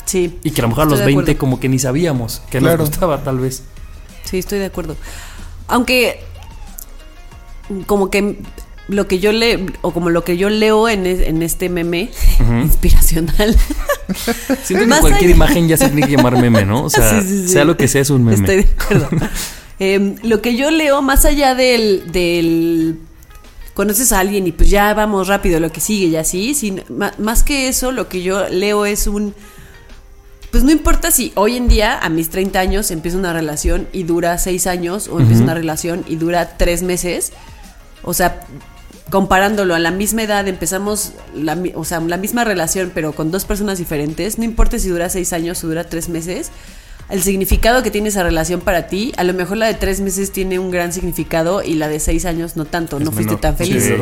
Sí, 0.06 0.38
Y 0.42 0.52
que 0.52 0.60
a 0.60 0.62
lo 0.62 0.68
mejor 0.68 0.84
a 0.84 0.90
los 0.90 1.00
de 1.00 1.04
20 1.06 1.22
acuerdo. 1.22 1.38
como 1.40 1.60
que 1.60 1.68
ni 1.68 1.78
sabíamos 1.78 2.40
que 2.50 2.58
Claro. 2.60 2.78
nos 2.78 2.88
gustaba 2.88 3.22
tal 3.22 3.38
vez. 3.40 3.62
sí, 4.24 4.38
estoy 4.38 4.58
de 4.60 4.66
acuerdo. 4.66 4.96
Aunque, 5.66 6.20
como 7.87 8.11
que 8.11 8.38
lo 8.88 9.07
que 9.07 9.18
yo 9.18 9.33
le 9.33 9.66
o 9.83 9.92
como 9.92 10.09
lo 10.11 10.24
que 10.24 10.37
yo 10.38 10.48
leo 10.48 10.88
en, 10.88 11.04
es- 11.07 11.20
en 11.26 11.42
este 11.42 11.68
meme 11.68 12.11
inspiracional. 12.62 13.57
Siento 14.64 14.87
que 14.87 15.00
cualquier 15.00 15.24
allá- 15.31 15.37
imagen 15.37 15.68
ya 15.68 15.76
se 15.76 15.88
tiene 15.88 16.07
que 16.07 16.16
llamar 16.16 16.40
meme, 16.40 16.64
¿no? 16.64 16.85
O 16.85 16.90
sea, 16.90 17.20
Sí, 17.20 17.28
sí, 17.28 17.42
sí. 17.42 17.48
sea 17.48 17.64
lo 17.64 17.76
que 17.76 17.88
sea, 17.88 18.00
es 18.02 18.11
un 18.11 18.24
meme. 18.24 18.37
Estoy 18.37 18.57
de 18.64 18.68
acuerdo. 18.83 19.09
Em, 19.81 20.16
lo 20.24 20.42
que 20.42 20.57
yo 20.57 20.72
leo, 20.72 21.02
más 21.02 21.24
allá 21.24 21.54
del, 21.54 22.11
del 22.11 22.98
conoces 23.74 24.11
a 24.11 24.18
alguien 24.18 24.44
y 24.48 24.50
pues 24.50 24.68
ya 24.70 24.92
vamos 24.92 25.28
rápido, 25.28 25.61
lo 25.61 25.70
que 25.70 25.78
sigue 25.81 26.07
y 26.07 26.16
así, 26.16 26.52
sin, 26.54 26.83
más 27.18 27.44
que 27.44 27.68
eso, 27.68 27.92
lo 27.92 28.09
que 28.09 28.22
yo 28.22 28.48
leo 28.48 28.87
es 28.87 29.07
un... 29.07 29.35
Pues 30.50 30.64
no 30.64 30.72
importa 30.72 31.12
si 31.12 31.31
hoy 31.37 31.57
en 31.57 31.68
día, 31.68 31.96
a 31.96 32.09
mis 32.09 32.28
30 32.31 32.59
años, 32.59 32.90
empiezo 32.90 33.18
una 33.18 33.33
relación 33.33 33.87
y 33.92 34.02
dura 34.02 34.37
6 34.38 34.66
años, 34.66 35.07
o 35.07 35.20
empiezo 35.20 35.44
una 35.44 35.54
relación 35.54 36.04
y 36.09 36.16
dura 36.16 36.57
3 36.57 36.83
meses. 36.83 37.33
O 38.02 38.14
sea, 38.14 38.40
comparándolo 39.11 39.74
a 39.74 39.78
la 39.78 39.90
misma 39.90 40.22
edad, 40.22 40.46
empezamos 40.48 41.12
la, 41.34 41.58
o 41.74 41.84
sea, 41.84 42.00
la 42.00 42.16
misma 42.16 42.44
relación, 42.44 42.92
pero 42.94 43.12
con 43.12 43.30
dos 43.30 43.44
personas 43.44 43.78
diferentes. 43.78 44.38
No 44.38 44.44
importa 44.44 44.78
si 44.78 44.88
dura 44.88 45.08
6 45.08 45.32
años 45.32 45.62
o 45.64 45.68
dura 45.68 45.84
3 45.84 46.08
meses. 46.08 46.50
El 47.08 47.22
significado 47.22 47.82
que 47.82 47.90
tiene 47.90 48.11
esa 48.11 48.22
relación 48.22 48.61
para 48.61 48.87
ti, 48.87 49.12
a 49.16 49.24
lo 49.24 49.32
mejor 49.32 49.56
la 49.56 49.66
de 49.66 49.74
3 49.74 50.00
meses 50.02 50.30
tiene 50.30 50.58
un 50.58 50.70
gran 50.70 50.92
significado 50.92 51.62
y 51.62 51.74
la 51.74 51.88
de 51.88 52.00
6 52.00 52.26
años 52.26 52.56
no 52.56 52.66
tanto, 52.66 53.00
no 53.00 53.12
fuiste 53.12 53.37
tan 53.37 53.56
feliz. 53.56 53.84
Sí. 53.84 53.94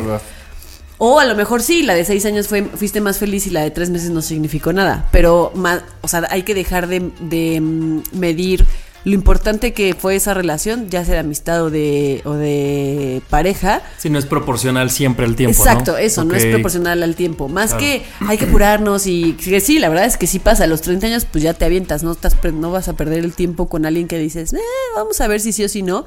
O 0.98 1.20
a 1.20 1.26
lo 1.26 1.34
mejor 1.34 1.62
sí, 1.62 1.82
la 1.82 1.94
de 1.94 2.04
seis 2.04 2.24
años 2.24 2.48
fue, 2.48 2.62
fuiste 2.62 3.00
más 3.00 3.18
feliz 3.18 3.46
y 3.46 3.50
la 3.50 3.62
de 3.62 3.70
tres 3.70 3.90
meses 3.90 4.10
no 4.10 4.22
significó 4.22 4.72
nada. 4.72 5.06
Pero 5.12 5.52
más, 5.54 5.82
o 6.00 6.08
sea, 6.08 6.26
hay 6.30 6.42
que 6.42 6.54
dejar 6.54 6.86
de, 6.86 7.10
de, 7.20 7.60
mm, 7.60 8.02
medir 8.12 8.64
lo 9.06 9.14
importante 9.14 9.72
que 9.72 9.94
fue 9.94 10.16
esa 10.16 10.34
relación, 10.34 10.90
ya 10.90 11.04
sea 11.04 11.14
de 11.14 11.20
amistad 11.20 11.62
o 11.62 11.70
de, 11.70 12.22
o 12.24 12.32
de 12.32 13.22
pareja. 13.30 13.80
Si 13.98 14.10
no 14.10 14.18
es 14.18 14.26
proporcional 14.26 14.90
siempre 14.90 15.24
al 15.24 15.36
tiempo, 15.36 15.56
Exacto, 15.56 15.92
¿no? 15.92 15.98
eso, 15.98 16.24
no 16.24 16.34
es 16.34 16.44
proporcional 16.46 17.04
al 17.04 17.14
tiempo. 17.14 17.46
Más 17.48 17.68
Claro. 17.70 17.80
que 17.84 18.02
hay 18.26 18.36
que 18.36 18.46
apurarnos 18.46 19.06
y 19.06 19.34
que 19.34 19.60
sí, 19.60 19.78
la 19.78 19.88
verdad 19.90 20.06
es 20.06 20.16
que 20.16 20.26
sí 20.26 20.40
pasa. 20.40 20.64
A 20.64 20.66
los 20.66 20.80
30 20.80 21.06
años, 21.06 21.24
pues 21.24 21.44
ya 21.44 21.54
te 21.54 21.64
avientas, 21.64 22.02
no, 22.02 22.10
estás, 22.10 22.34
no 22.52 22.72
vas 22.72 22.88
a 22.88 22.94
perder 22.96 23.24
el 23.24 23.32
tiempo 23.32 23.68
con 23.68 23.86
alguien 23.86 24.08
que 24.08 24.18
dices, 24.18 24.52
"Eh, 24.52 24.58
vamos 24.96 25.20
a 25.20 25.28
ver 25.28 25.40
si 25.40 25.52
sí 25.52 25.62
o 25.62 25.68
si 25.68 25.82
no. 25.82 26.04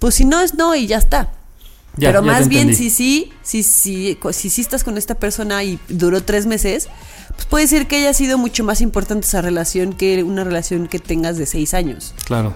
Pues 0.00 0.16
si 0.16 0.24
no 0.24 0.40
es 0.40 0.54
no 0.54 0.74
y 0.74 0.88
ya 0.88 0.98
está. 0.98 1.30
Ya, 1.96 2.08
Pero 2.08 2.24
ya 2.24 2.32
más 2.32 2.48
bien, 2.48 2.74
si 2.74 2.90
sí, 2.90 3.30
si, 3.42 3.62
si, 3.62 4.16
co- 4.16 4.32
si 4.32 4.50
sí 4.50 4.62
estás 4.62 4.82
con 4.82 4.98
esta 4.98 5.14
persona 5.14 5.62
y 5.62 5.78
duró 5.88 6.22
tres 6.24 6.46
meses, 6.46 6.88
pues 7.34 7.46
puede 7.46 7.66
ser 7.66 7.86
que 7.86 7.96
haya 7.96 8.14
sido 8.14 8.38
mucho 8.38 8.64
más 8.64 8.80
importante 8.80 9.26
esa 9.26 9.40
relación 9.40 9.92
que 9.92 10.22
una 10.22 10.44
relación 10.44 10.88
que 10.88 10.98
tengas 10.98 11.36
de 11.36 11.46
seis 11.46 11.74
años. 11.74 12.14
Claro. 12.24 12.54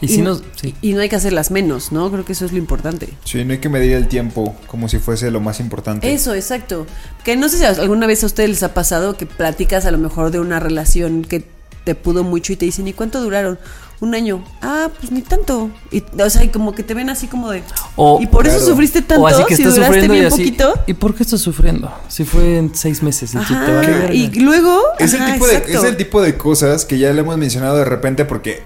Y, 0.00 0.08
si 0.08 0.20
no, 0.20 0.34
sí. 0.56 0.74
y 0.82 0.94
no 0.94 1.00
hay 1.00 1.08
que 1.08 1.14
hacerlas 1.14 1.52
menos, 1.52 1.92
¿no? 1.92 2.10
Creo 2.10 2.24
que 2.24 2.32
eso 2.32 2.44
es 2.44 2.50
lo 2.50 2.58
importante. 2.58 3.08
Sí, 3.24 3.44
no 3.44 3.52
hay 3.52 3.60
que 3.60 3.68
medir 3.68 3.92
el 3.92 4.08
tiempo 4.08 4.56
como 4.66 4.88
si 4.88 4.98
fuese 4.98 5.30
lo 5.30 5.40
más 5.40 5.60
importante. 5.60 6.12
Eso, 6.12 6.34
exacto. 6.34 6.88
Que 7.22 7.36
no 7.36 7.48
sé 7.48 7.58
si 7.58 7.64
alguna 7.64 8.08
vez 8.08 8.24
a 8.24 8.26
ustedes 8.26 8.50
les 8.50 8.62
ha 8.64 8.74
pasado 8.74 9.16
que 9.16 9.26
platicas 9.26 9.86
a 9.86 9.92
lo 9.92 9.98
mejor 9.98 10.32
de 10.32 10.40
una 10.40 10.58
relación 10.58 11.22
que 11.22 11.46
te 11.84 11.94
pudo 11.94 12.24
mucho 12.24 12.52
y 12.52 12.56
te 12.56 12.64
dicen, 12.64 12.88
¿y 12.88 12.92
cuánto 12.92 13.20
duraron? 13.20 13.60
Un 14.02 14.16
año. 14.16 14.42
Ah, 14.60 14.90
pues 14.98 15.12
ni 15.12 15.22
tanto. 15.22 15.70
Y, 15.92 16.02
o 16.20 16.28
sea, 16.28 16.42
y 16.42 16.48
como 16.48 16.74
que 16.74 16.82
te 16.82 16.92
ven 16.92 17.08
así 17.08 17.28
como 17.28 17.48
de. 17.50 17.62
O- 17.94 18.18
y 18.20 18.26
por 18.26 18.48
eso 18.48 18.58
sufriste 18.58 19.00
tanto. 19.00 19.22
o 19.22 19.26
así 19.28 19.44
que 19.46 19.54
si 19.54 19.62
estás 19.62 19.76
duraste 19.76 19.94
sufriendo 19.94 20.14
y 20.14 20.18
bien 20.18 20.32
así. 20.32 20.38
poquito. 20.44 20.74
¿Y 20.88 20.94
por 20.94 21.14
qué 21.14 21.22
estás 21.22 21.40
sufriendo? 21.40 21.90
Si 22.08 22.24
fue 22.24 22.58
en 22.58 22.74
seis 22.74 23.00
meses 23.00 23.30
y 23.32 23.36
tú 23.36 23.42
Ajá, 23.42 23.64
te 23.64 23.72
vale 23.72 23.86
verga. 23.92 24.12
y 24.14 24.28
luego. 24.40 24.76
Es, 24.98 25.14
el 25.14 25.24
tipo 25.32 25.46
de, 25.46 25.56
es 25.68 25.84
el 25.84 25.96
tipo 25.96 26.20
de 26.20 26.36
cosas 26.36 26.84
que 26.84 26.98
ya 26.98 27.12
le 27.12 27.20
hemos 27.20 27.38
mencionado 27.38 27.76
de 27.76 27.84
repente 27.84 28.24
porque 28.24 28.64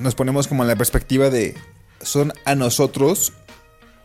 nos 0.00 0.16
ponemos 0.16 0.48
como 0.48 0.64
en 0.64 0.68
la 0.68 0.74
perspectiva 0.76 1.30
de 1.30 1.56
son 2.00 2.32
a 2.44 2.56
nosotros 2.56 3.32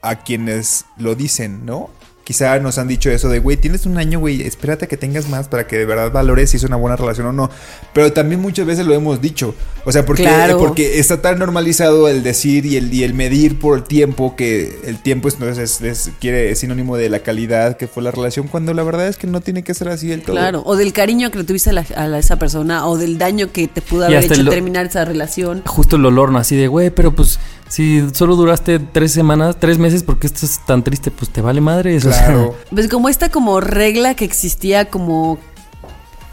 a 0.03 0.17
quienes 0.17 0.85
lo 0.97 1.15
dicen, 1.15 1.65
¿no? 1.65 1.89
Quizá 2.27 2.59
nos 2.59 2.77
han 2.77 2.89
dicho 2.89 3.09
eso 3.09 3.29
de, 3.29 3.39
güey, 3.39 3.55
tienes 3.55 3.85
un 3.85 3.97
año, 3.97 4.19
güey, 4.19 4.41
espérate 4.41 4.83
a 4.83 4.87
que 4.89 4.97
tengas 4.97 5.29
más 5.29 5.47
para 5.47 5.65
que 5.65 5.77
de 5.77 5.85
verdad 5.85 6.11
valores 6.11 6.49
si 6.49 6.57
es 6.57 6.63
una 6.65 6.75
buena 6.75 6.97
relación 6.97 7.27
o 7.27 7.31
no. 7.31 7.49
Pero 7.93 8.11
también 8.11 8.41
muchas 8.41 8.65
veces 8.65 8.85
lo 8.85 8.93
hemos 8.93 9.21
dicho. 9.21 9.55
O 9.85 9.93
sea, 9.93 10.05
porque, 10.05 10.23
Claro. 10.23 10.57
porque 10.57 10.99
está 10.99 11.21
tan 11.21 11.39
normalizado 11.39 12.09
el 12.09 12.23
decir 12.23 12.65
y 12.65 12.75
el, 12.75 12.93
y 12.93 13.03
el 13.05 13.13
medir 13.13 13.57
por 13.59 13.77
el 13.77 13.85
tiempo 13.85 14.35
que 14.35 14.77
el 14.83 15.01
tiempo 15.01 15.29
es, 15.29 15.39
no 15.39 15.47
es, 15.47 15.57
es- 15.57 15.79
es- 15.81 16.11
quiere, 16.19 16.51
es 16.51 16.59
sinónimo 16.59 16.97
de 16.97 17.07
la 17.09 17.19
calidad 17.19 17.77
que 17.77 17.87
fue 17.87 18.03
la 18.03 18.11
relación, 18.11 18.49
cuando 18.49 18.73
la 18.73 18.83
verdad 18.83 19.07
es 19.07 19.15
que 19.15 19.25
no 19.27 19.39
tiene 19.39 19.63
que 19.63 19.73
ser 19.73 19.87
así 19.87 20.07
del 20.07 20.21
todo. 20.23 20.35
Claro, 20.35 20.63
o 20.65 20.75
del 20.75 20.91
cariño 20.91 21.31
que 21.31 21.37
le 21.37 21.43
tuviste 21.45 21.69
a, 21.69 21.73
la- 21.73 21.85
a 21.95 22.07
la- 22.07 22.19
esa 22.19 22.37
persona, 22.37 22.85
o 22.87 22.97
del 22.97 23.17
daño 23.17 23.53
que 23.53 23.69
te 23.69 23.81
pudo 23.81 24.03
haber 24.05 24.25
hecho 24.25 24.49
terminar 24.49 24.85
esa 24.87 25.05
relación. 25.05 25.61
Justo 25.65 25.95
el 25.95 26.05
olor, 26.05 26.33
¿no? 26.33 26.39
Así 26.39 26.57
de, 26.57 26.67
güey, 26.67 26.89
pero 26.89 27.15
pues 27.15 27.39
si 27.67 28.03
solo 28.13 28.35
duraste 28.35 28.79
tres 28.79 29.11
semanas, 29.11 29.57
tres 29.59 29.77
meses, 29.77 30.03
¿por 30.03 30.19
qué 30.19 30.27
estás 30.27 30.65
tan 30.65 30.83
triste? 30.83 31.11
Pues 31.11 31.29
te 31.29 31.41
vale 31.41 31.61
madre 31.61 31.95
eso. 31.95 32.09
Claro. 32.09 32.55
Pues 32.69 32.87
como 32.87 33.09
esta 33.09 33.29
como 33.29 33.59
regla 33.59 34.15
que 34.15 34.25
existía 34.25 34.89
como 34.89 35.39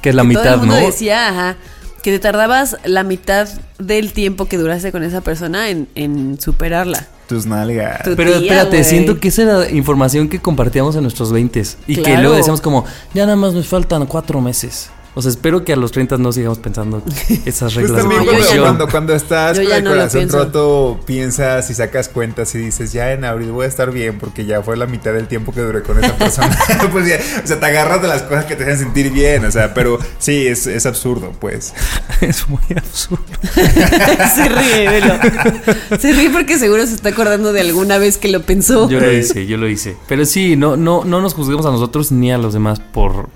que 0.02 0.10
es 0.10 0.14
la 0.14 0.22
que 0.22 0.28
mitad, 0.28 0.42
todo 0.42 0.54
el 0.54 0.60
mundo 0.60 0.80
¿no? 0.80 0.86
decía, 0.86 1.28
ajá, 1.28 1.56
que 2.02 2.12
te 2.12 2.18
tardabas 2.18 2.76
la 2.84 3.02
mitad 3.02 3.48
del 3.78 4.12
tiempo 4.12 4.44
que 4.44 4.58
duraste 4.58 4.92
con 4.92 5.02
esa 5.02 5.22
persona 5.22 5.70
en, 5.70 5.88
en 5.94 6.38
superarla. 6.40 7.06
Tus 7.26 7.46
nalgas. 7.46 8.02
Tu 8.02 8.14
Pero 8.14 8.38
tía, 8.38 8.42
espérate, 8.42 8.84
siento 8.84 9.18
que 9.18 9.28
esa 9.28 9.42
era 9.42 9.70
información 9.70 10.28
que 10.28 10.38
compartíamos 10.38 10.94
en 10.96 11.02
nuestros 11.02 11.32
20 11.32 11.62
y 11.86 11.96
que 11.96 12.18
luego 12.18 12.34
decíamos 12.34 12.60
como, 12.60 12.84
ya 13.14 13.24
nada 13.24 13.36
más 13.36 13.54
nos 13.54 13.66
faltan 13.66 14.04
cuatro 14.06 14.40
meses. 14.42 14.90
O 15.16 15.22
sea, 15.22 15.30
espero 15.30 15.64
que 15.64 15.72
a 15.72 15.76
los 15.76 15.92
30 15.92 16.18
no 16.18 16.32
sigamos 16.32 16.58
pensando 16.58 17.02
esas 17.46 17.74
Pues 17.74 17.88
reglas 17.88 18.02
también 18.02 18.20
de 18.20 18.26
No, 18.26 18.32
cuando, 18.32 18.62
cuando, 18.62 18.88
cuando 18.88 19.14
estás 19.14 19.58
con 19.58 19.72
el 19.72 19.84
no 19.84 19.90
corazón 19.90 20.28
roto, 20.28 21.00
piensas 21.06 21.70
y 21.70 21.74
sacas 21.74 22.08
cuentas 22.08 22.54
y 22.54 22.58
dices, 22.58 22.92
ya 22.92 23.12
en 23.12 23.24
abril 23.24 23.52
voy 23.52 23.64
a 23.64 23.68
estar 23.68 23.92
bien 23.92 24.18
porque 24.18 24.44
ya 24.44 24.62
fue 24.62 24.76
la 24.76 24.86
mitad 24.86 25.12
del 25.12 25.28
tiempo 25.28 25.52
que 25.52 25.60
duré 25.60 25.82
con 25.82 26.02
esa 26.02 26.16
persona. 26.16 26.56
Pues 26.92 27.08
ya, 27.08 27.18
o 27.42 27.46
sea, 27.46 27.58
te 27.58 27.66
agarras 27.66 28.02
de 28.02 28.08
las 28.08 28.22
cosas 28.22 28.44
que 28.44 28.56
te 28.56 28.64
hacen 28.64 28.78
sentir 28.78 29.10
bien, 29.10 29.44
o 29.44 29.50
sea, 29.50 29.74
pero 29.74 29.98
sí, 30.18 30.46
es, 30.46 30.66
es 30.66 30.86
absurdo, 30.86 31.32
pues. 31.40 31.72
es 32.20 32.48
muy 32.48 32.60
absurdo. 32.76 33.24
se 34.34 34.48
ríe, 34.48 34.88
velo. 34.88 35.14
Se 35.98 36.12
ríe 36.12 36.30
porque 36.30 36.58
seguro 36.58 36.86
se 36.86 36.94
está 36.94 37.10
acordando 37.10 37.52
de 37.52 37.60
alguna 37.60 37.98
vez 37.98 38.18
que 38.18 38.28
lo 38.28 38.42
pensó. 38.42 38.88
Yo 38.88 39.00
lo 39.00 39.12
hice, 39.12 39.46
yo 39.46 39.56
lo 39.56 39.68
hice. 39.68 39.96
Pero 40.08 40.24
sí, 40.24 40.56
no, 40.56 40.76
no, 40.76 41.04
no 41.04 41.20
nos 41.20 41.34
juzguemos 41.34 41.66
a 41.66 41.70
nosotros 41.70 42.12
ni 42.12 42.32
a 42.32 42.38
los 42.38 42.52
demás 42.52 42.80
por, 42.80 43.28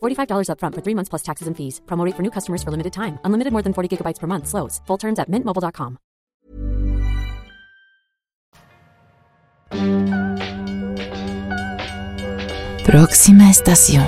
$45 0.00 0.48
upfront 0.48 0.74
for 0.74 0.82
three 0.82 0.94
months 0.94 1.10
plus 1.10 1.22
taxes 1.22 1.48
and 1.48 1.54
fees. 1.54 1.80
Promo 1.86 2.06
rate 2.06 2.14
for 2.14 2.22
new 2.22 2.30
customers 2.30 2.62
for 2.62 2.70
limited 2.70 2.92
time. 2.94 3.18
Unlimited 3.24 3.52
more 3.52 3.62
than 3.62 3.74
40 3.74 3.96
gigabytes 3.96 4.20
per 4.20 4.26
month. 4.26 4.48
Slows. 4.48 4.80
Full 4.86 4.96
terms 4.96 5.18
at 5.18 5.30
mintmobile.com. 5.30 5.98
Próxima 12.84 13.50
estación. 13.50 14.06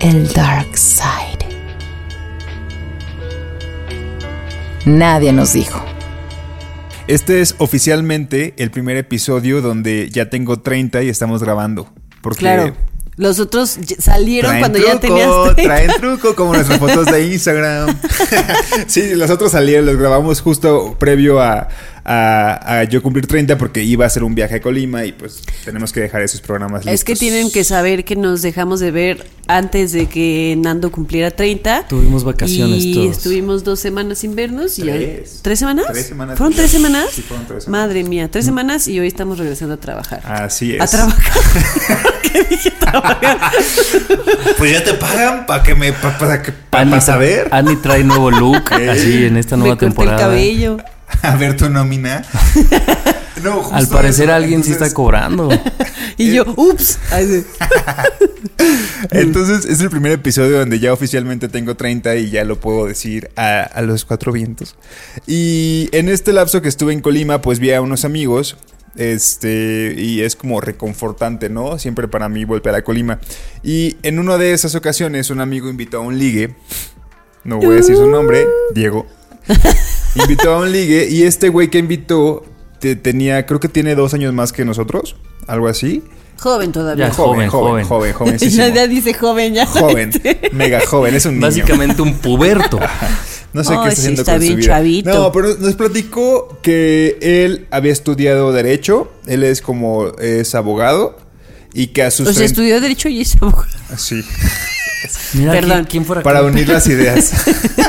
El 0.00 0.28
Dark 0.32 0.76
Side. 0.76 1.46
Nadie 4.84 5.32
nos 5.32 5.52
dijo. 5.52 5.82
Este 7.08 7.40
es 7.40 7.54
oficialmente 7.58 8.54
el 8.58 8.70
primer 8.70 8.96
episodio 8.96 9.62
donde 9.62 10.10
ya 10.10 10.28
tengo 10.28 10.58
30 10.60 11.02
y 11.02 11.08
estamos 11.08 11.42
grabando. 11.42 11.88
Porque 12.20 12.40
Claro. 12.40 12.74
Los 13.16 13.40
otros 13.40 13.78
salieron 13.98 14.50
traen 14.50 14.60
cuando 14.60 14.78
ya 14.78 15.00
tenías 15.00 15.30
30. 15.56 15.62
Traen 15.62 15.90
truco, 16.00 16.34
como 16.34 16.52
nuestras 16.52 16.78
fotos 16.78 17.06
de 17.06 17.26
Instagram. 17.32 17.98
sí, 18.86 19.14
los 19.14 19.30
otros 19.30 19.52
salieron, 19.52 19.86
los 19.86 19.96
grabamos 19.96 20.40
justo 20.42 20.96
previo 20.98 21.40
a, 21.40 21.68
a- 22.08 22.78
a 22.80 22.84
yo 22.84 23.02
cumplir 23.02 23.26
30 23.26 23.58
porque 23.58 23.82
iba 23.82 24.04
a 24.04 24.06
hacer 24.06 24.22
un 24.22 24.34
viaje 24.34 24.54
a 24.56 24.60
Colima 24.60 25.04
y 25.04 25.12
pues 25.12 25.42
tenemos 25.64 25.92
que 25.92 26.00
dejar 26.00 26.22
esos 26.22 26.40
programas 26.40 26.82
listos. 26.84 26.94
Es 26.94 27.04
que 27.04 27.16
tienen 27.16 27.50
que 27.50 27.64
saber 27.64 28.04
que 28.04 28.14
nos 28.14 28.42
dejamos 28.42 28.78
de 28.80 28.92
ver 28.92 29.26
antes 29.48 29.90
de 29.92 30.06
que 30.06 30.56
Nando 30.58 30.90
cumpliera 30.92 31.30
30. 31.32 31.86
Tuvimos 31.88 32.22
vacaciones 32.24 32.84
y 32.84 32.94
todos. 32.94 33.16
estuvimos 33.16 33.64
dos 33.64 33.80
semanas 33.80 34.18
sin 34.18 34.36
vernos. 34.36 34.78
Y 34.78 34.82
Tres. 34.82 34.94
hoy- 35.34 35.38
¿Tres 35.42 35.58
semanas? 35.58 35.86
Tres 35.92 36.06
semanas 36.06 36.38
¿Fueron 36.38 36.54
tres 36.54 36.70
semanas? 36.70 37.06
Sí, 37.12 37.22
fueron 37.22 37.46
tres 37.46 37.64
semanas. 37.64 37.86
Madre 37.88 38.04
mía, 38.04 38.28
tres 38.30 38.44
semanas 38.44 38.86
y 38.88 39.00
hoy 39.00 39.08
estamos 39.08 39.38
regresando 39.38 39.74
a 39.74 39.78
trabajar. 39.78 40.22
Así 40.24 40.74
es. 40.74 40.80
A 40.80 40.86
trabajar. 40.86 41.42
¿Qué 42.22 42.44
dije 42.50 42.70
trabajar? 42.78 43.38
Pues 44.58 44.72
ya 44.72 44.84
te 44.84 44.94
pagan 44.94 45.46
para 45.46 45.62
que 45.62 45.74
me 45.74 45.92
pa- 45.92 46.16
para 46.18 46.42
que 46.42 46.52
pa- 46.52 46.66
pa 46.70 46.84
tra- 46.84 47.00
saber 47.00 47.48
Annie 47.50 47.76
trae 47.76 48.04
nuevo 48.04 48.30
look, 48.30 48.72
así 48.90 49.24
en 49.24 49.36
esta 49.36 49.56
Me 49.56 49.60
nueva 49.60 49.74
corté 49.76 49.86
temporada. 49.86 50.16
el 50.16 50.20
cabello. 50.22 50.76
a 51.22 51.36
ver 51.36 51.56
tu 51.56 51.68
nómina. 51.70 52.24
No, 53.44 53.56
justo 53.62 53.76
Al 53.76 53.86
parecer 53.88 54.24
eso. 54.30 54.34
alguien 54.34 54.64
sí 54.64 54.72
Entonces- 54.72 54.86
está 54.88 54.94
cobrando. 54.96 55.50
Y 56.16 56.32
yo, 56.34 56.44
ups. 56.56 56.98
Ay, 57.10 57.26
sí. 57.26 57.44
Entonces 59.10 59.66
es 59.66 59.82
el 59.82 59.90
primer 59.90 60.12
episodio 60.12 60.58
donde 60.58 60.78
ya 60.78 60.92
oficialmente 60.94 61.48
tengo 61.50 61.74
30 61.76 62.16
y 62.16 62.30
ya 62.30 62.44
lo 62.44 62.58
puedo 62.58 62.86
decir 62.86 63.30
a, 63.36 63.60
a 63.60 63.82
los 63.82 64.06
cuatro 64.06 64.32
vientos. 64.32 64.74
Y 65.26 65.90
en 65.92 66.08
este 66.08 66.32
lapso 66.32 66.62
que 66.62 66.68
estuve 66.70 66.94
en 66.94 67.00
Colima, 67.00 67.42
pues 67.42 67.58
vi 67.58 67.72
a 67.72 67.82
unos 67.82 68.06
amigos. 68.06 68.56
Este, 68.96 69.94
y 69.98 70.22
es 70.22 70.34
como 70.36 70.62
reconfortante, 70.62 71.50
¿no? 71.50 71.78
Siempre 71.78 72.08
para 72.08 72.30
mí 72.30 72.46
volver 72.46 72.74
a 72.74 72.82
Colima. 72.82 73.20
Y 73.62 73.98
en 74.02 74.18
una 74.18 74.38
de 74.38 74.54
esas 74.54 74.74
ocasiones, 74.74 75.28
un 75.28 75.40
amigo 75.42 75.68
invitó 75.68 75.98
a 75.98 76.00
un 76.00 76.18
ligue. 76.18 76.54
No 77.44 77.58
voy 77.58 77.74
a 77.74 77.76
decir 77.76 77.96
su 77.96 78.08
nombre, 78.08 78.46
Diego. 78.74 79.06
Invitó 80.16 80.54
a 80.54 80.58
un 80.60 80.72
ligue 80.72 81.08
y 81.10 81.22
este 81.24 81.48
güey 81.48 81.68
que 81.68 81.78
invitó 81.78 82.44
te- 82.80 82.96
tenía, 82.96 83.46
creo 83.46 83.60
que 83.60 83.68
tiene 83.68 83.94
dos 83.94 84.14
años 84.14 84.32
más 84.34 84.52
que 84.52 84.64
nosotros, 84.64 85.16
algo 85.46 85.68
así. 85.68 86.02
Joven 86.38 86.70
todavía. 86.72 87.08
Ya, 87.08 87.14
Joven, 87.14 87.48
joven, 87.48 87.84
joven. 87.84 87.84
joven, 87.86 88.12
jovencísimo. 88.38 88.66
Ya, 88.66 88.74
ya 88.74 88.86
dice 88.86 89.14
joven, 89.14 89.54
ya. 89.54 89.66
Joven, 89.66 90.10
mega 90.52 90.80
joven, 90.86 91.14
es 91.14 91.24
un 91.26 91.34
niño. 91.34 91.46
Básicamente 91.46 92.02
un 92.02 92.14
puberto. 92.14 92.78
No 93.52 93.64
sé 93.64 93.70
qué 93.70 93.88
está 93.88 93.90
sí, 93.90 94.00
haciendo 94.00 94.20
está 94.22 94.32
con 94.32 94.40
su 94.42 94.46
bien 94.48 94.58
vida. 94.58 94.66
chavito. 94.68 95.14
No, 95.14 95.32
pero 95.32 95.54
nos 95.56 95.74
platicó 95.76 96.58
que 96.60 97.16
él 97.22 97.66
había 97.70 97.90
estudiado 97.92 98.52
derecho, 98.52 99.10
él 99.26 99.44
es 99.44 99.62
como 99.62 100.08
es 100.18 100.54
abogado 100.54 101.16
y 101.72 101.86
que 101.86 102.02
a 102.02 102.10
sus 102.10 102.26
O 102.28 102.32
sea, 102.32 102.40
30 102.40 102.44
estudió 102.52 102.80
Derecho 102.82 103.08
y 103.08 103.22
es 103.22 103.34
abogado. 103.40 103.64
sí, 103.96 104.22
Mira, 105.34 105.52
Perdón. 105.52 105.70
¿quién, 105.70 105.84
quién 105.84 106.04
fuera 106.04 106.22
para 106.22 106.40
acá? 106.40 106.48
unir 106.48 106.68
las 106.68 106.86
ideas. 106.86 107.32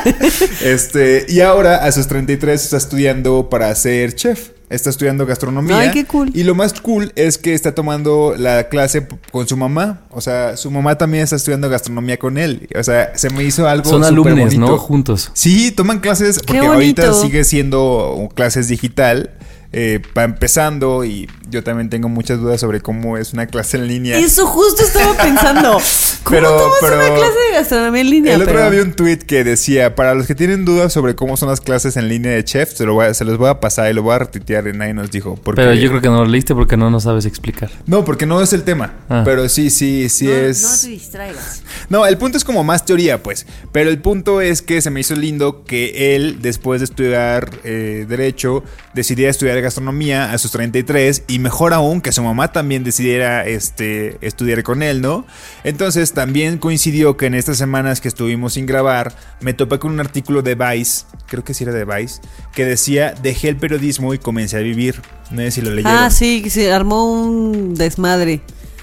este, 0.62 1.26
y 1.28 1.40
ahora 1.40 1.84
a 1.84 1.92
sus 1.92 2.06
33 2.06 2.62
está 2.62 2.76
estudiando 2.76 3.48
para 3.48 3.74
ser 3.74 4.14
chef. 4.14 4.50
Está 4.70 4.90
estudiando 4.90 5.24
gastronomía. 5.24 5.78
Ay, 5.78 5.90
qué 5.92 6.04
cool. 6.04 6.30
Y 6.34 6.42
lo 6.42 6.54
más 6.54 6.78
cool 6.78 7.10
es 7.16 7.38
que 7.38 7.54
está 7.54 7.74
tomando 7.74 8.34
la 8.36 8.68
clase 8.68 9.06
con 9.32 9.48
su 9.48 9.56
mamá. 9.56 10.02
O 10.10 10.20
sea, 10.20 10.58
su 10.58 10.70
mamá 10.70 10.98
también 10.98 11.24
está 11.24 11.36
estudiando 11.36 11.70
gastronomía 11.70 12.18
con 12.18 12.36
él. 12.36 12.68
O 12.78 12.82
sea, 12.82 13.16
se 13.16 13.30
me 13.30 13.44
hizo 13.44 13.66
algo 13.66 13.88
Son 13.88 14.04
alumnos. 14.04 14.54
¿no? 14.56 14.76
Juntos. 14.76 15.30
Sí, 15.32 15.72
toman 15.72 16.00
clases 16.00 16.40
porque 16.46 16.66
ahorita 16.66 17.14
sigue 17.14 17.44
siendo 17.44 18.28
clases 18.34 18.68
digital. 18.68 19.30
Eh, 19.70 20.00
va 20.16 20.24
empezando 20.24 21.04
y 21.04 21.28
yo 21.50 21.62
también 21.62 21.90
tengo 21.90 22.08
muchas 22.08 22.40
dudas 22.40 22.58
sobre 22.60 22.80
cómo 22.80 23.18
es 23.18 23.34
una 23.34 23.46
clase 23.46 23.76
en 23.76 23.86
línea. 23.86 24.18
Eso 24.18 24.46
justo 24.46 24.82
estaba 24.82 25.14
pensando. 25.14 25.78
¿Cómo 26.24 26.36
Pero- 26.40 26.56
tomas 26.56 26.76
pero- 26.80 26.96
una 26.96 27.14
clase 27.14 27.38
de 27.50 27.52
gastronomía 27.58 28.00
en 28.00 28.10
línea? 28.10 28.34
El 28.34 28.42
otro 28.42 28.54
Pero- 28.54 28.58
día 28.60 28.66
había 28.68 28.82
un 28.82 28.92
tweet 28.94 29.18
que 29.18 29.44
decía, 29.44 29.94
para 29.94 30.14
los 30.14 30.26
que 30.26 30.34
tienen 30.34 30.64
dudas 30.64 30.92
sobre 30.92 31.14
cómo 31.14 31.36
son 31.36 31.48
las 31.50 31.60
clases 31.60 31.96
en 31.98 32.08
línea 32.08 32.32
de 32.32 32.42
chef, 32.44 32.72
se, 32.72 32.84
lo 32.86 32.94
voy 32.94 33.06
a- 33.06 33.14
se 33.14 33.24
los 33.26 33.36
voy 33.36 33.48
a 33.50 33.60
pasar 33.60 33.90
y 33.90 33.94
lo 33.94 34.02
voy 34.02 34.14
a 34.14 34.20
retuitear 34.20 34.66
y 34.68 34.72
nadie 34.72 34.94
nos 34.94 35.10
dijo. 35.10 35.36
Porque, 35.42 35.60
Pero 35.60 35.74
yo 35.74 35.88
creo 35.90 36.00
que 36.00 36.08
no 36.08 36.24
lo 36.24 36.26
leíste 36.26 36.54
porque 36.54 36.76
no 36.78 36.90
nos 36.90 37.02
sabes 37.04 37.26
explicar. 37.26 37.70
No, 37.86 38.04
porque 38.06 38.24
no 38.26 38.40
es 38.40 38.52
el 38.54 38.62
tema. 38.62 38.94
Ah. 39.10 39.22
Pero 39.24 39.48
sí, 39.50 39.68
sí, 39.70 40.08
sí 40.08 40.26
no, 40.26 40.32
es... 40.32 40.62
no 40.62 40.80
te 40.82 40.88
distraigas. 40.88 41.62
No, 41.90 42.06
el 42.06 42.16
punto 42.16 42.38
es 42.38 42.44
como 42.44 42.64
más 42.64 42.84
teoría, 42.86 43.22
pues. 43.22 43.46
Pero 43.72 43.90
el 43.90 43.98
punto 44.00 44.40
es 44.40 44.62
que 44.62 44.80
se 44.80 44.90
me 44.90 45.00
hizo 45.00 45.14
lindo 45.14 45.64
que 45.64 46.14
él, 46.16 46.38
después 46.40 46.80
de 46.80 46.84
estudiar 46.86 47.50
eh, 47.64 48.06
Derecho, 48.08 48.64
decidiera 48.94 49.30
estudiar 49.30 49.57
gastronomía 49.60 50.32
a 50.32 50.38
sus 50.38 50.50
33. 50.52 51.24
Y 51.28 51.38
mejor 51.38 51.74
aún, 51.74 52.00
que 52.00 52.12
su 52.12 52.22
mamá 52.22 52.52
también 52.52 52.84
decidiera 52.84 53.46
este, 53.46 54.18
estudiar 54.20 54.62
con 54.62 54.82
él, 54.82 55.00
¿no? 55.00 55.26
Entonces 55.64 56.12
también 56.12 56.58
coincidió 56.58 57.16
que 57.16 57.26
en 57.26 57.34
estas 57.34 57.58
semanas 57.58 58.00
que 58.00 58.08
estuvimos 58.08 58.54
sin 58.54 58.66
grabar, 58.66 59.14
me 59.40 59.54
topé 59.54 59.78
con 59.78 59.92
un 59.92 60.00
artículo 60.00 60.42
de 60.42 60.54
Vice, 60.54 61.04
creo 61.26 61.44
que 61.44 61.54
sí 61.54 61.64
era 61.64 61.72
de 61.72 61.84
Vice, 61.84 62.20
que 62.54 62.64
decía: 62.64 63.14
Dejé 63.22 63.48
el 63.48 63.56
periodismo 63.56 64.14
y 64.14 64.18
comencé 64.18 64.56
a 64.56 64.60
vivir. 64.60 65.00
No 65.30 65.42
sé 65.42 65.50
si 65.50 65.60
lo 65.60 65.70
leyeron. 65.70 65.98
Ah, 65.98 66.10
sí, 66.10 66.48
se 66.50 66.72
armó 66.72 67.12
un 67.12 67.74
desmadre. 67.74 68.40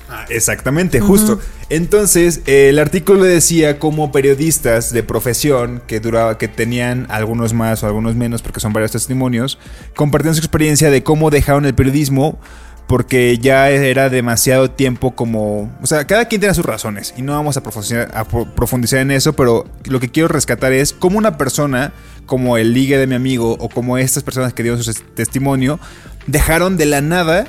Ah, 0.10 0.26
exactamente, 0.30 0.99
justo. 0.99 1.39
Entonces, 1.70 2.41
eh, 2.45 2.70
el 2.70 2.78
artículo 2.80 3.24
decía 3.24 3.80
como 3.80 4.12
periodistas 4.12 4.93
de 4.93 5.01
profesión 5.01 5.82
que 5.88 5.99
duraba, 5.99 6.38
que 6.38 6.47
tenían 6.47 7.08
algunos 7.10 7.53
más 7.53 7.82
o 7.84 7.88
algunos 7.88 8.16
menos, 8.16 8.41
porque 8.43 8.60
son 8.60 8.72
varios 8.72 8.91
testimonios, 8.91 9.58
compartían 9.95 10.36
su 10.36 10.41
experiencia 10.41 10.91
de 10.91 11.01
cómo 11.03 11.32
dejaron 11.32 11.66
el 11.66 11.74
periodismo 11.74 12.39
porque 12.88 13.39
ya 13.39 13.72
era 13.72 14.10
demasiado 14.10 14.70
tiempo 14.70 15.16
como... 15.16 15.76
O 15.82 15.88
sea, 15.88 16.06
cada 16.06 16.26
quien 16.26 16.39
tiene 16.39 16.53
sus 16.53 16.66
razones 16.66 17.16
y 17.18 17.24
no 17.24 17.32
vamos 17.32 17.58
a 17.58 17.64
profundizar, 17.64 18.12
a 18.14 18.26
pro- 18.26 18.45
profundizar 18.53 18.99
en 18.99 19.10
eso, 19.10 19.34
pero 19.34 19.66
lo 19.86 19.99
que 19.99 20.10
quiero 20.10 20.28
rescatar 20.28 20.72
es 20.72 20.93
cómo 20.93 21.18
una 21.18 21.36
persona 21.36 21.93
como 22.28 22.58
el 22.58 22.74
ligue 22.74 22.99
de 22.99 23.08
mi 23.08 23.16
amigo 23.16 23.58
o 23.60 23.70
como 23.70 23.97
estas 23.97 24.22
personas 24.22 24.53
que 24.53 24.62
dieron 24.62 24.84
su 24.84 24.93
testimonio 25.16 25.80
dejaron 26.28 26.78
de 26.78 26.86
la 26.86 27.01
nada 27.01 27.47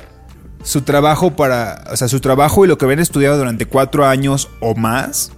su 0.67 0.81
trabajo 0.81 1.33
para, 1.33 1.85
o 1.89 1.95
sea, 1.95 2.09
su 2.09 2.19
trabajo 2.19 2.65
y 2.65 2.67
lo 2.67 2.77
que 2.77 2.83
habían 2.83 2.99
estudiado 2.99 3.37
durante 3.37 3.65
cuatro 3.65 4.05
años 4.05 4.49
o 4.59 4.75
más 4.75 5.31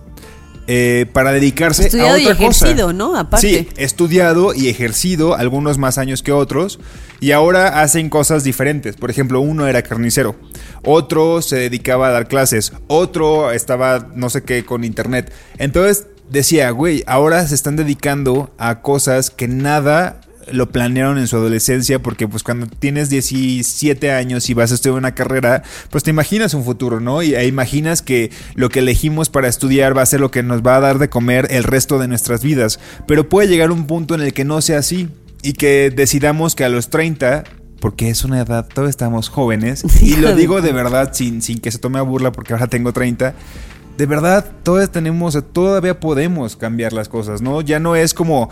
eh, 0.65 1.05
para 1.13 1.31
dedicarse 1.31 1.85
Estudiado 1.85 2.15
a 2.15 2.19
y 2.19 2.25
otra 2.25 2.47
cosa. 2.47 2.65
ejercido, 2.65 2.93
¿no? 2.93 3.15
Aparte. 3.15 3.47
Sí, 3.47 3.69
estudiado 3.77 4.55
y 4.55 4.69
ejercido, 4.69 5.35
algunos 5.35 5.77
más 5.77 5.99
años 5.99 6.23
que 6.23 6.31
otros, 6.31 6.79
y 7.19 7.31
ahora 7.31 7.83
hacen 7.83 8.09
cosas 8.09 8.43
diferentes. 8.43 8.95
Por 8.95 9.11
ejemplo, 9.11 9.39
uno 9.39 9.67
era 9.67 9.83
carnicero, 9.83 10.35
otro 10.83 11.43
se 11.43 11.57
dedicaba 11.57 12.07
a 12.07 12.11
dar 12.11 12.27
clases, 12.27 12.73
otro 12.87 13.51
estaba 13.51 14.07
no 14.15 14.31
sé 14.31 14.41
qué 14.41 14.65
con 14.65 14.83
internet. 14.83 15.31
Entonces 15.59 16.07
decía, 16.31 16.71
güey, 16.71 17.03
ahora 17.05 17.45
se 17.47 17.53
están 17.53 17.75
dedicando 17.75 18.51
a 18.57 18.81
cosas 18.81 19.29
que 19.29 19.47
nada 19.47 20.21
lo 20.51 20.69
planearon 20.69 21.17
en 21.17 21.27
su 21.27 21.35
adolescencia 21.35 22.01
porque 22.01 22.27
pues 22.27 22.43
cuando 22.43 22.67
tienes 22.67 23.09
17 23.09 24.11
años 24.11 24.49
y 24.49 24.53
vas 24.53 24.71
a 24.71 24.75
estudiar 24.75 24.97
una 24.97 25.15
carrera, 25.15 25.63
pues 25.89 26.03
te 26.03 26.09
imaginas 26.09 26.53
un 26.53 26.63
futuro, 26.63 26.99
¿no? 26.99 27.23
Y 27.23 27.35
e 27.35 27.47
imaginas 27.47 28.01
que 28.01 28.31
lo 28.55 28.69
que 28.69 28.79
elegimos 28.79 29.29
para 29.29 29.47
estudiar 29.47 29.97
va 29.97 30.01
a 30.01 30.05
ser 30.05 30.19
lo 30.19 30.31
que 30.31 30.43
nos 30.43 30.61
va 30.61 30.77
a 30.77 30.79
dar 30.79 30.99
de 30.99 31.09
comer 31.09 31.47
el 31.51 31.63
resto 31.63 31.99
de 31.99 32.07
nuestras 32.07 32.43
vidas. 32.43 32.79
Pero 33.07 33.29
puede 33.29 33.47
llegar 33.47 33.71
un 33.71 33.87
punto 33.87 34.15
en 34.15 34.21
el 34.21 34.33
que 34.33 34.45
no 34.45 34.61
sea 34.61 34.79
así 34.79 35.09
y 35.41 35.53
que 35.53 35.89
decidamos 35.89 36.55
que 36.55 36.63
a 36.63 36.69
los 36.69 36.89
30 36.89 37.43
porque 37.79 38.09
es 38.09 38.25
una 38.25 38.41
edad, 38.41 38.67
todos 38.67 38.89
estamos 38.89 39.29
jóvenes, 39.29 39.85
y 40.01 40.17
lo 40.17 40.35
digo 40.35 40.61
de 40.61 40.73
verdad 40.73 41.13
sin, 41.13 41.41
sin 41.41 41.59
que 41.59 41.71
se 41.71 41.77
tome 41.79 41.97
a 41.97 42.01
burla 42.01 42.33
porque 42.33 42.51
ahora 42.51 42.67
tengo 42.67 42.91
30, 42.91 43.33
de 43.99 44.05
verdad, 44.05 44.45
todos 44.63 44.89
tenemos, 44.91 45.37
todavía 45.51 45.99
podemos 45.99 46.55
cambiar 46.55 46.93
las 46.93 47.09
cosas, 47.09 47.41
¿no? 47.41 47.59
Ya 47.59 47.81
no 47.81 47.97
es 47.97 48.13
como, 48.13 48.49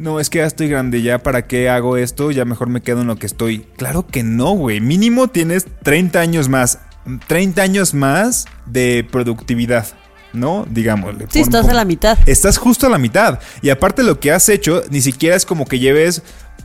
no, 0.00 0.18
es 0.18 0.30
que 0.30 0.38
ya 0.38 0.46
estoy 0.46 0.68
grande, 0.68 1.02
ya 1.02 1.18
para 1.18 1.46
qué 1.46 1.68
hago 1.68 1.96
esto, 1.96 2.30
ya 2.32 2.44
mejor 2.44 2.68
me 2.68 2.80
quedo 2.80 3.02
en 3.02 3.06
lo 3.06 3.16
que 3.16 3.26
estoy. 3.26 3.66
Claro 3.76 4.06
que 4.06 4.22
no, 4.22 4.52
güey. 4.52 4.80
Mínimo 4.80 5.28
tienes 5.28 5.66
30 5.84 6.18
años 6.20 6.48
más, 6.48 6.80
30 7.28 7.62
años 7.62 7.94
más 7.94 8.46
de 8.66 9.06
productividad. 9.10 9.86
¿No? 10.32 10.64
Digámosle. 10.70 11.26
Sí, 11.28 11.40
Pon- 11.40 11.48
estás 11.48 11.62
pon- 11.62 11.70
a 11.70 11.74
la 11.74 11.84
mitad. 11.84 12.16
Estás 12.24 12.56
justo 12.56 12.86
a 12.86 12.88
la 12.90 12.98
mitad. 12.98 13.40
Y 13.62 13.70
aparte 13.70 14.04
lo 14.04 14.20
que 14.20 14.30
has 14.30 14.48
hecho, 14.48 14.82
ni 14.88 15.00
siquiera 15.00 15.34
es 15.34 15.44
como 15.44 15.64
que 15.66 15.80
lleves 15.80 16.22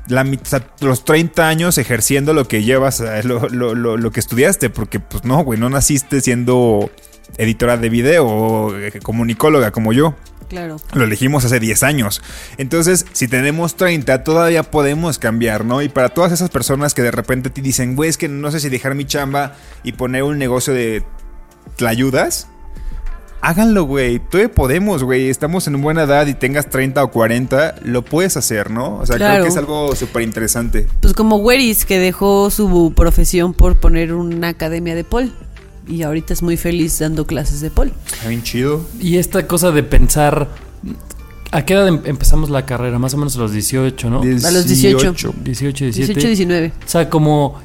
la 0.07 0.23
mit- 0.23 0.43
o 0.43 0.45
sea, 0.45 0.67
los 0.81 1.03
30 1.03 1.47
años 1.49 1.79
ejerciendo 1.79 2.35
lo 2.35 2.47
que 2.47 2.63
llevas, 2.63 2.99
eh, 2.99 3.23
lo, 3.23 3.49
lo- 3.49 3.73
lo- 3.73 3.97
lo 3.97 4.11
que 4.11 4.19
estudiaste. 4.19 4.69
Porque, 4.69 4.99
pues 4.99 5.25
no, 5.25 5.43
güey, 5.43 5.59
no 5.59 5.67
naciste 5.71 6.21
siendo 6.21 6.91
editora 7.39 7.75
de 7.77 7.89
video 7.89 8.27
o 8.27 8.77
eh, 8.77 8.99
comunicóloga 9.01 9.71
como 9.71 9.93
yo. 9.93 10.13
Claro. 10.47 10.77
Lo 10.93 11.03
elegimos 11.03 11.45
hace 11.45 11.59
10 11.59 11.83
años. 11.83 12.21
Entonces, 12.57 13.05
si 13.13 13.27
tenemos 13.27 13.75
30, 13.75 14.23
todavía 14.23 14.63
podemos 14.63 15.19
cambiar, 15.19 15.65
¿no? 15.65 15.81
Y 15.81 15.89
para 15.89 16.09
todas 16.09 16.31
esas 16.31 16.49
personas 16.49 16.93
que 16.93 17.01
de 17.01 17.11
repente 17.11 17.49
te 17.49 17.61
dicen, 17.61 17.95
güey, 17.95 18.09
es 18.09 18.17
que 18.17 18.27
no 18.27 18.51
sé 18.51 18.59
si 18.59 18.69
dejar 18.69 18.95
mi 18.95 19.05
chamba 19.05 19.53
y 19.83 19.93
poner 19.93 20.23
un 20.23 20.37
negocio 20.37 20.73
de 20.73 21.03
tlayudas. 21.75 22.47
Háganlo, 23.41 23.83
güey. 23.83 24.17
Todavía 24.17 24.51
podemos, 24.51 25.03
güey. 25.03 25.29
Estamos 25.29 25.67
en 25.67 25.79
buena 25.79 26.03
edad 26.03 26.25
y 26.25 26.33
tengas 26.33 26.67
30 26.67 27.03
o 27.03 27.11
40, 27.11 27.75
lo 27.83 28.03
puedes 28.03 28.37
hacer, 28.37 28.71
¿no? 28.71 28.97
O 28.97 29.05
sea, 29.05 29.17
creo 29.17 29.43
que 29.43 29.49
es 29.49 29.57
algo 29.57 29.95
súper 29.95 30.23
interesante. 30.23 30.87
Pues 30.99 31.13
como 31.13 31.35
Weris, 31.35 31.85
que 31.85 31.99
dejó 31.99 32.49
su 32.49 32.93
profesión 32.95 33.53
por 33.53 33.79
poner 33.79 34.13
una 34.13 34.47
academia 34.47 34.95
de 34.95 35.03
pol. 35.03 35.31
Y 35.87 36.01
ahorita 36.03 36.33
es 36.33 36.41
muy 36.41 36.57
feliz 36.57 36.97
dando 36.99 37.25
clases 37.27 37.61
de 37.61 37.69
pol. 37.69 37.91
Está 38.11 38.27
bien 38.29 38.41
chido. 38.43 38.85
Y 38.99 39.17
esta 39.17 39.45
cosa 39.47 39.71
de 39.71 39.83
pensar. 39.83 40.49
¿A 41.51 41.63
qué 41.63 41.73
edad 41.73 41.87
em- 41.87 42.01
empezamos 42.05 42.49
la 42.49 42.65
carrera? 42.65 42.97
Más 42.99 43.13
o 43.13 43.17
menos 43.17 43.35
a 43.37 43.39
los 43.39 43.51
18, 43.53 44.09
¿no? 44.09 44.21
A 44.21 44.51
los 44.51 44.67
18. 44.67 45.13
18, 45.43 45.85
17. 45.85 46.13
18, 46.19 46.27
19. 46.27 46.73
O 46.85 46.89
sea, 46.89 47.09
como. 47.09 47.59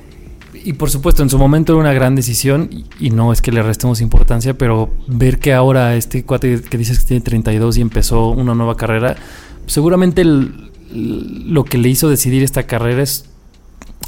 Y 0.63 0.75
por 0.75 0.91
supuesto, 0.91 1.23
en 1.23 1.31
su 1.31 1.39
momento 1.39 1.73
era 1.73 1.81
una 1.81 1.93
gran 1.95 2.15
decisión. 2.15 2.69
Y, 2.71 2.85
y 3.07 3.11
no 3.11 3.33
es 3.33 3.41
que 3.41 3.51
le 3.53 3.63
restemos 3.63 4.01
importancia, 4.03 4.57
pero 4.57 4.91
ver 5.07 5.39
que 5.39 5.55
ahora 5.55 5.97
este 5.97 6.23
cuate 6.25 6.61
que 6.61 6.77
dices 6.77 7.01
que 7.01 7.07
tiene 7.07 7.23
32 7.23 7.79
y 7.79 7.81
empezó 7.81 8.29
una 8.29 8.55
nueva 8.55 8.77
carrera, 8.77 9.17
seguramente 9.67 10.21
el- 10.23 10.71
lo 10.93 11.65
que 11.65 11.79
le 11.79 11.89
hizo 11.89 12.09
decidir 12.11 12.43
esta 12.43 12.65
carrera 12.67 13.03
es. 13.03 13.25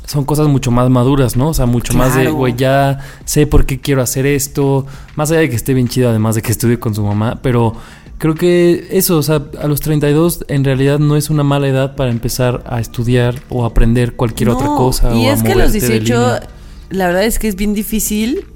Son 0.06 0.24
cosas 0.24 0.48
mucho 0.48 0.70
más 0.70 0.90
maduras, 0.90 1.36
¿no? 1.36 1.48
O 1.48 1.54
sea, 1.54 1.66
mucho 1.66 1.94
más 1.94 2.14
de, 2.16 2.30
güey, 2.30 2.54
ya 2.56 2.98
sé 3.24 3.46
por 3.46 3.66
qué 3.66 3.80
quiero 3.80 4.02
hacer 4.02 4.26
esto. 4.26 4.86
Más 5.16 5.30
allá 5.30 5.40
de 5.40 5.50
que 5.50 5.56
esté 5.56 5.74
bien 5.74 5.88
chido, 5.88 6.10
además 6.10 6.34
de 6.34 6.42
que 6.42 6.52
estudie 6.52 6.78
con 6.78 6.94
su 6.94 7.02
mamá. 7.02 7.38
Pero 7.42 7.74
creo 8.18 8.34
que 8.34 8.88
eso, 8.90 9.16
o 9.18 9.22
sea, 9.22 9.42
a 9.60 9.66
los 9.66 9.80
32 9.80 10.44
en 10.48 10.64
realidad 10.64 10.98
no 10.98 11.16
es 11.16 11.30
una 11.30 11.42
mala 11.42 11.68
edad 11.68 11.96
para 11.96 12.10
empezar 12.10 12.62
a 12.66 12.80
estudiar 12.80 13.42
o 13.48 13.64
aprender 13.64 14.14
cualquier 14.14 14.50
otra 14.50 14.66
cosa. 14.68 15.14
Y 15.14 15.26
o 15.26 15.32
es 15.32 15.42
que 15.42 15.52
a 15.52 15.56
los 15.56 15.68
moverte 15.68 15.86
de 15.86 16.00
18, 16.00 16.14
línea. 16.14 16.48
la 16.90 17.06
verdad 17.06 17.24
es 17.24 17.38
que 17.38 17.48
es 17.48 17.56
bien 17.56 17.74
difícil 17.74 18.46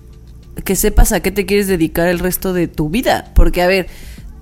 que 0.65 0.77
sepas 0.77 1.13
a 1.13 1.21
qué 1.21 1.31
te 1.31 1.47
quieres 1.47 1.69
dedicar 1.69 2.09
el 2.09 2.19
resto 2.19 2.53
de 2.53 2.69
tu 2.69 2.91
vida. 2.91 3.33
Porque, 3.35 3.63
a 3.63 3.67
ver, 3.67 3.89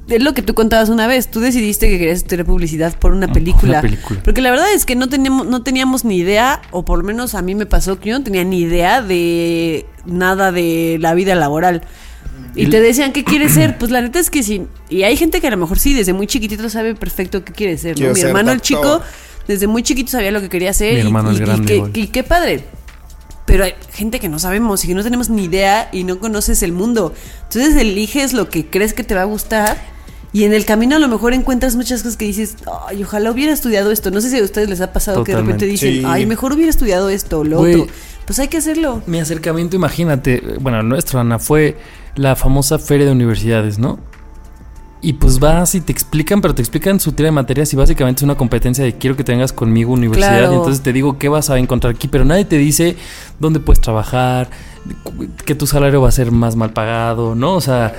es 0.08 0.22
lo 0.22 0.34
que 0.34 0.42
tú 0.42 0.54
contabas 0.54 0.88
una 0.88 1.06
vez. 1.06 1.30
Tú 1.30 1.40
decidiste 1.40 1.88
que 1.88 1.98
querías 1.98 2.18
estudiar 2.18 2.44
publicidad 2.44 2.98
por 2.98 3.12
una 3.12 3.32
película. 3.32 3.80
película. 3.80 4.20
Porque 4.22 4.40
la 4.40 4.50
verdad 4.50 4.72
es 4.72 4.84
que 4.84 4.96
no 4.96 5.08
teníamos, 5.08 5.46
no 5.46 5.62
teníamos 5.62 6.04
ni 6.04 6.18
idea, 6.18 6.60
o 6.70 6.84
por 6.84 6.98
lo 6.98 7.04
menos 7.04 7.34
a 7.34 7.42
mí 7.42 7.54
me 7.54 7.66
pasó 7.66 7.98
que 7.98 8.10
yo 8.10 8.18
no 8.18 8.24
tenía 8.24 8.44
ni 8.44 8.60
idea 8.60 9.00
de 9.02 9.86
nada 10.04 10.52
de 10.52 10.98
la 11.00 11.14
vida 11.14 11.34
laboral. 11.34 11.82
Y 12.56 12.66
te 12.66 12.80
decían, 12.80 13.12
¿qué 13.12 13.24
quieres 13.24 13.52
ser? 13.54 13.78
Pues 13.78 13.90
la 13.90 14.00
neta 14.00 14.20
es 14.20 14.30
que 14.30 14.42
sí. 14.42 14.66
Y 14.88 15.02
hay 15.02 15.16
gente 15.16 15.40
que 15.40 15.48
a 15.48 15.50
lo 15.50 15.56
mejor 15.56 15.78
sí, 15.78 15.92
desde 15.92 16.12
muy 16.12 16.26
chiquitito 16.26 16.68
sabe 16.68 16.94
perfecto 16.94 17.44
qué 17.44 17.52
quiere 17.52 17.78
ser. 17.78 17.98
Mi 17.98 18.14
ser 18.14 18.28
hermano 18.28 18.52
el 18.52 18.60
chico, 18.60 19.00
desde 19.48 19.66
muy 19.66 19.82
chiquito 19.82 20.12
sabía 20.12 20.30
lo 20.30 20.40
que 20.40 20.48
quería 20.48 20.70
hacer. 20.70 20.94
Mi 20.94 21.00
y- 21.00 21.06
hermano 21.06 21.32
y, 21.32 21.36
el 21.36 21.42
y 21.42 21.44
grande 21.44 21.90
y 21.94 22.06
qué 22.08 22.22
padre. 22.22 22.64
Pero 23.46 23.64
hay 23.64 23.74
gente 23.92 24.20
que 24.20 24.28
no 24.28 24.38
sabemos 24.38 24.84
y 24.84 24.88
que 24.88 24.94
no 24.94 25.02
tenemos 25.02 25.28
ni 25.30 25.44
idea 25.44 25.88
y 25.92 26.04
no 26.04 26.18
conoces 26.18 26.62
el 26.62 26.72
mundo. 26.72 27.12
Entonces 27.42 27.76
eliges 27.76 28.32
lo 28.32 28.48
que 28.48 28.66
crees 28.66 28.94
que 28.94 29.04
te 29.04 29.14
va 29.14 29.22
a 29.22 29.26
gustar 29.26 29.93
y 30.34 30.44
en 30.44 30.52
el 30.52 30.66
camino 30.66 30.96
a 30.96 30.98
lo 30.98 31.08
mejor 31.08 31.32
encuentras 31.32 31.76
muchas 31.76 32.02
cosas 32.02 32.18
que 32.18 32.26
dices, 32.26 32.56
ay, 32.88 33.02
ojalá 33.04 33.30
hubiera 33.30 33.52
estudiado 33.52 33.90
esto. 33.92 34.10
No 34.10 34.20
sé 34.20 34.28
si 34.30 34.38
a 34.38 34.42
ustedes 34.42 34.68
les 34.68 34.80
ha 34.82 34.92
pasado 34.92 35.24
que 35.24 35.32
de 35.32 35.40
repente 35.40 35.64
dicen, 35.64 35.92
Sí. 35.94 36.02
ay, 36.04 36.26
mejor 36.26 36.52
hubiera 36.52 36.68
estudiado 36.68 37.08
esto 37.08 37.38
o 37.38 37.44
lo 37.44 37.58
Güey. 37.60 37.74
otro. 37.82 37.94
Pues 38.26 38.38
hay 38.40 38.48
que 38.48 38.56
hacerlo. 38.58 39.00
Mi 39.06 39.20
acercamiento, 39.20 39.76
imagínate, 39.76 40.42
bueno, 40.60 40.82
nuestro, 40.82 41.20
Ana, 41.20 41.38
fue 41.38 41.76
la 42.16 42.34
famosa 42.36 42.78
feria 42.78 43.06
de 43.06 43.12
universidades, 43.12 43.78
¿no? 43.78 43.98
Y 45.04 45.12
pues 45.12 45.38
vas 45.38 45.74
y 45.74 45.82
te 45.82 45.92
explican, 45.92 46.40
pero 46.40 46.54
te 46.54 46.62
explican 46.62 46.98
su 46.98 47.12
tira 47.12 47.26
de 47.26 47.32
materias 47.32 47.70
y 47.74 47.76
básicamente 47.76 48.20
es 48.20 48.22
una 48.22 48.36
competencia 48.36 48.82
de 48.82 48.94
quiero 48.94 49.16
que 49.16 49.22
tengas 49.22 49.52
conmigo 49.52 49.92
universidad. 49.92 50.38
Claro. 50.38 50.52
Y 50.52 50.56
entonces 50.56 50.82
te 50.82 50.94
digo 50.94 51.18
qué 51.18 51.28
vas 51.28 51.50
a 51.50 51.58
encontrar 51.58 51.94
aquí, 51.94 52.08
pero 52.08 52.24
nadie 52.24 52.46
te 52.46 52.56
dice 52.56 52.96
dónde 53.38 53.60
puedes 53.60 53.82
trabajar, 53.82 54.48
que 55.44 55.54
tu 55.54 55.66
salario 55.66 56.00
va 56.00 56.08
a 56.08 56.12
ser 56.12 56.30
más 56.30 56.56
mal 56.56 56.72
pagado, 56.72 57.34
¿no? 57.34 57.54
O 57.54 57.60
sea, 57.60 57.94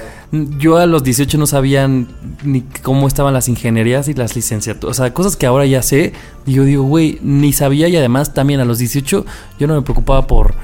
yo 0.57 0.77
a 0.77 0.87
los 0.87 1.03
18 1.03 1.37
no 1.37 1.45
sabía 1.45 1.87
ni 1.87 2.61
cómo 2.81 3.07
estaban 3.07 3.35
las 3.35 3.49
ingenierías 3.49 4.07
y 4.07 4.15
las 4.15 4.35
licenciaturas. 4.35 4.99
O 4.99 5.03
sea, 5.03 5.13
cosas 5.13 5.35
que 5.35 5.45
ahora 5.45 5.67
ya 5.67 5.83
sé. 5.83 6.13
Y 6.47 6.53
yo 6.53 6.63
digo, 6.63 6.83
güey, 6.83 7.19
ni 7.21 7.53
sabía 7.53 7.87
y 7.87 7.97
además 7.97 8.33
también 8.33 8.59
a 8.61 8.65
los 8.65 8.79
18 8.79 9.25
yo 9.59 9.67
no 9.67 9.75
me 9.75 9.81
preocupaba 9.83 10.25
por 10.25 10.55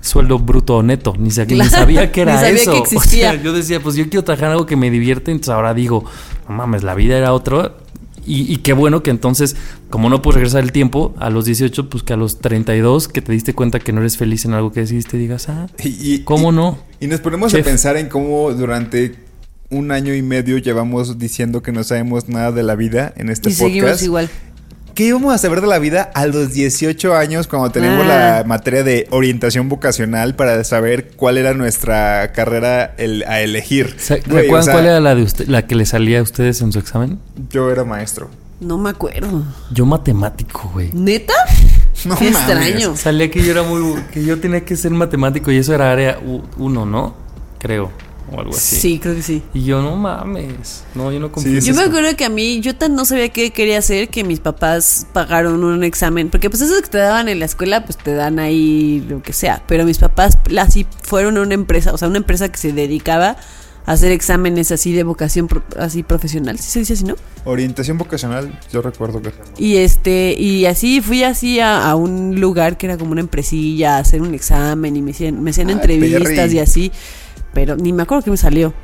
sueldo 0.00 0.38
bruto 0.38 0.76
o 0.76 0.82
neto, 0.82 1.14
ni, 1.18 1.30
sa- 1.30 1.44
ni 1.44 1.60
sabía 1.68 2.10
que 2.12 2.22
era 2.22 2.34
ni 2.34 2.38
sabía 2.40 2.62
eso. 2.62 2.72
que 2.72 2.78
O 2.80 2.82
existía. 2.84 3.32
sea, 3.32 3.42
yo 3.42 3.52
decía, 3.52 3.80
pues 3.80 3.96
yo 3.96 4.04
quiero 4.04 4.24
trabajar 4.24 4.46
en 4.48 4.52
algo 4.52 4.66
que 4.66 4.76
me 4.76 4.90
divierte, 4.90 5.30
entonces 5.32 5.52
ahora 5.54 5.74
digo, 5.74 6.04
no 6.48 6.54
mames, 6.54 6.82
la 6.82 6.94
vida 6.94 7.16
era 7.18 7.32
otro. 7.32 7.76
Y, 8.28 8.52
y 8.52 8.56
qué 8.56 8.72
bueno 8.72 9.04
que 9.04 9.10
entonces, 9.10 9.54
como 9.88 10.10
no 10.10 10.20
puedes 10.20 10.34
regresar 10.36 10.64
el 10.64 10.72
tiempo 10.72 11.14
a 11.20 11.30
los 11.30 11.44
18, 11.44 11.88
pues 11.88 12.02
que 12.02 12.12
a 12.12 12.16
los 12.16 12.40
32, 12.40 13.06
que 13.06 13.22
te 13.22 13.30
diste 13.30 13.54
cuenta 13.54 13.78
que 13.78 13.92
no 13.92 14.00
eres 14.00 14.16
feliz 14.16 14.44
en 14.44 14.52
algo 14.54 14.72
que 14.72 14.80
decidiste, 14.80 15.16
digas, 15.16 15.48
ah, 15.48 15.68
Y, 15.84 16.14
y- 16.14 16.18
¿cómo 16.24 16.50
y- 16.52 16.56
no? 16.56 16.78
Y 16.98 17.06
nos 17.06 17.20
ponemos 17.20 17.52
Chef. 17.52 17.60
a 17.64 17.64
pensar 17.70 17.96
en 17.96 18.08
cómo 18.08 18.52
durante 18.52 19.14
un 19.70 19.92
año 19.92 20.12
y 20.12 20.22
medio 20.22 20.58
llevamos 20.58 21.18
diciendo 21.20 21.62
que 21.62 21.70
no 21.70 21.84
sabemos 21.84 22.28
nada 22.28 22.50
de 22.50 22.64
la 22.64 22.74
vida 22.74 23.12
en 23.16 23.30
este 23.30 23.50
y 23.50 23.52
podcast. 23.52 23.68
seguimos 23.68 24.02
igual. 24.02 24.30
¿Qué 24.96 25.04
íbamos 25.04 25.34
a 25.34 25.36
saber 25.36 25.60
de 25.60 25.66
la 25.66 25.78
vida 25.78 26.10
a 26.14 26.24
los 26.26 26.54
18 26.54 27.14
años 27.14 27.46
cuando 27.48 27.70
tenemos 27.70 28.06
Ah. 28.06 28.38
la 28.38 28.44
materia 28.46 28.82
de 28.82 29.06
orientación 29.10 29.68
vocacional 29.68 30.34
para 30.34 30.64
saber 30.64 31.10
cuál 31.16 31.36
era 31.36 31.52
nuestra 31.52 32.32
carrera 32.32 32.94
el- 32.96 33.22
a 33.28 33.42
elegir? 33.42 33.94
¿Se- 33.98 34.20
Güey, 34.26 34.44
¿Recuerdan 34.44 34.60
o 34.60 34.62
sea, 34.62 34.72
cuál 34.72 34.86
era 34.86 35.00
la 35.00 35.14
de 35.14 35.22
usted, 35.22 35.48
la 35.48 35.66
que 35.66 35.74
le 35.74 35.84
salía 35.84 36.20
a 36.20 36.22
ustedes 36.22 36.62
en 36.62 36.72
su 36.72 36.78
examen? 36.78 37.18
Yo 37.50 37.70
era 37.70 37.84
maestro. 37.84 38.30
No 38.58 38.78
me 38.78 38.88
acuerdo. 38.88 39.44
Yo 39.70 39.84
matemático, 39.84 40.70
güey. 40.72 40.88
¿Neta? 40.94 41.34
No 42.06 42.16
Qué 42.16 42.30
mames. 42.30 42.38
extraño. 42.38 42.96
Salía 42.96 43.30
que 43.30 43.42
yo 43.44 43.52
era 43.52 43.64
muy 43.64 44.00
que 44.14 44.24
yo 44.24 44.40
tenía 44.40 44.64
que 44.64 44.76
ser 44.76 44.92
matemático 44.92 45.52
y 45.52 45.58
eso 45.58 45.74
era 45.74 45.92
área 45.92 46.18
1, 46.56 46.86
¿no? 46.86 47.14
Creo, 47.58 47.90
o 48.32 48.40
algo 48.40 48.54
así. 48.54 48.76
Sí, 48.76 48.98
creo 48.98 49.14
que 49.14 49.22
sí. 49.22 49.42
Y 49.54 49.64
yo 49.64 49.82
no 49.82 49.96
mames. 49.96 50.84
No, 50.94 51.12
yo 51.12 51.20
no 51.20 51.30
confío. 51.30 51.60
Sí, 51.60 51.66
Yo 51.68 51.74
me 51.74 51.82
eso. 51.82 51.90
acuerdo 51.90 52.16
que 52.16 52.24
a 52.24 52.28
mí, 52.28 52.60
yo 52.60 52.74
tan 52.76 52.94
no 52.94 53.04
sabía 53.04 53.28
qué 53.28 53.50
quería 53.52 53.78
hacer 53.78 54.08
que 54.08 54.24
mis 54.24 54.40
papás 54.40 55.06
pagaron 55.12 55.62
un 55.64 55.84
examen. 55.84 56.28
Porque 56.30 56.50
pues 56.50 56.62
esos 56.62 56.80
que 56.82 56.88
te 56.88 56.98
daban 56.98 57.28
en 57.28 57.38
la 57.38 57.44
escuela, 57.44 57.84
pues 57.84 57.96
te 57.98 58.12
dan 58.14 58.38
ahí 58.38 59.04
lo 59.08 59.22
que 59.22 59.32
sea. 59.32 59.62
Pero 59.68 59.84
mis 59.84 59.98
papás 59.98 60.38
así 60.58 60.86
fueron 61.02 61.36
a 61.36 61.42
una 61.42 61.54
empresa, 61.54 61.92
o 61.92 61.98
sea, 61.98 62.08
una 62.08 62.18
empresa 62.18 62.48
que 62.50 62.58
se 62.58 62.72
dedicaba 62.72 63.36
a 63.88 63.92
hacer 63.92 64.10
exámenes 64.10 64.72
así 64.72 64.92
de 64.92 65.04
vocación 65.04 65.46
pro- 65.46 65.62
así 65.78 66.02
profesional. 66.02 66.58
¿Sí 66.58 66.68
se 66.72 66.80
dice 66.80 66.94
así, 66.94 67.04
no? 67.04 67.14
Orientación 67.44 67.96
vocacional, 67.98 68.58
yo 68.72 68.82
recuerdo 68.82 69.22
que... 69.22 69.30
Y 69.58 69.76
este, 69.76 70.32
y 70.36 70.66
así 70.66 71.00
fui 71.00 71.22
así 71.22 71.60
a, 71.60 71.88
a 71.88 71.94
un 71.94 72.40
lugar 72.40 72.78
que 72.78 72.86
era 72.86 72.98
como 72.98 73.12
una 73.12 73.20
empresilla 73.20 73.94
a 73.94 73.98
hacer 74.00 74.22
un 74.22 74.34
examen 74.34 74.96
y 74.96 75.02
me 75.02 75.12
hacían, 75.12 75.40
me 75.40 75.50
hacían 75.50 75.68
Ay, 75.68 75.74
entrevistas 75.74 76.22
perri. 76.24 76.56
y 76.56 76.58
así. 76.58 76.92
Pero 77.56 77.74
ni 77.74 77.94
me 77.94 78.02
acuerdo 78.02 78.22
que 78.22 78.30
me 78.30 78.36
salió. 78.36 78.74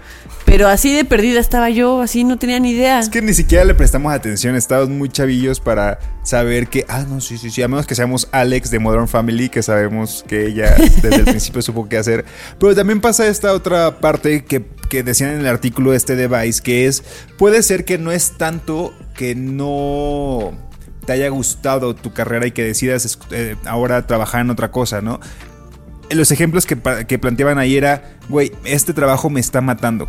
Pero 0.46 0.66
así 0.66 0.94
de 0.94 1.04
perdida 1.04 1.40
estaba 1.40 1.68
yo, 1.68 2.00
así 2.00 2.24
no 2.24 2.38
tenía 2.38 2.58
ni 2.58 2.70
idea. 2.70 3.00
Es 3.00 3.10
que 3.10 3.20
ni 3.20 3.34
siquiera 3.34 3.66
le 3.66 3.74
prestamos 3.74 4.10
atención, 4.14 4.56
estábamos 4.56 4.88
muy 4.88 5.10
chavillos 5.10 5.60
para 5.60 5.98
saber 6.22 6.68
que, 6.68 6.86
ah, 6.88 7.04
no, 7.06 7.20
sí, 7.20 7.36
sí, 7.36 7.50
sí, 7.50 7.60
a 7.60 7.68
menos 7.68 7.86
que 7.86 7.94
seamos 7.94 8.30
Alex 8.32 8.70
de 8.70 8.78
Modern 8.78 9.08
Family, 9.08 9.50
que 9.50 9.62
sabemos 9.62 10.24
que 10.26 10.46
ella 10.46 10.74
desde 11.02 11.16
el 11.16 11.24
principio 11.26 11.60
supo 11.60 11.86
qué 11.86 11.98
hacer. 11.98 12.24
Pero 12.58 12.74
también 12.74 13.02
pasa 13.02 13.26
esta 13.26 13.52
otra 13.52 14.00
parte 14.00 14.42
que, 14.46 14.64
que 14.88 15.02
decían 15.02 15.32
en 15.32 15.40
el 15.40 15.48
artículo 15.48 15.92
este 15.92 16.16
de 16.16 16.26
Vice, 16.26 16.62
que 16.62 16.86
es, 16.86 17.04
puede 17.36 17.62
ser 17.62 17.84
que 17.84 17.98
no 17.98 18.10
es 18.10 18.38
tanto 18.38 18.94
que 19.14 19.34
no 19.34 20.56
te 21.04 21.12
haya 21.12 21.28
gustado 21.28 21.94
tu 21.94 22.14
carrera 22.14 22.46
y 22.46 22.52
que 22.52 22.64
decidas 22.64 23.18
eh, 23.32 23.56
ahora 23.66 24.06
trabajar 24.06 24.40
en 24.40 24.48
otra 24.48 24.70
cosa, 24.70 25.02
¿no? 25.02 25.20
Los 26.10 26.30
ejemplos 26.30 26.66
que, 26.66 26.76
que 27.08 27.18
planteaban 27.18 27.58
ahí 27.58 27.76
era, 27.76 28.16
güey, 28.28 28.52
este 28.64 28.92
trabajo 28.92 29.30
me 29.30 29.40
está 29.40 29.60
matando. 29.60 30.08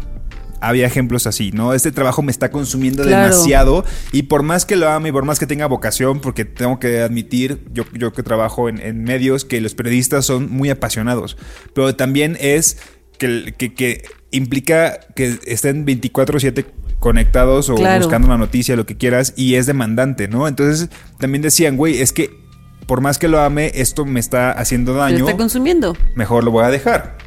Había 0.59 0.85
ejemplos 0.87 1.27
así, 1.27 1.51
¿no? 1.51 1.73
Este 1.73 1.91
trabajo 1.91 2.21
me 2.21 2.31
está 2.31 2.49
consumiendo 2.51 3.03
Claro. 3.03 3.23
demasiado 3.33 3.85
y 4.13 4.23
por 4.23 4.43
más 4.43 4.65
que 4.65 4.75
lo 4.77 4.89
ame 4.89 5.09
y 5.09 5.11
por 5.11 5.25
más 5.25 5.37
que 5.39 5.45
tenga 5.47 5.65
vocación, 5.65 6.19
porque 6.21 6.45
tengo 6.45 6.79
que 6.79 7.01
admitir, 7.01 7.65
yo, 7.73 7.83
yo 7.93 8.13
que 8.13 8.23
trabajo 8.23 8.69
en, 8.69 8.79
en 8.79 9.03
medios, 9.03 9.43
que 9.45 9.59
los 9.59 9.75
periodistas 9.75 10.25
son 10.25 10.49
muy 10.51 10.69
apasionados, 10.69 11.37
pero 11.73 11.93
también 11.95 12.37
es 12.39 12.77
que, 13.17 13.53
que- 13.57 13.73
que 13.73 14.03
implica 14.31 14.99
que 15.15 15.37
estén 15.45 15.85
24/7 15.85 16.65
conectados 16.99 17.69
o 17.69 17.75
Claro. 17.75 17.99
buscando 18.05 18.27
una 18.27 18.37
noticia, 18.37 18.75
lo 18.77 18.85
que 18.85 18.95
quieras, 18.95 19.33
y 19.35 19.55
es 19.55 19.65
demandante, 19.65 20.29
¿no? 20.29 20.47
Entonces 20.47 20.89
también 21.19 21.41
decían, 21.41 21.75
güey, 21.75 22.01
es 22.01 22.13
que 22.13 22.29
por 22.85 23.01
más 23.01 23.17
que 23.17 23.27
lo 23.27 23.39
ame, 23.39 23.71
esto 23.75 24.05
me 24.05 24.19
está 24.19 24.51
haciendo 24.51 24.93
daño 24.93 25.25
está 25.25 25.37
consumiendo. 25.37 25.95
mejor 26.15 26.43
lo 26.43 26.51
voy 26.51 26.65
a 26.65 26.69
dejar. 26.69 27.17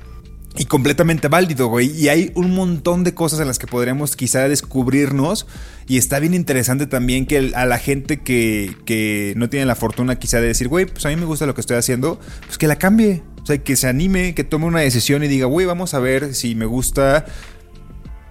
Y 0.59 0.65
completamente 0.65 1.29
válido, 1.29 1.67
güey. 1.69 1.91
Y 1.91 2.09
hay 2.09 2.33
un 2.35 2.55
montón 2.55 3.05
de 3.05 3.13
cosas 3.13 3.41
en 3.41 3.47
las 3.47 3.59
que 3.59 3.67
podremos 3.67 4.17
quizá 4.17 4.49
descubrirnos. 4.49 5.47
Y 5.87 5.99
está 5.99 6.19
bien 6.19 6.33
interesante 6.33 6.87
también 6.87 7.27
que 7.27 7.53
a 7.55 7.67
la 7.67 7.79
gente 7.79 8.23
que, 8.23 8.75
que 8.87 9.35
no 9.37 9.51
tiene 9.51 9.67
la 9.67 9.75
fortuna 9.75 10.19
quizá 10.19 10.41
de 10.41 10.47
decir, 10.47 10.69
güey, 10.69 10.87
pues 10.87 11.05
a 11.05 11.11
mí 11.11 11.17
me 11.17 11.27
gusta 11.27 11.45
lo 11.45 11.55
que 11.55 11.61
estoy 11.61 11.77
haciendo, 11.77 12.19
pues 12.47 12.57
que 12.57 12.67
la 12.69 12.77
cambie. 12.77 13.23
O 13.43 13.47
sea, 13.47 13.59
que 13.59 13.77
se 13.77 13.87
anime, 13.87 14.35
que 14.35 14.45
tome 14.45 14.65
una 14.65 14.81
decisión 14.81 15.23
y 15.23 15.29
diga, 15.29 15.47
güey, 15.47 15.67
vamos 15.67 15.93
a 15.95 15.99
ver 15.99 16.35
si 16.35 16.55
me 16.55 16.65
gusta. 16.65 17.27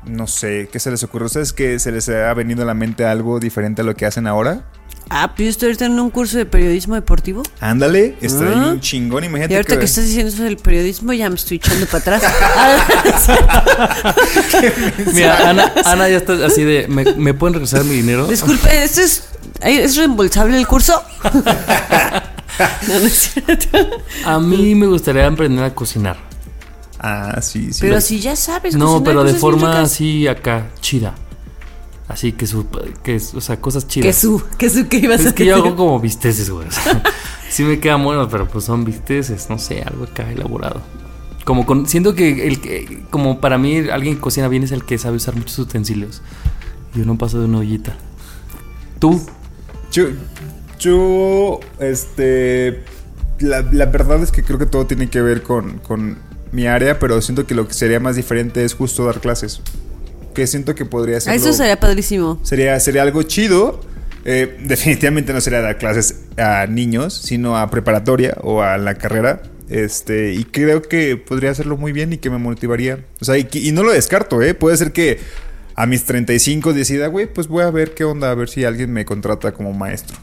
No 0.07 0.27
sé, 0.27 0.67
¿qué 0.71 0.79
se 0.79 0.91
les 0.91 1.03
ocurre? 1.03 1.25
¿A 1.25 1.27
ustedes 1.27 1.53
que 1.53 1.79
se 1.79 1.91
les 1.91 2.09
ha 2.09 2.33
venido 2.33 2.63
a 2.63 2.65
la 2.65 2.73
mente 2.73 3.05
algo 3.05 3.39
diferente 3.39 3.81
a 3.81 3.85
lo 3.85 3.95
que 3.95 4.05
hacen 4.05 4.27
ahora? 4.27 4.65
Ah, 5.09 5.33
pues 5.35 5.45
yo 5.45 5.49
estoy 5.51 5.67
ahorita 5.67 5.85
en 5.85 5.99
un 5.99 6.09
curso 6.09 6.37
de 6.37 6.45
periodismo 6.45 6.95
deportivo. 6.95 7.43
Ándale, 7.59 8.17
está 8.21 8.43
Ah. 8.45 8.63
bien 8.65 8.79
chingón. 8.81 9.23
Imagínate 9.23 9.53
Y 9.53 9.55
ahorita 9.55 9.73
que, 9.75 9.79
que- 9.79 9.85
estás 9.85 10.05
diciendo 10.05 10.31
eso 10.33 10.43
del 10.43 10.57
periodismo, 10.57 11.13
ya 11.13 11.29
me 11.29 11.35
estoy 11.35 11.57
echando 11.57 11.85
para 11.85 12.17
atrás. 12.17 12.23
Mira, 15.13 15.49
Ana, 15.49 15.71
Ana 15.85 16.09
ya 16.09 16.17
está 16.17 16.33
así 16.45 16.63
de, 16.63 16.87
¿me, 16.87 17.03
me 17.15 17.33
pueden 17.33 17.53
regresar 17.53 17.83
mi 17.85 17.95
dinero? 17.95 18.27
Disculpe, 18.27 18.83
¿esto 18.83 19.01
es, 19.01 19.23
¿es 19.61 19.95
reembolsable 19.95 20.57
el 20.57 20.67
curso? 20.67 21.01
no, 21.23 21.31
no 22.87 22.93
es 23.05 23.13
cierto. 23.33 23.77
A 24.25 24.39
mí 24.39 24.75
me 24.75 24.87
gustaría 24.87 25.27
aprender 25.27 25.63
a 25.63 25.73
cocinar. 25.73 26.17
Ah, 26.99 27.39
sí, 27.41 27.71
sí. 27.73 27.79
Pero 27.81 28.01
si 28.01 28.19
ya 28.19 28.35
sabes 28.35 28.75
No, 28.75 29.03
pero 29.03 29.23
de 29.23 29.33
cosas 29.33 29.33
bien 29.33 29.41
forma 29.41 29.81
así 29.81 30.27
acá, 30.27 30.67
chida. 30.81 31.13
Así 32.07 32.33
que 32.33 32.45
su, 32.45 32.67
que, 33.03 33.15
o 33.15 33.41
sea, 33.41 33.59
cosas 33.59 33.87
chidas. 33.87 34.05
Que 34.05 34.13
su, 34.13 34.43
que 34.57 34.69
su, 34.69 34.87
que 34.87 34.97
ibas 34.97 35.25
a 35.25 35.29
Es 35.29 35.33
que 35.33 35.45
yo 35.45 35.55
hago 35.55 35.75
como 35.75 35.99
bisteces, 35.99 36.49
güey. 36.49 36.67
o 36.67 36.71
sea, 36.71 37.01
sí 37.49 37.63
me 37.63 37.79
quedan 37.79 38.03
buenos, 38.03 38.27
pero 38.29 38.47
pues 38.47 38.65
son 38.65 38.85
bisteces, 38.85 39.49
no 39.49 39.57
sé, 39.57 39.81
algo 39.81 40.03
acá 40.03 40.31
elaborado. 40.31 40.81
Como 41.45 41.65
con, 41.65 41.87
siento 41.87 42.13
que 42.13 42.47
el 42.47 42.61
que, 42.61 43.03
como 43.09 43.39
para 43.39 43.57
mí, 43.57 43.77
alguien 43.91 44.15
que 44.15 44.21
cocina 44.21 44.47
bien 44.47 44.63
es 44.63 44.71
el 44.71 44.83
que 44.83 44.97
sabe 44.97 45.17
usar 45.17 45.35
muchos 45.35 45.57
utensilios. 45.57 46.21
Yo 46.93 47.05
no 47.05 47.17
paso 47.17 47.39
de 47.39 47.45
una 47.45 47.59
ollita. 47.59 47.95
¿Tú? 48.99 49.19
Yo, 49.91 50.05
yo, 50.79 51.59
este, 51.79 52.83
la, 53.39 53.61
la 53.61 53.85
verdad 53.87 54.21
es 54.21 54.31
que 54.31 54.43
creo 54.43 54.59
que 54.59 54.65
todo 54.67 54.85
tiene 54.85 55.09
que 55.09 55.21
ver 55.21 55.41
con, 55.41 55.79
con 55.79 56.17
mi 56.51 56.67
área, 56.67 56.99
pero 56.99 57.21
siento 57.21 57.45
que 57.47 57.55
lo 57.55 57.67
que 57.67 57.73
sería 57.73 57.99
más 57.99 58.15
diferente 58.15 58.63
es 58.63 58.75
justo 58.75 59.05
dar 59.05 59.19
clases. 59.21 59.61
Que 60.35 60.45
siento 60.45 60.75
que 60.75 60.85
podría 60.85 61.19
ser. 61.19 61.33
Ah, 61.33 61.35
Eso 61.35 61.51
sería 61.53 61.79
padrísimo. 61.79 62.39
Sería, 62.43 62.79
sería 62.79 63.01
algo 63.01 63.23
chido. 63.23 63.79
Eh, 64.25 64.57
definitivamente 64.63 65.33
no 65.33 65.41
sería 65.41 65.61
dar 65.61 65.77
clases 65.77 66.21
a 66.37 66.67
niños, 66.67 67.13
sino 67.13 67.57
a 67.57 67.69
preparatoria 67.71 68.35
o 68.41 68.61
a 68.61 68.77
la 68.77 68.95
carrera. 68.95 69.41
Este, 69.69 70.33
y 70.33 70.43
creo 70.43 70.83
que 70.83 71.17
podría 71.17 71.49
hacerlo 71.51 71.77
muy 71.77 71.91
bien 71.91 72.13
y 72.13 72.17
que 72.17 72.29
me 72.29 72.37
motivaría. 72.37 72.99
O 73.21 73.25
sea, 73.25 73.37
y, 73.37 73.47
y 73.51 73.71
no 73.71 73.83
lo 73.83 73.91
descarto, 73.91 74.41
¿eh? 74.41 74.53
Puede 74.53 74.77
ser 74.77 74.91
que 74.91 75.19
a 75.75 75.85
mis 75.85 76.05
35 76.05 76.73
decida, 76.73 77.07
güey, 77.07 77.25
pues 77.25 77.47
voy 77.47 77.63
a 77.63 77.71
ver 77.71 77.93
qué 77.93 78.03
onda, 78.03 78.31
a 78.31 78.35
ver 78.35 78.49
si 78.49 78.63
alguien 78.63 78.91
me 78.91 79.05
contrata 79.05 79.53
como 79.53 79.73
maestro. 79.73 80.17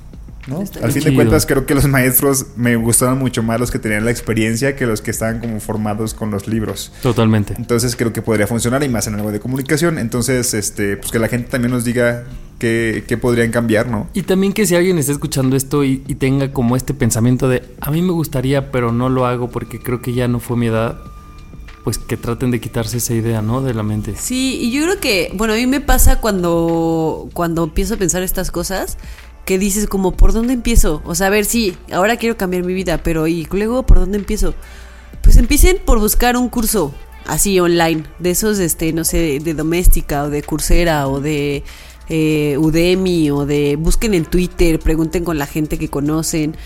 ¿No? 0.52 0.64
Al 0.82 0.92
fin 0.92 1.02
de 1.02 1.14
cuentas, 1.14 1.46
creo 1.46 1.66
que 1.66 1.74
los 1.74 1.88
maestros 1.88 2.46
me 2.56 2.76
gustaban 2.76 3.18
mucho 3.18 3.42
más 3.42 3.58
los 3.58 3.70
que 3.70 3.78
tenían 3.78 4.04
la 4.04 4.10
experiencia 4.10 4.76
que 4.76 4.86
los 4.86 5.00
que 5.00 5.10
estaban 5.10 5.40
como 5.40 5.60
formados 5.60 6.14
con 6.14 6.30
los 6.30 6.46
libros. 6.46 6.92
Totalmente. 7.02 7.54
Entonces 7.56 7.96
creo 7.96 8.12
que 8.12 8.22
podría 8.22 8.46
funcionar 8.46 8.82
y 8.82 8.88
más 8.88 9.06
en 9.06 9.14
algo 9.14 9.32
de 9.32 9.40
comunicación. 9.40 9.98
Entonces, 9.98 10.54
este, 10.54 10.96
pues 10.96 11.10
que 11.10 11.18
la 11.18 11.28
gente 11.28 11.48
también 11.48 11.72
nos 11.72 11.84
diga 11.84 12.24
qué, 12.58 13.04
qué 13.06 13.16
podrían 13.16 13.50
cambiar, 13.50 13.88
¿no? 13.88 14.08
Y 14.14 14.22
también 14.22 14.52
que 14.52 14.66
si 14.66 14.76
alguien 14.76 14.98
está 14.98 15.12
escuchando 15.12 15.56
esto 15.56 15.84
y, 15.84 16.02
y 16.06 16.14
tenga 16.14 16.52
como 16.52 16.76
este 16.76 16.94
pensamiento 16.94 17.48
de, 17.48 17.62
a 17.80 17.90
mí 17.90 18.02
me 18.02 18.12
gustaría, 18.12 18.70
pero 18.70 18.92
no 18.92 19.08
lo 19.08 19.26
hago 19.26 19.50
porque 19.50 19.80
creo 19.80 20.02
que 20.02 20.12
ya 20.14 20.28
no 20.28 20.38
fue 20.38 20.56
mi 20.56 20.66
edad, 20.66 20.98
pues 21.84 21.98
que 21.98 22.16
traten 22.16 22.50
de 22.50 22.60
quitarse 22.60 22.98
esa 22.98 23.14
idea, 23.14 23.42
¿no? 23.42 23.60
De 23.60 23.74
la 23.74 23.82
mente. 23.82 24.14
Sí, 24.16 24.58
y 24.60 24.70
yo 24.70 24.82
creo 24.84 25.00
que, 25.00 25.32
bueno, 25.34 25.54
a 25.54 25.56
mí 25.56 25.66
me 25.66 25.80
pasa 25.80 26.20
cuando, 26.20 27.28
cuando 27.32 27.64
empiezo 27.64 27.94
a 27.94 27.96
pensar 27.96 28.22
estas 28.22 28.50
cosas, 28.50 28.98
que 29.44 29.58
dices 29.58 29.86
como, 29.86 30.12
¿por 30.12 30.32
dónde 30.32 30.52
empiezo? 30.52 31.02
O 31.04 31.14
sea, 31.14 31.26
a 31.28 31.30
ver, 31.30 31.44
sí, 31.44 31.76
ahora 31.92 32.16
quiero 32.16 32.36
cambiar 32.36 32.64
mi 32.64 32.74
vida, 32.74 33.02
pero 33.02 33.26
¿y 33.26 33.46
luego 33.50 33.84
por 33.84 33.98
dónde 33.98 34.18
empiezo? 34.18 34.54
Pues 35.22 35.36
empiecen 35.36 35.78
por 35.84 35.98
buscar 35.98 36.36
un 36.36 36.48
curso 36.48 36.94
así 37.26 37.58
online, 37.60 38.04
de 38.18 38.30
esos, 38.30 38.58
este, 38.58 38.92
no 38.92 39.04
sé, 39.04 39.40
de, 39.40 39.54
doméstica 39.54 40.24
o 40.24 40.30
de 40.30 40.42
Coursera 40.42 41.08
o 41.08 41.20
de 41.20 41.62
eh, 42.08 42.56
Udemy 42.58 43.30
o 43.30 43.46
de, 43.46 43.76
busquen 43.76 44.14
en 44.14 44.24
Twitter, 44.24 44.78
pregunten 44.78 45.24
con 45.24 45.38
la 45.38 45.46
gente 45.46 45.78
que 45.78 45.88
conocen. 45.88 46.56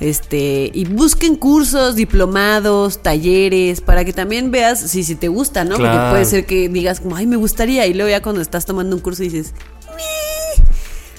Este, 0.00 0.72
y 0.74 0.86
busquen 0.86 1.36
cursos, 1.36 1.94
diplomados, 1.94 3.00
talleres, 3.00 3.80
para 3.80 4.04
que 4.04 4.12
también 4.12 4.50
veas 4.50 4.80
si, 4.80 5.04
si 5.04 5.14
te 5.14 5.28
gusta, 5.28 5.64
¿no? 5.64 5.76
Porque 5.76 5.96
puede 6.10 6.24
ser 6.24 6.46
que 6.46 6.68
digas 6.68 6.98
como, 6.98 7.14
ay, 7.14 7.28
me 7.28 7.36
gustaría, 7.36 7.86
y 7.86 7.94
luego 7.94 8.10
ya 8.10 8.20
cuando 8.20 8.42
estás 8.42 8.66
tomando 8.66 8.96
un 8.96 9.02
curso 9.02 9.22
dices, 9.22 9.54
"Meh, 9.94 10.33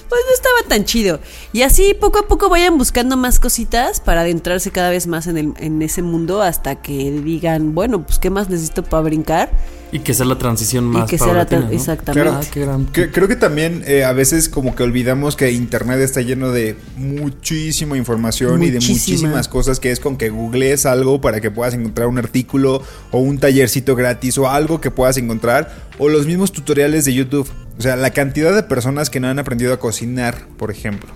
pues 0.08 0.20
no 0.28 0.34
estaba 0.34 0.68
tan 0.68 0.84
chido. 0.84 1.20
Y 1.52 1.62
así 1.62 1.94
poco 2.00 2.18
a 2.20 2.28
poco 2.28 2.48
vayan 2.48 2.78
buscando 2.78 3.16
más 3.16 3.38
cositas 3.40 4.00
para 4.00 4.20
adentrarse 4.22 4.70
cada 4.70 4.90
vez 4.90 5.06
más 5.06 5.26
en, 5.26 5.36
el, 5.38 5.52
en 5.58 5.82
ese 5.82 6.02
mundo 6.02 6.42
hasta 6.42 6.76
que 6.76 7.10
digan, 7.10 7.74
bueno, 7.74 8.04
pues 8.04 8.18
qué 8.18 8.30
más 8.30 8.48
necesito 8.48 8.82
para 8.84 9.02
brincar. 9.02 9.50
Y 9.92 10.00
que 10.00 10.14
sea 10.14 10.26
la 10.26 10.36
transición 10.36 10.84
más 10.84 11.08
que 11.08 11.16
sea 11.16 11.28
la 11.28 11.32
paulatina, 11.46 11.60
tra- 11.62 11.64
¿no? 11.66 11.70
exactamente. 11.72 12.30
Ah, 12.32 12.40
qué 12.52 12.60
gran- 12.60 12.86
Que- 12.86 13.10
creo 13.12 13.28
que 13.28 13.36
también 13.36 13.84
eh, 13.86 14.04
a 14.04 14.12
veces 14.12 14.48
como 14.48 14.74
que 14.74 14.82
olvidamos 14.82 15.36
que 15.36 15.52
internet 15.52 16.00
está 16.00 16.20
lleno 16.22 16.50
de 16.50 16.76
muchísima 16.96 17.96
información 17.96 18.62
y 18.62 18.66
de 18.70 18.74
Muchísima. 18.74 18.94
muchísimas 19.20 19.48
cosas 19.48 19.78
que 19.80 19.90
es 19.92 20.00
con 20.00 20.16
que 20.16 20.28
googlees 20.30 20.86
algo 20.86 21.20
para 21.20 21.40
que 21.40 21.50
puedas 21.52 21.74
encontrar 21.74 22.08
un 22.08 22.18
artículo 22.18 22.82
o 23.12 23.18
un 23.20 23.38
tallercito 23.38 23.94
gratis 23.94 24.36
o 24.38 24.48
algo 24.48 24.80
que 24.80 24.90
puedas 24.90 25.16
encontrar 25.18 25.72
o 25.98 26.08
los 26.08 26.26
mismos 26.26 26.52
tutoriales 26.52 27.04
de 27.04 27.14
YouTube. 27.14 27.48
O 27.78 27.82
sea, 27.82 27.96
la 27.96 28.10
cantidad 28.10 28.54
de 28.54 28.62
personas 28.62 29.10
que 29.10 29.20
no 29.20 29.28
han 29.28 29.38
aprendido 29.38 29.72
a 29.72 29.78
cocinar, 29.78 30.46
por 30.56 30.70
ejemplo. 30.70 31.10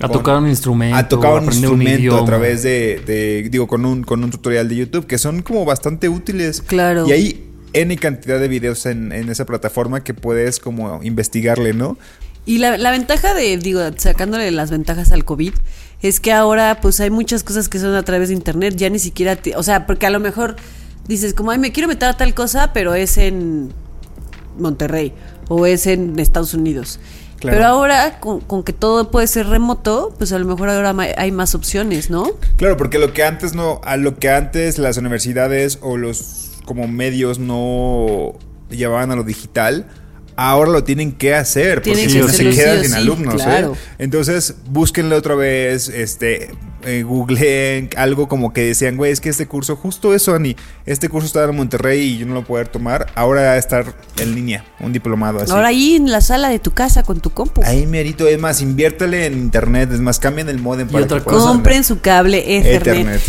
A 0.00 0.08
Con- 0.08 0.12
tocar 0.12 0.36
un 0.36 0.48
instrumento. 0.48 0.96
a 0.96 1.08
tocar 1.08 1.32
un 1.34 1.44
instrumento 1.46 2.18
a 2.18 2.24
través 2.24 2.62
de, 2.62 3.02
de- 3.06 3.48
digo, 3.50 3.66
con 3.66 3.84
un, 3.86 4.02
con 4.04 4.22
un 4.22 4.30
tutorial 4.30 4.68
de 4.68 4.76
YouTube 4.76 5.06
que 5.06 5.18
son 5.18 5.42
como 5.42 5.64
bastante 5.64 6.08
útiles. 6.08 6.60
Claro. 6.62 7.06
Y 7.08 7.12
hay 7.12 7.50
N 7.72 7.96
cantidad 7.96 8.38
de 8.38 8.46
videos 8.48 8.86
en, 8.86 9.10
en 9.12 9.28
esa 9.30 9.46
plataforma 9.46 10.04
que 10.04 10.14
puedes 10.14 10.60
como 10.60 11.02
investigarle, 11.02 11.72
¿no? 11.72 11.96
Y 12.44 12.58
la, 12.58 12.76
la 12.78 12.90
ventaja 12.92 13.34
de, 13.34 13.56
digo, 13.56 13.80
sacándole 13.96 14.50
las 14.52 14.70
ventajas 14.70 15.10
al 15.12 15.24
COVID, 15.24 15.52
es 16.02 16.20
que 16.20 16.30
ahora 16.32 16.78
pues 16.80 17.00
hay 17.00 17.10
muchas 17.10 17.42
cosas 17.42 17.68
que 17.68 17.78
son 17.80 17.94
a 17.96 18.02
través 18.04 18.28
de 18.28 18.34
internet, 18.34 18.74
ya 18.76 18.88
ni 18.90 18.98
siquiera, 19.00 19.34
te- 19.34 19.56
o 19.56 19.62
sea, 19.64 19.86
porque 19.86 20.06
a 20.06 20.10
lo 20.10 20.20
mejor 20.20 20.54
dices 21.08 21.34
como, 21.34 21.50
ay, 21.50 21.58
me 21.58 21.72
quiero 21.72 21.88
meter 21.88 22.08
a 22.10 22.16
tal 22.16 22.34
cosa, 22.34 22.72
pero 22.72 22.94
es 22.94 23.16
en 23.18 23.72
Monterrey 24.58 25.12
o 25.48 25.66
es 25.66 25.86
en 25.86 26.18
Estados 26.18 26.54
Unidos. 26.54 27.00
Claro. 27.38 27.56
Pero 27.56 27.68
ahora, 27.68 28.18
con, 28.18 28.40
con 28.40 28.62
que 28.62 28.72
todo 28.72 29.10
puede 29.10 29.26
ser 29.26 29.46
remoto, 29.46 30.14
pues 30.16 30.32
a 30.32 30.38
lo 30.38 30.46
mejor 30.46 30.70
ahora 30.70 30.94
hay 31.18 31.32
más 31.32 31.54
opciones, 31.54 32.08
¿no? 32.08 32.30
Claro, 32.56 32.76
porque 32.76 32.98
lo 32.98 33.12
que 33.12 33.24
antes 33.24 33.54
no, 33.54 33.80
a 33.84 33.96
lo 33.96 34.18
que 34.18 34.30
antes 34.30 34.78
las 34.78 34.96
universidades 34.96 35.78
o 35.82 35.96
los 35.96 36.52
como 36.64 36.88
medios 36.88 37.38
no 37.38 38.34
llevaban 38.70 39.10
a 39.10 39.16
lo 39.16 39.22
digital, 39.22 39.86
ahora 40.36 40.70
lo 40.70 40.84
tienen 40.84 41.12
que 41.12 41.34
hacer, 41.34 41.82
porque 41.82 42.08
si 42.08 42.18
no 42.18 42.28
se 42.28 42.52
sí 42.52 42.56
quedan 42.56 42.84
sin 42.84 42.94
alumnos, 42.94 43.40
¿eh? 43.40 43.44
claro. 43.44 43.76
Entonces, 43.98 44.56
búsquenle 44.68 45.14
otra 45.14 45.34
vez, 45.34 45.88
este, 45.88 46.50
eh, 46.86 47.02
googleen 47.02 47.90
algo 47.96 48.28
como 48.28 48.52
que 48.52 48.62
decían, 48.62 48.96
güey, 48.96 49.10
es 49.10 49.20
que 49.20 49.28
este 49.28 49.46
curso, 49.46 49.74
justo 49.74 50.14
eso, 50.14 50.34
Ani, 50.34 50.54
este 50.86 51.08
curso 51.08 51.26
estaba 51.26 51.50
en 51.50 51.56
Monterrey 51.56 52.00
y 52.00 52.18
yo 52.18 52.26
no 52.26 52.34
lo 52.34 52.44
puedo 52.44 52.64
tomar, 52.66 53.08
ahora 53.16 53.42
va 53.42 53.50
a 53.52 53.56
estar 53.56 53.92
en 54.18 54.34
línea, 54.36 54.64
un 54.78 54.92
diplomado 54.92 55.40
así. 55.40 55.50
Ahora 55.50 55.68
ahí 55.68 55.96
en 55.96 56.12
la 56.12 56.20
sala 56.20 56.48
de 56.48 56.60
tu 56.60 56.70
casa 56.70 57.02
con 57.02 57.20
tu 57.20 57.30
compu. 57.30 57.62
Ahí, 57.64 57.86
merito, 57.86 58.28
es 58.28 58.38
más, 58.38 58.62
inviértele 58.62 59.26
en 59.26 59.34
internet, 59.34 59.90
es 59.92 60.00
más, 60.00 60.20
cambien 60.20 60.48
el 60.48 60.60
modem 60.60 60.88
para 60.88 61.04
otra 61.04 61.18
que 61.18 61.24
puedas 61.24 61.44
Compren 61.44 61.82
su 61.82 62.00
cable. 62.00 62.58
Ethernet. 62.76 63.20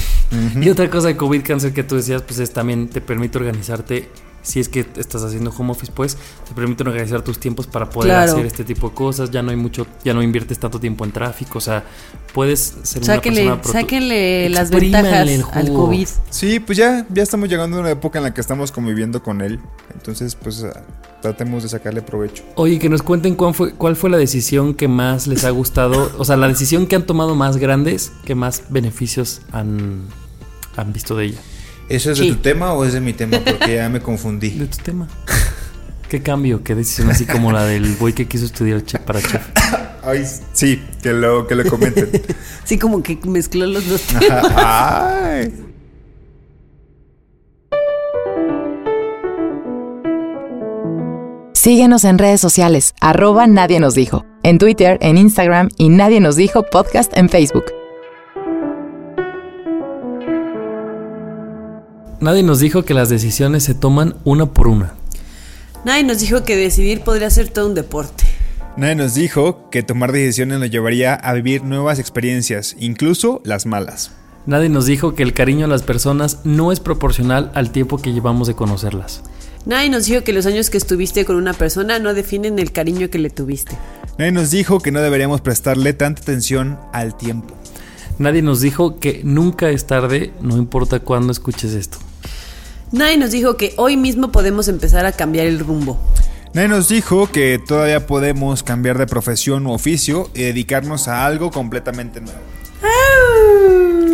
Y 0.61 0.69
otra 0.69 0.89
cosa 0.89 1.07
de 1.07 1.17
COVID 1.17 1.41
Cancer 1.41 1.73
que 1.73 1.83
tú 1.83 1.95
decías, 1.95 2.21
pues 2.21 2.37
es 2.39 2.51
también 2.51 2.89
te 2.89 3.01
permite 3.01 3.39
organizarte. 3.39 4.07
Si 4.47 4.61
es 4.61 4.69
que 4.69 4.85
estás 4.95 5.23
haciendo 5.23 5.51
home 5.55 5.71
office, 5.71 5.91
pues 5.93 6.17
te 6.47 6.53
permite 6.55 6.81
organizar 6.83 7.21
tus 7.21 7.37
tiempos 7.37 7.67
para 7.67 7.89
poder 7.89 8.11
Claro. 8.11 8.31
hacer 8.31 8.45
este 8.45 8.63
tipo 8.63 8.87
de 8.87 8.95
cosas. 8.95 9.29
Ya 9.29 9.43
no 9.43 9.51
hay 9.51 9.57
mucho, 9.57 9.85
ya 10.05 10.13
no 10.13 10.23
inviertes 10.23 10.57
tanto 10.57 10.79
tiempo 10.79 11.03
en 11.03 11.11
tráfico. 11.11 11.57
O 11.57 11.61
sea, 11.61 11.83
puedes 12.33 12.75
ser 12.83 13.03
Sáquenle, 13.03 13.45
una 13.45 13.57
persona. 13.57 13.81
sáquenle 13.81 14.49
las 14.49 14.69
ventajas 14.71 15.27
el 15.27 15.43
al. 15.51 15.67
COVID. 15.73 16.07
Sí, 16.29 16.61
pues 16.61 16.77
ya, 16.77 17.05
ya 17.09 17.23
estamos 17.23 17.49
llegando 17.49 17.75
a 17.75 17.81
una 17.81 17.91
época 17.91 18.19
en 18.19 18.23
la 18.23 18.33
que 18.33 18.39
estamos 18.39 18.71
conviviendo 18.71 19.21
con 19.21 19.41
él. 19.41 19.59
Entonces, 19.93 20.35
pues 20.35 20.63
ah, 20.63 20.81
tratemos 21.21 21.63
de 21.63 21.69
sacarle 21.69 22.01
provecho. 22.01 22.43
Oye, 22.55 22.79
que 22.79 22.87
nos 22.87 23.01
cuenten 23.01 23.35
cuál 23.35 23.53
fue, 23.53 23.73
cuál 23.73 23.97
fue 23.97 24.09
la 24.09 24.17
decisión 24.17 24.75
que 24.75 24.87
más 24.87 25.27
les 25.27 25.43
ha 25.43 25.49
gustado. 25.49 26.09
O 26.17 26.23
sea, 26.23 26.37
la 26.37 26.47
decisión 26.47 26.87
que 26.87 26.95
han 26.95 27.05
tomado 27.05 27.35
más 27.35 27.57
grandes, 27.57 28.13
que 28.23 28.33
más 28.33 28.63
beneficios 28.69 29.41
han, 29.51 30.03
han 30.77 30.93
visto 30.93 31.17
de 31.17 31.25
ella. 31.25 31.39
¿Eso 31.89 32.11
es 32.11 32.17
Sí. 32.17 32.29
de 32.29 32.35
tu 32.35 32.41
tema 32.41 32.73
o 32.73 32.83
es 32.85 32.93
de 32.93 33.01
mi 33.01 33.13
tema? 33.13 33.39
Porque 33.45 33.75
ya 33.75 33.89
me 33.89 34.01
confundí. 34.01 34.51
De 34.51 34.67
tu 34.67 34.77
tema. 34.77 35.07
¿Qué 36.09 36.21
cambio? 36.21 36.63
¿Qué 36.63 36.73
decisión? 36.75 37.09
Así 37.09 37.25
como 37.25 37.51
la 37.51 37.65
del 37.65 37.95
güey 37.97 38.13
que 38.13 38.27
quiso 38.27 38.45
estudiar 38.45 38.83
chef 38.85 39.01
para 39.01 39.21
chef. 39.21 39.41
Ay, 40.03 40.25
sí, 40.53 40.81
que 41.01 41.11
lo, 41.11 41.47
que 41.47 41.55
lo 41.55 41.65
comenten. 41.69 42.09
Sí, 42.63 42.77
como 42.77 43.01
que 43.03 43.17
mezcló 43.25 43.65
los 43.65 43.87
dos. 43.87 44.01
Ay. 44.55 45.53
Síguenos 51.53 52.05
en 52.05 52.17
redes 52.17 52.39
sociales, 52.39 52.93
arroba 53.01 53.47
Nadie 53.47 53.79
nos 53.79 53.93
dijo, 53.95 54.25
en 54.43 54.57
Twitter, 54.57 54.97
en 55.01 55.17
Instagram 55.17 55.69
y 55.77 55.89
Nadie 55.89 56.19
nos 56.21 56.35
dijo 56.35 56.63
podcast 56.63 57.15
en 57.17 57.29
Facebook. 57.29 57.65
Nadie 62.19 62.41
nos 62.41 62.59
dijo 62.59 62.83
que 62.83 62.95
las 62.95 63.09
decisiones 63.09 63.63
se 63.63 63.75
toman 63.75 64.15
una 64.23 64.47
por 64.47 64.67
una. 64.67 64.95
Nadie 65.85 66.03
nos 66.03 66.19
dijo 66.19 66.43
que 66.43 66.55
decidir 66.55 67.01
podría 67.01 67.29
ser 67.29 67.49
todo 67.49 67.67
un 67.67 67.75
deporte. 67.75 68.23
Nadie 68.75 68.95
nos 68.95 69.13
dijo 69.13 69.69
que 69.69 69.83
tomar 69.83 70.11
decisiones 70.11 70.59
nos 70.59 70.71
llevaría 70.71 71.13
a 71.13 71.33
vivir 71.33 71.63
nuevas 71.63 71.99
experiencias, 71.99 72.75
incluso 72.79 73.39
las 73.43 73.67
malas. 73.67 74.11
Nadie 74.47 74.67
nos 74.69 74.87
dijo 74.87 75.13
que 75.13 75.21
el 75.21 75.33
cariño 75.33 75.65
a 75.65 75.69
las 75.69 75.83
personas 75.83 76.39
no 76.43 76.71
es 76.71 76.79
proporcional 76.79 77.51
al 77.53 77.71
tiempo 77.71 77.99
que 77.99 78.13
llevamos 78.13 78.47
de 78.47 78.55
conocerlas. 78.55 79.21
Nadie 79.67 79.89
nos 79.91 80.05
dijo 80.05 80.23
que 80.23 80.33
los 80.33 80.47
años 80.47 80.71
que 80.71 80.77
estuviste 80.77 81.23
con 81.23 81.35
una 81.35 81.53
persona 81.53 81.99
no 81.99 82.15
definen 82.15 82.57
el 82.57 82.71
cariño 82.71 83.11
que 83.11 83.19
le 83.19 83.29
tuviste. 83.29 83.77
Nadie 84.17 84.31
nos 84.31 84.49
dijo 84.49 84.79
que 84.79 84.91
no 84.91 85.01
deberíamos 85.01 85.41
prestarle 85.41 85.93
tanta 85.93 86.23
atención 86.23 86.79
al 86.93 87.15
tiempo. 87.15 87.53
Nadie 88.17 88.41
nos 88.41 88.61
dijo 88.61 88.99
que 88.99 89.21
nunca 89.23 89.69
es 89.69 89.85
tarde, 89.85 90.33
no 90.41 90.57
importa 90.57 90.99
cuándo 90.99 91.31
escuches 91.31 91.73
esto. 91.73 91.99
Nadie 92.91 93.17
nos 93.17 93.31
dijo 93.31 93.57
que 93.57 93.73
hoy 93.77 93.97
mismo 93.97 94.31
podemos 94.31 94.67
empezar 94.67 95.05
a 95.05 95.11
cambiar 95.11 95.45
el 95.47 95.59
rumbo. 95.59 95.99
Nadie 96.53 96.69
nos 96.69 96.87
dijo 96.87 97.29
que 97.31 97.59
todavía 97.59 98.07
podemos 98.07 98.63
cambiar 98.63 98.97
de 98.97 99.05
profesión 99.07 99.67
u 99.67 99.73
oficio 99.73 100.29
y 100.33 100.43
dedicarnos 100.43 101.07
a 101.07 101.25
algo 101.25 101.51
completamente 101.51 102.21
nuevo. 102.21 102.39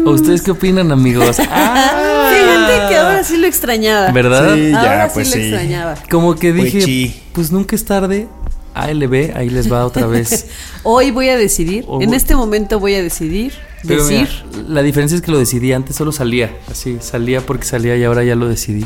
¿O 0.05 0.11
¿Ustedes 0.11 0.41
qué 0.41 0.51
opinan, 0.51 0.91
amigos? 0.91 1.37
Ah, 1.49 2.31
Fíjate 2.35 2.89
que 2.89 2.95
ahora 2.97 3.23
sí 3.23 3.37
lo 3.37 3.47
extrañaba. 3.47 4.11
¿Verdad? 4.11 4.55
Sí, 4.55 4.73
Ahora 4.73 5.07
ya, 5.07 5.13
pues 5.13 5.29
sí 5.29 5.37
lo 5.37 5.43
sí. 5.43 5.49
extrañaba. 5.49 5.95
Como 6.09 6.35
que 6.35 6.51
Pues 6.51 6.63
dije, 6.65 6.81
sí. 6.81 7.21
pues 7.31 7.51
nunca 7.51 7.75
es 7.75 7.85
tarde. 7.85 8.27
ALB, 8.73 9.31
ahí 9.35 9.49
les 9.49 9.71
va 9.71 9.85
otra 9.85 10.07
vez. 10.07 10.47
Hoy 10.83 11.11
voy 11.11 11.29
a 11.29 11.37
decidir, 11.37 11.85
en 12.01 12.09
voy- 12.09 12.15
este 12.15 12.35
momento 12.35 12.79
voy 12.79 12.95
a 12.95 13.03
decidir, 13.03 13.53
Pero 13.87 14.03
decir. 14.05 14.27
mira, 14.53 14.69
la 14.69 14.81
diferencia 14.81 15.15
es 15.15 15.21
que 15.21 15.31
lo 15.31 15.37
decidí 15.39 15.73
antes, 15.73 15.95
solo 15.95 16.11
salía. 16.11 16.55
Así, 16.69 16.97
salía 17.01 17.41
porque 17.45 17.65
salía 17.65 17.95
y 17.97 18.03
ahora 18.03 18.23
ya 18.23 18.35
lo 18.35 18.47
decidí. 18.47 18.85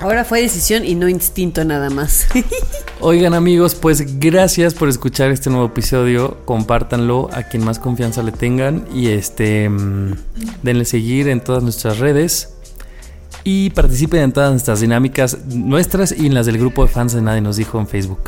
Ahora 0.00 0.24
fue 0.24 0.42
decisión 0.42 0.84
y 0.84 0.94
no 0.94 1.08
instinto 1.08 1.64
nada 1.64 1.88
más. 1.88 2.26
Oigan 3.00 3.32
amigos, 3.32 3.74
pues 3.74 4.18
gracias 4.20 4.74
por 4.74 4.88
escuchar 4.90 5.30
este 5.30 5.48
nuevo 5.48 5.66
episodio. 5.66 6.38
Compártanlo 6.44 7.30
a 7.32 7.44
quien 7.44 7.64
más 7.64 7.78
confianza 7.78 8.22
le 8.22 8.32
tengan 8.32 8.84
y 8.94 9.08
este 9.08 9.68
mm, 9.70 10.14
denle 10.62 10.84
seguir 10.84 11.28
en 11.28 11.40
todas 11.40 11.62
nuestras 11.62 11.98
redes 11.98 12.50
y 13.42 13.70
participen 13.70 14.20
en 14.22 14.32
todas 14.32 14.50
nuestras 14.50 14.80
dinámicas 14.80 15.38
nuestras 15.46 16.12
y 16.12 16.26
en 16.26 16.34
las 16.34 16.44
del 16.46 16.58
grupo 16.58 16.82
de 16.84 16.88
fans 16.90 17.12
de 17.14 17.22
Nadie 17.22 17.40
nos 17.40 17.56
dijo 17.56 17.78
en 17.80 17.86
Facebook. 17.86 18.20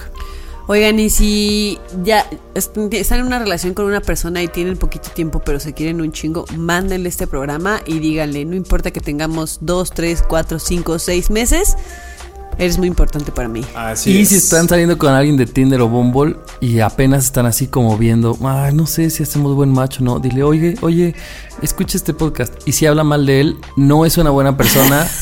Oigan, 0.70 1.00
y 1.00 1.08
si 1.08 1.78
ya 2.04 2.26
est- 2.54 2.76
están 2.92 3.20
en 3.20 3.26
una 3.26 3.38
relación 3.38 3.72
con 3.72 3.86
una 3.86 4.02
persona 4.02 4.42
y 4.42 4.48
tienen 4.48 4.76
poquito 4.76 5.08
tiempo, 5.10 5.40
pero 5.40 5.60
se 5.60 5.72
quieren 5.72 6.00
un 6.02 6.12
chingo, 6.12 6.44
mándenle 6.56 7.08
este 7.08 7.26
programa 7.26 7.80
y 7.86 7.98
díganle, 8.00 8.44
no 8.44 8.54
importa 8.54 8.90
que 8.90 9.00
tengamos 9.00 9.58
dos, 9.62 9.90
tres, 9.92 10.22
cuatro, 10.28 10.58
cinco, 10.58 10.98
seis 10.98 11.30
meses, 11.30 11.74
eres 12.58 12.76
muy 12.76 12.86
importante 12.86 13.32
para 13.32 13.48
mí. 13.48 13.64
Así 13.74 14.10
y 14.18 14.26
si 14.26 14.34
están 14.34 14.68
saliendo 14.68 14.98
con 14.98 15.14
alguien 15.14 15.38
de 15.38 15.46
Tinder 15.46 15.80
o 15.80 15.88
Bumble 15.88 16.36
y 16.60 16.80
apenas 16.80 17.24
están 17.24 17.46
así 17.46 17.66
como 17.68 17.96
viendo, 17.96 18.36
"Ay, 18.44 18.74
no 18.74 18.86
sé 18.86 19.08
si 19.08 19.22
hacemos 19.22 19.54
buen 19.54 19.72
macho 19.72 20.02
o 20.02 20.04
no, 20.04 20.18
dile, 20.18 20.42
oye, 20.42 20.74
oye, 20.82 21.14
escucha 21.62 21.96
este 21.96 22.12
podcast. 22.12 22.52
Y 22.66 22.72
si 22.72 22.84
habla 22.84 23.04
mal 23.04 23.24
de 23.24 23.40
él, 23.40 23.56
no 23.76 24.04
es 24.04 24.18
una 24.18 24.28
buena 24.30 24.54
persona. 24.58 25.06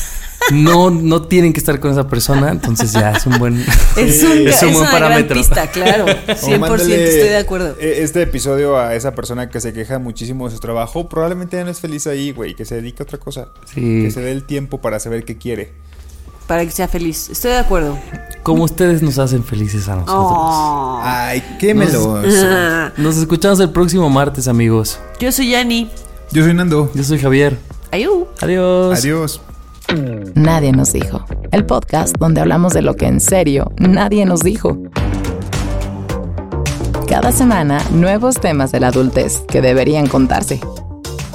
No, 0.51 0.89
no 0.89 1.23
tienen 1.23 1.51
que 1.53 1.59
estar 1.59 1.79
con 1.79 1.91
esa 1.91 2.07
persona, 2.07 2.49
entonces 2.51 2.93
ya 2.93 3.11
es 3.11 3.25
un 3.25 3.37
buen, 3.37 3.59
Es, 3.97 4.23
un, 4.23 4.47
es 4.47 4.61
un 4.63 4.73
buen 4.73 4.81
una 4.83 4.89
gran 4.89 5.01
parámetro. 5.01 5.35
pista, 5.35 5.67
claro. 5.71 6.05
O 6.27 6.31
100% 6.31 6.59
mándale, 6.59 7.03
estoy 7.09 7.29
de 7.29 7.37
acuerdo. 7.37 7.75
eh, 7.79 7.99
Este 8.01 8.21
episodio 8.21 8.77
a 8.77 8.95
esa 8.95 9.13
persona 9.13 9.49
que 9.49 9.59
se 9.59 9.73
queja 9.73 9.99
muchísimo 9.99 10.47
de 10.47 10.55
su 10.55 10.59
trabajo, 10.61 11.09
probablemente 11.09 11.57
ya 11.57 11.63
no 11.65 11.71
es 11.71 11.79
feliz 11.79 12.07
ahí, 12.07 12.31
güey, 12.31 12.55
que 12.55 12.63
se 12.65 12.75
dedique 12.75 13.01
a 13.01 13.03
otra 13.03 13.17
cosa. 13.17 13.49
Sí. 13.73 14.03
Que 14.03 14.11
se 14.11 14.21
dé 14.21 14.31
el 14.31 14.43
tiempo 14.43 14.79
para 14.79 14.99
saber 14.99 15.25
qué 15.25 15.37
quiere. 15.37 15.73
Para 16.47 16.63
que 16.63 16.71
sea 16.71 16.87
feliz. 16.87 17.29
Estoy 17.29 17.51
de 17.51 17.57
acuerdo. 17.57 17.99
Como 18.41 18.63
ustedes 18.63 19.01
nos 19.01 19.17
hacen 19.19 19.43
felices 19.43 19.89
a 19.89 19.95
nosotros. 19.97 20.15
Oh. 20.29 21.01
Ay, 21.03 21.43
qué 21.59 21.73
meloso. 21.73 22.21
Ah, 22.25 22.93
Nos 22.95 23.17
escuchamos 23.17 23.59
el 23.59 23.69
próximo 23.71 24.09
martes, 24.09 24.47
amigos. 24.47 24.97
Yo 25.19 25.29
soy 25.33 25.49
Yani. 25.51 25.89
Yo 26.31 26.43
soy 26.43 26.53
Nando. 26.53 26.89
Yo 26.93 27.03
soy 27.03 27.19
Javier. 27.19 27.57
Ayú. 27.91 28.27
Adiós. 28.39 28.97
Adiós. 28.97 29.41
Nadie 30.35 30.71
nos 30.71 30.93
dijo. 30.93 31.25
El 31.51 31.65
podcast 31.65 32.15
donde 32.17 32.41
hablamos 32.41 32.73
de 32.73 32.81
lo 32.81 32.95
que 32.95 33.07
en 33.07 33.19
serio 33.19 33.71
nadie 33.77 34.25
nos 34.25 34.41
dijo. 34.41 34.77
Cada 37.07 37.31
semana, 37.31 37.81
nuevos 37.91 38.39
temas 38.39 38.71
de 38.71 38.81
la 38.81 38.89
adultez 38.89 39.39
que 39.47 39.61
deberían 39.61 40.07
contarse. 40.07 40.59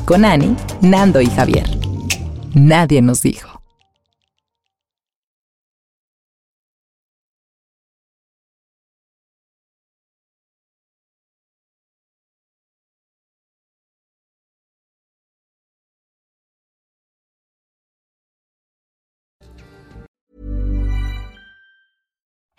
Con 0.05 0.25
Ani, 0.25 0.55
Nando 0.83 1.21
y 1.21 1.27
Javier. 1.27 1.67
Nadie 2.55 3.01
nos 3.01 3.23
dijo. 3.23 3.52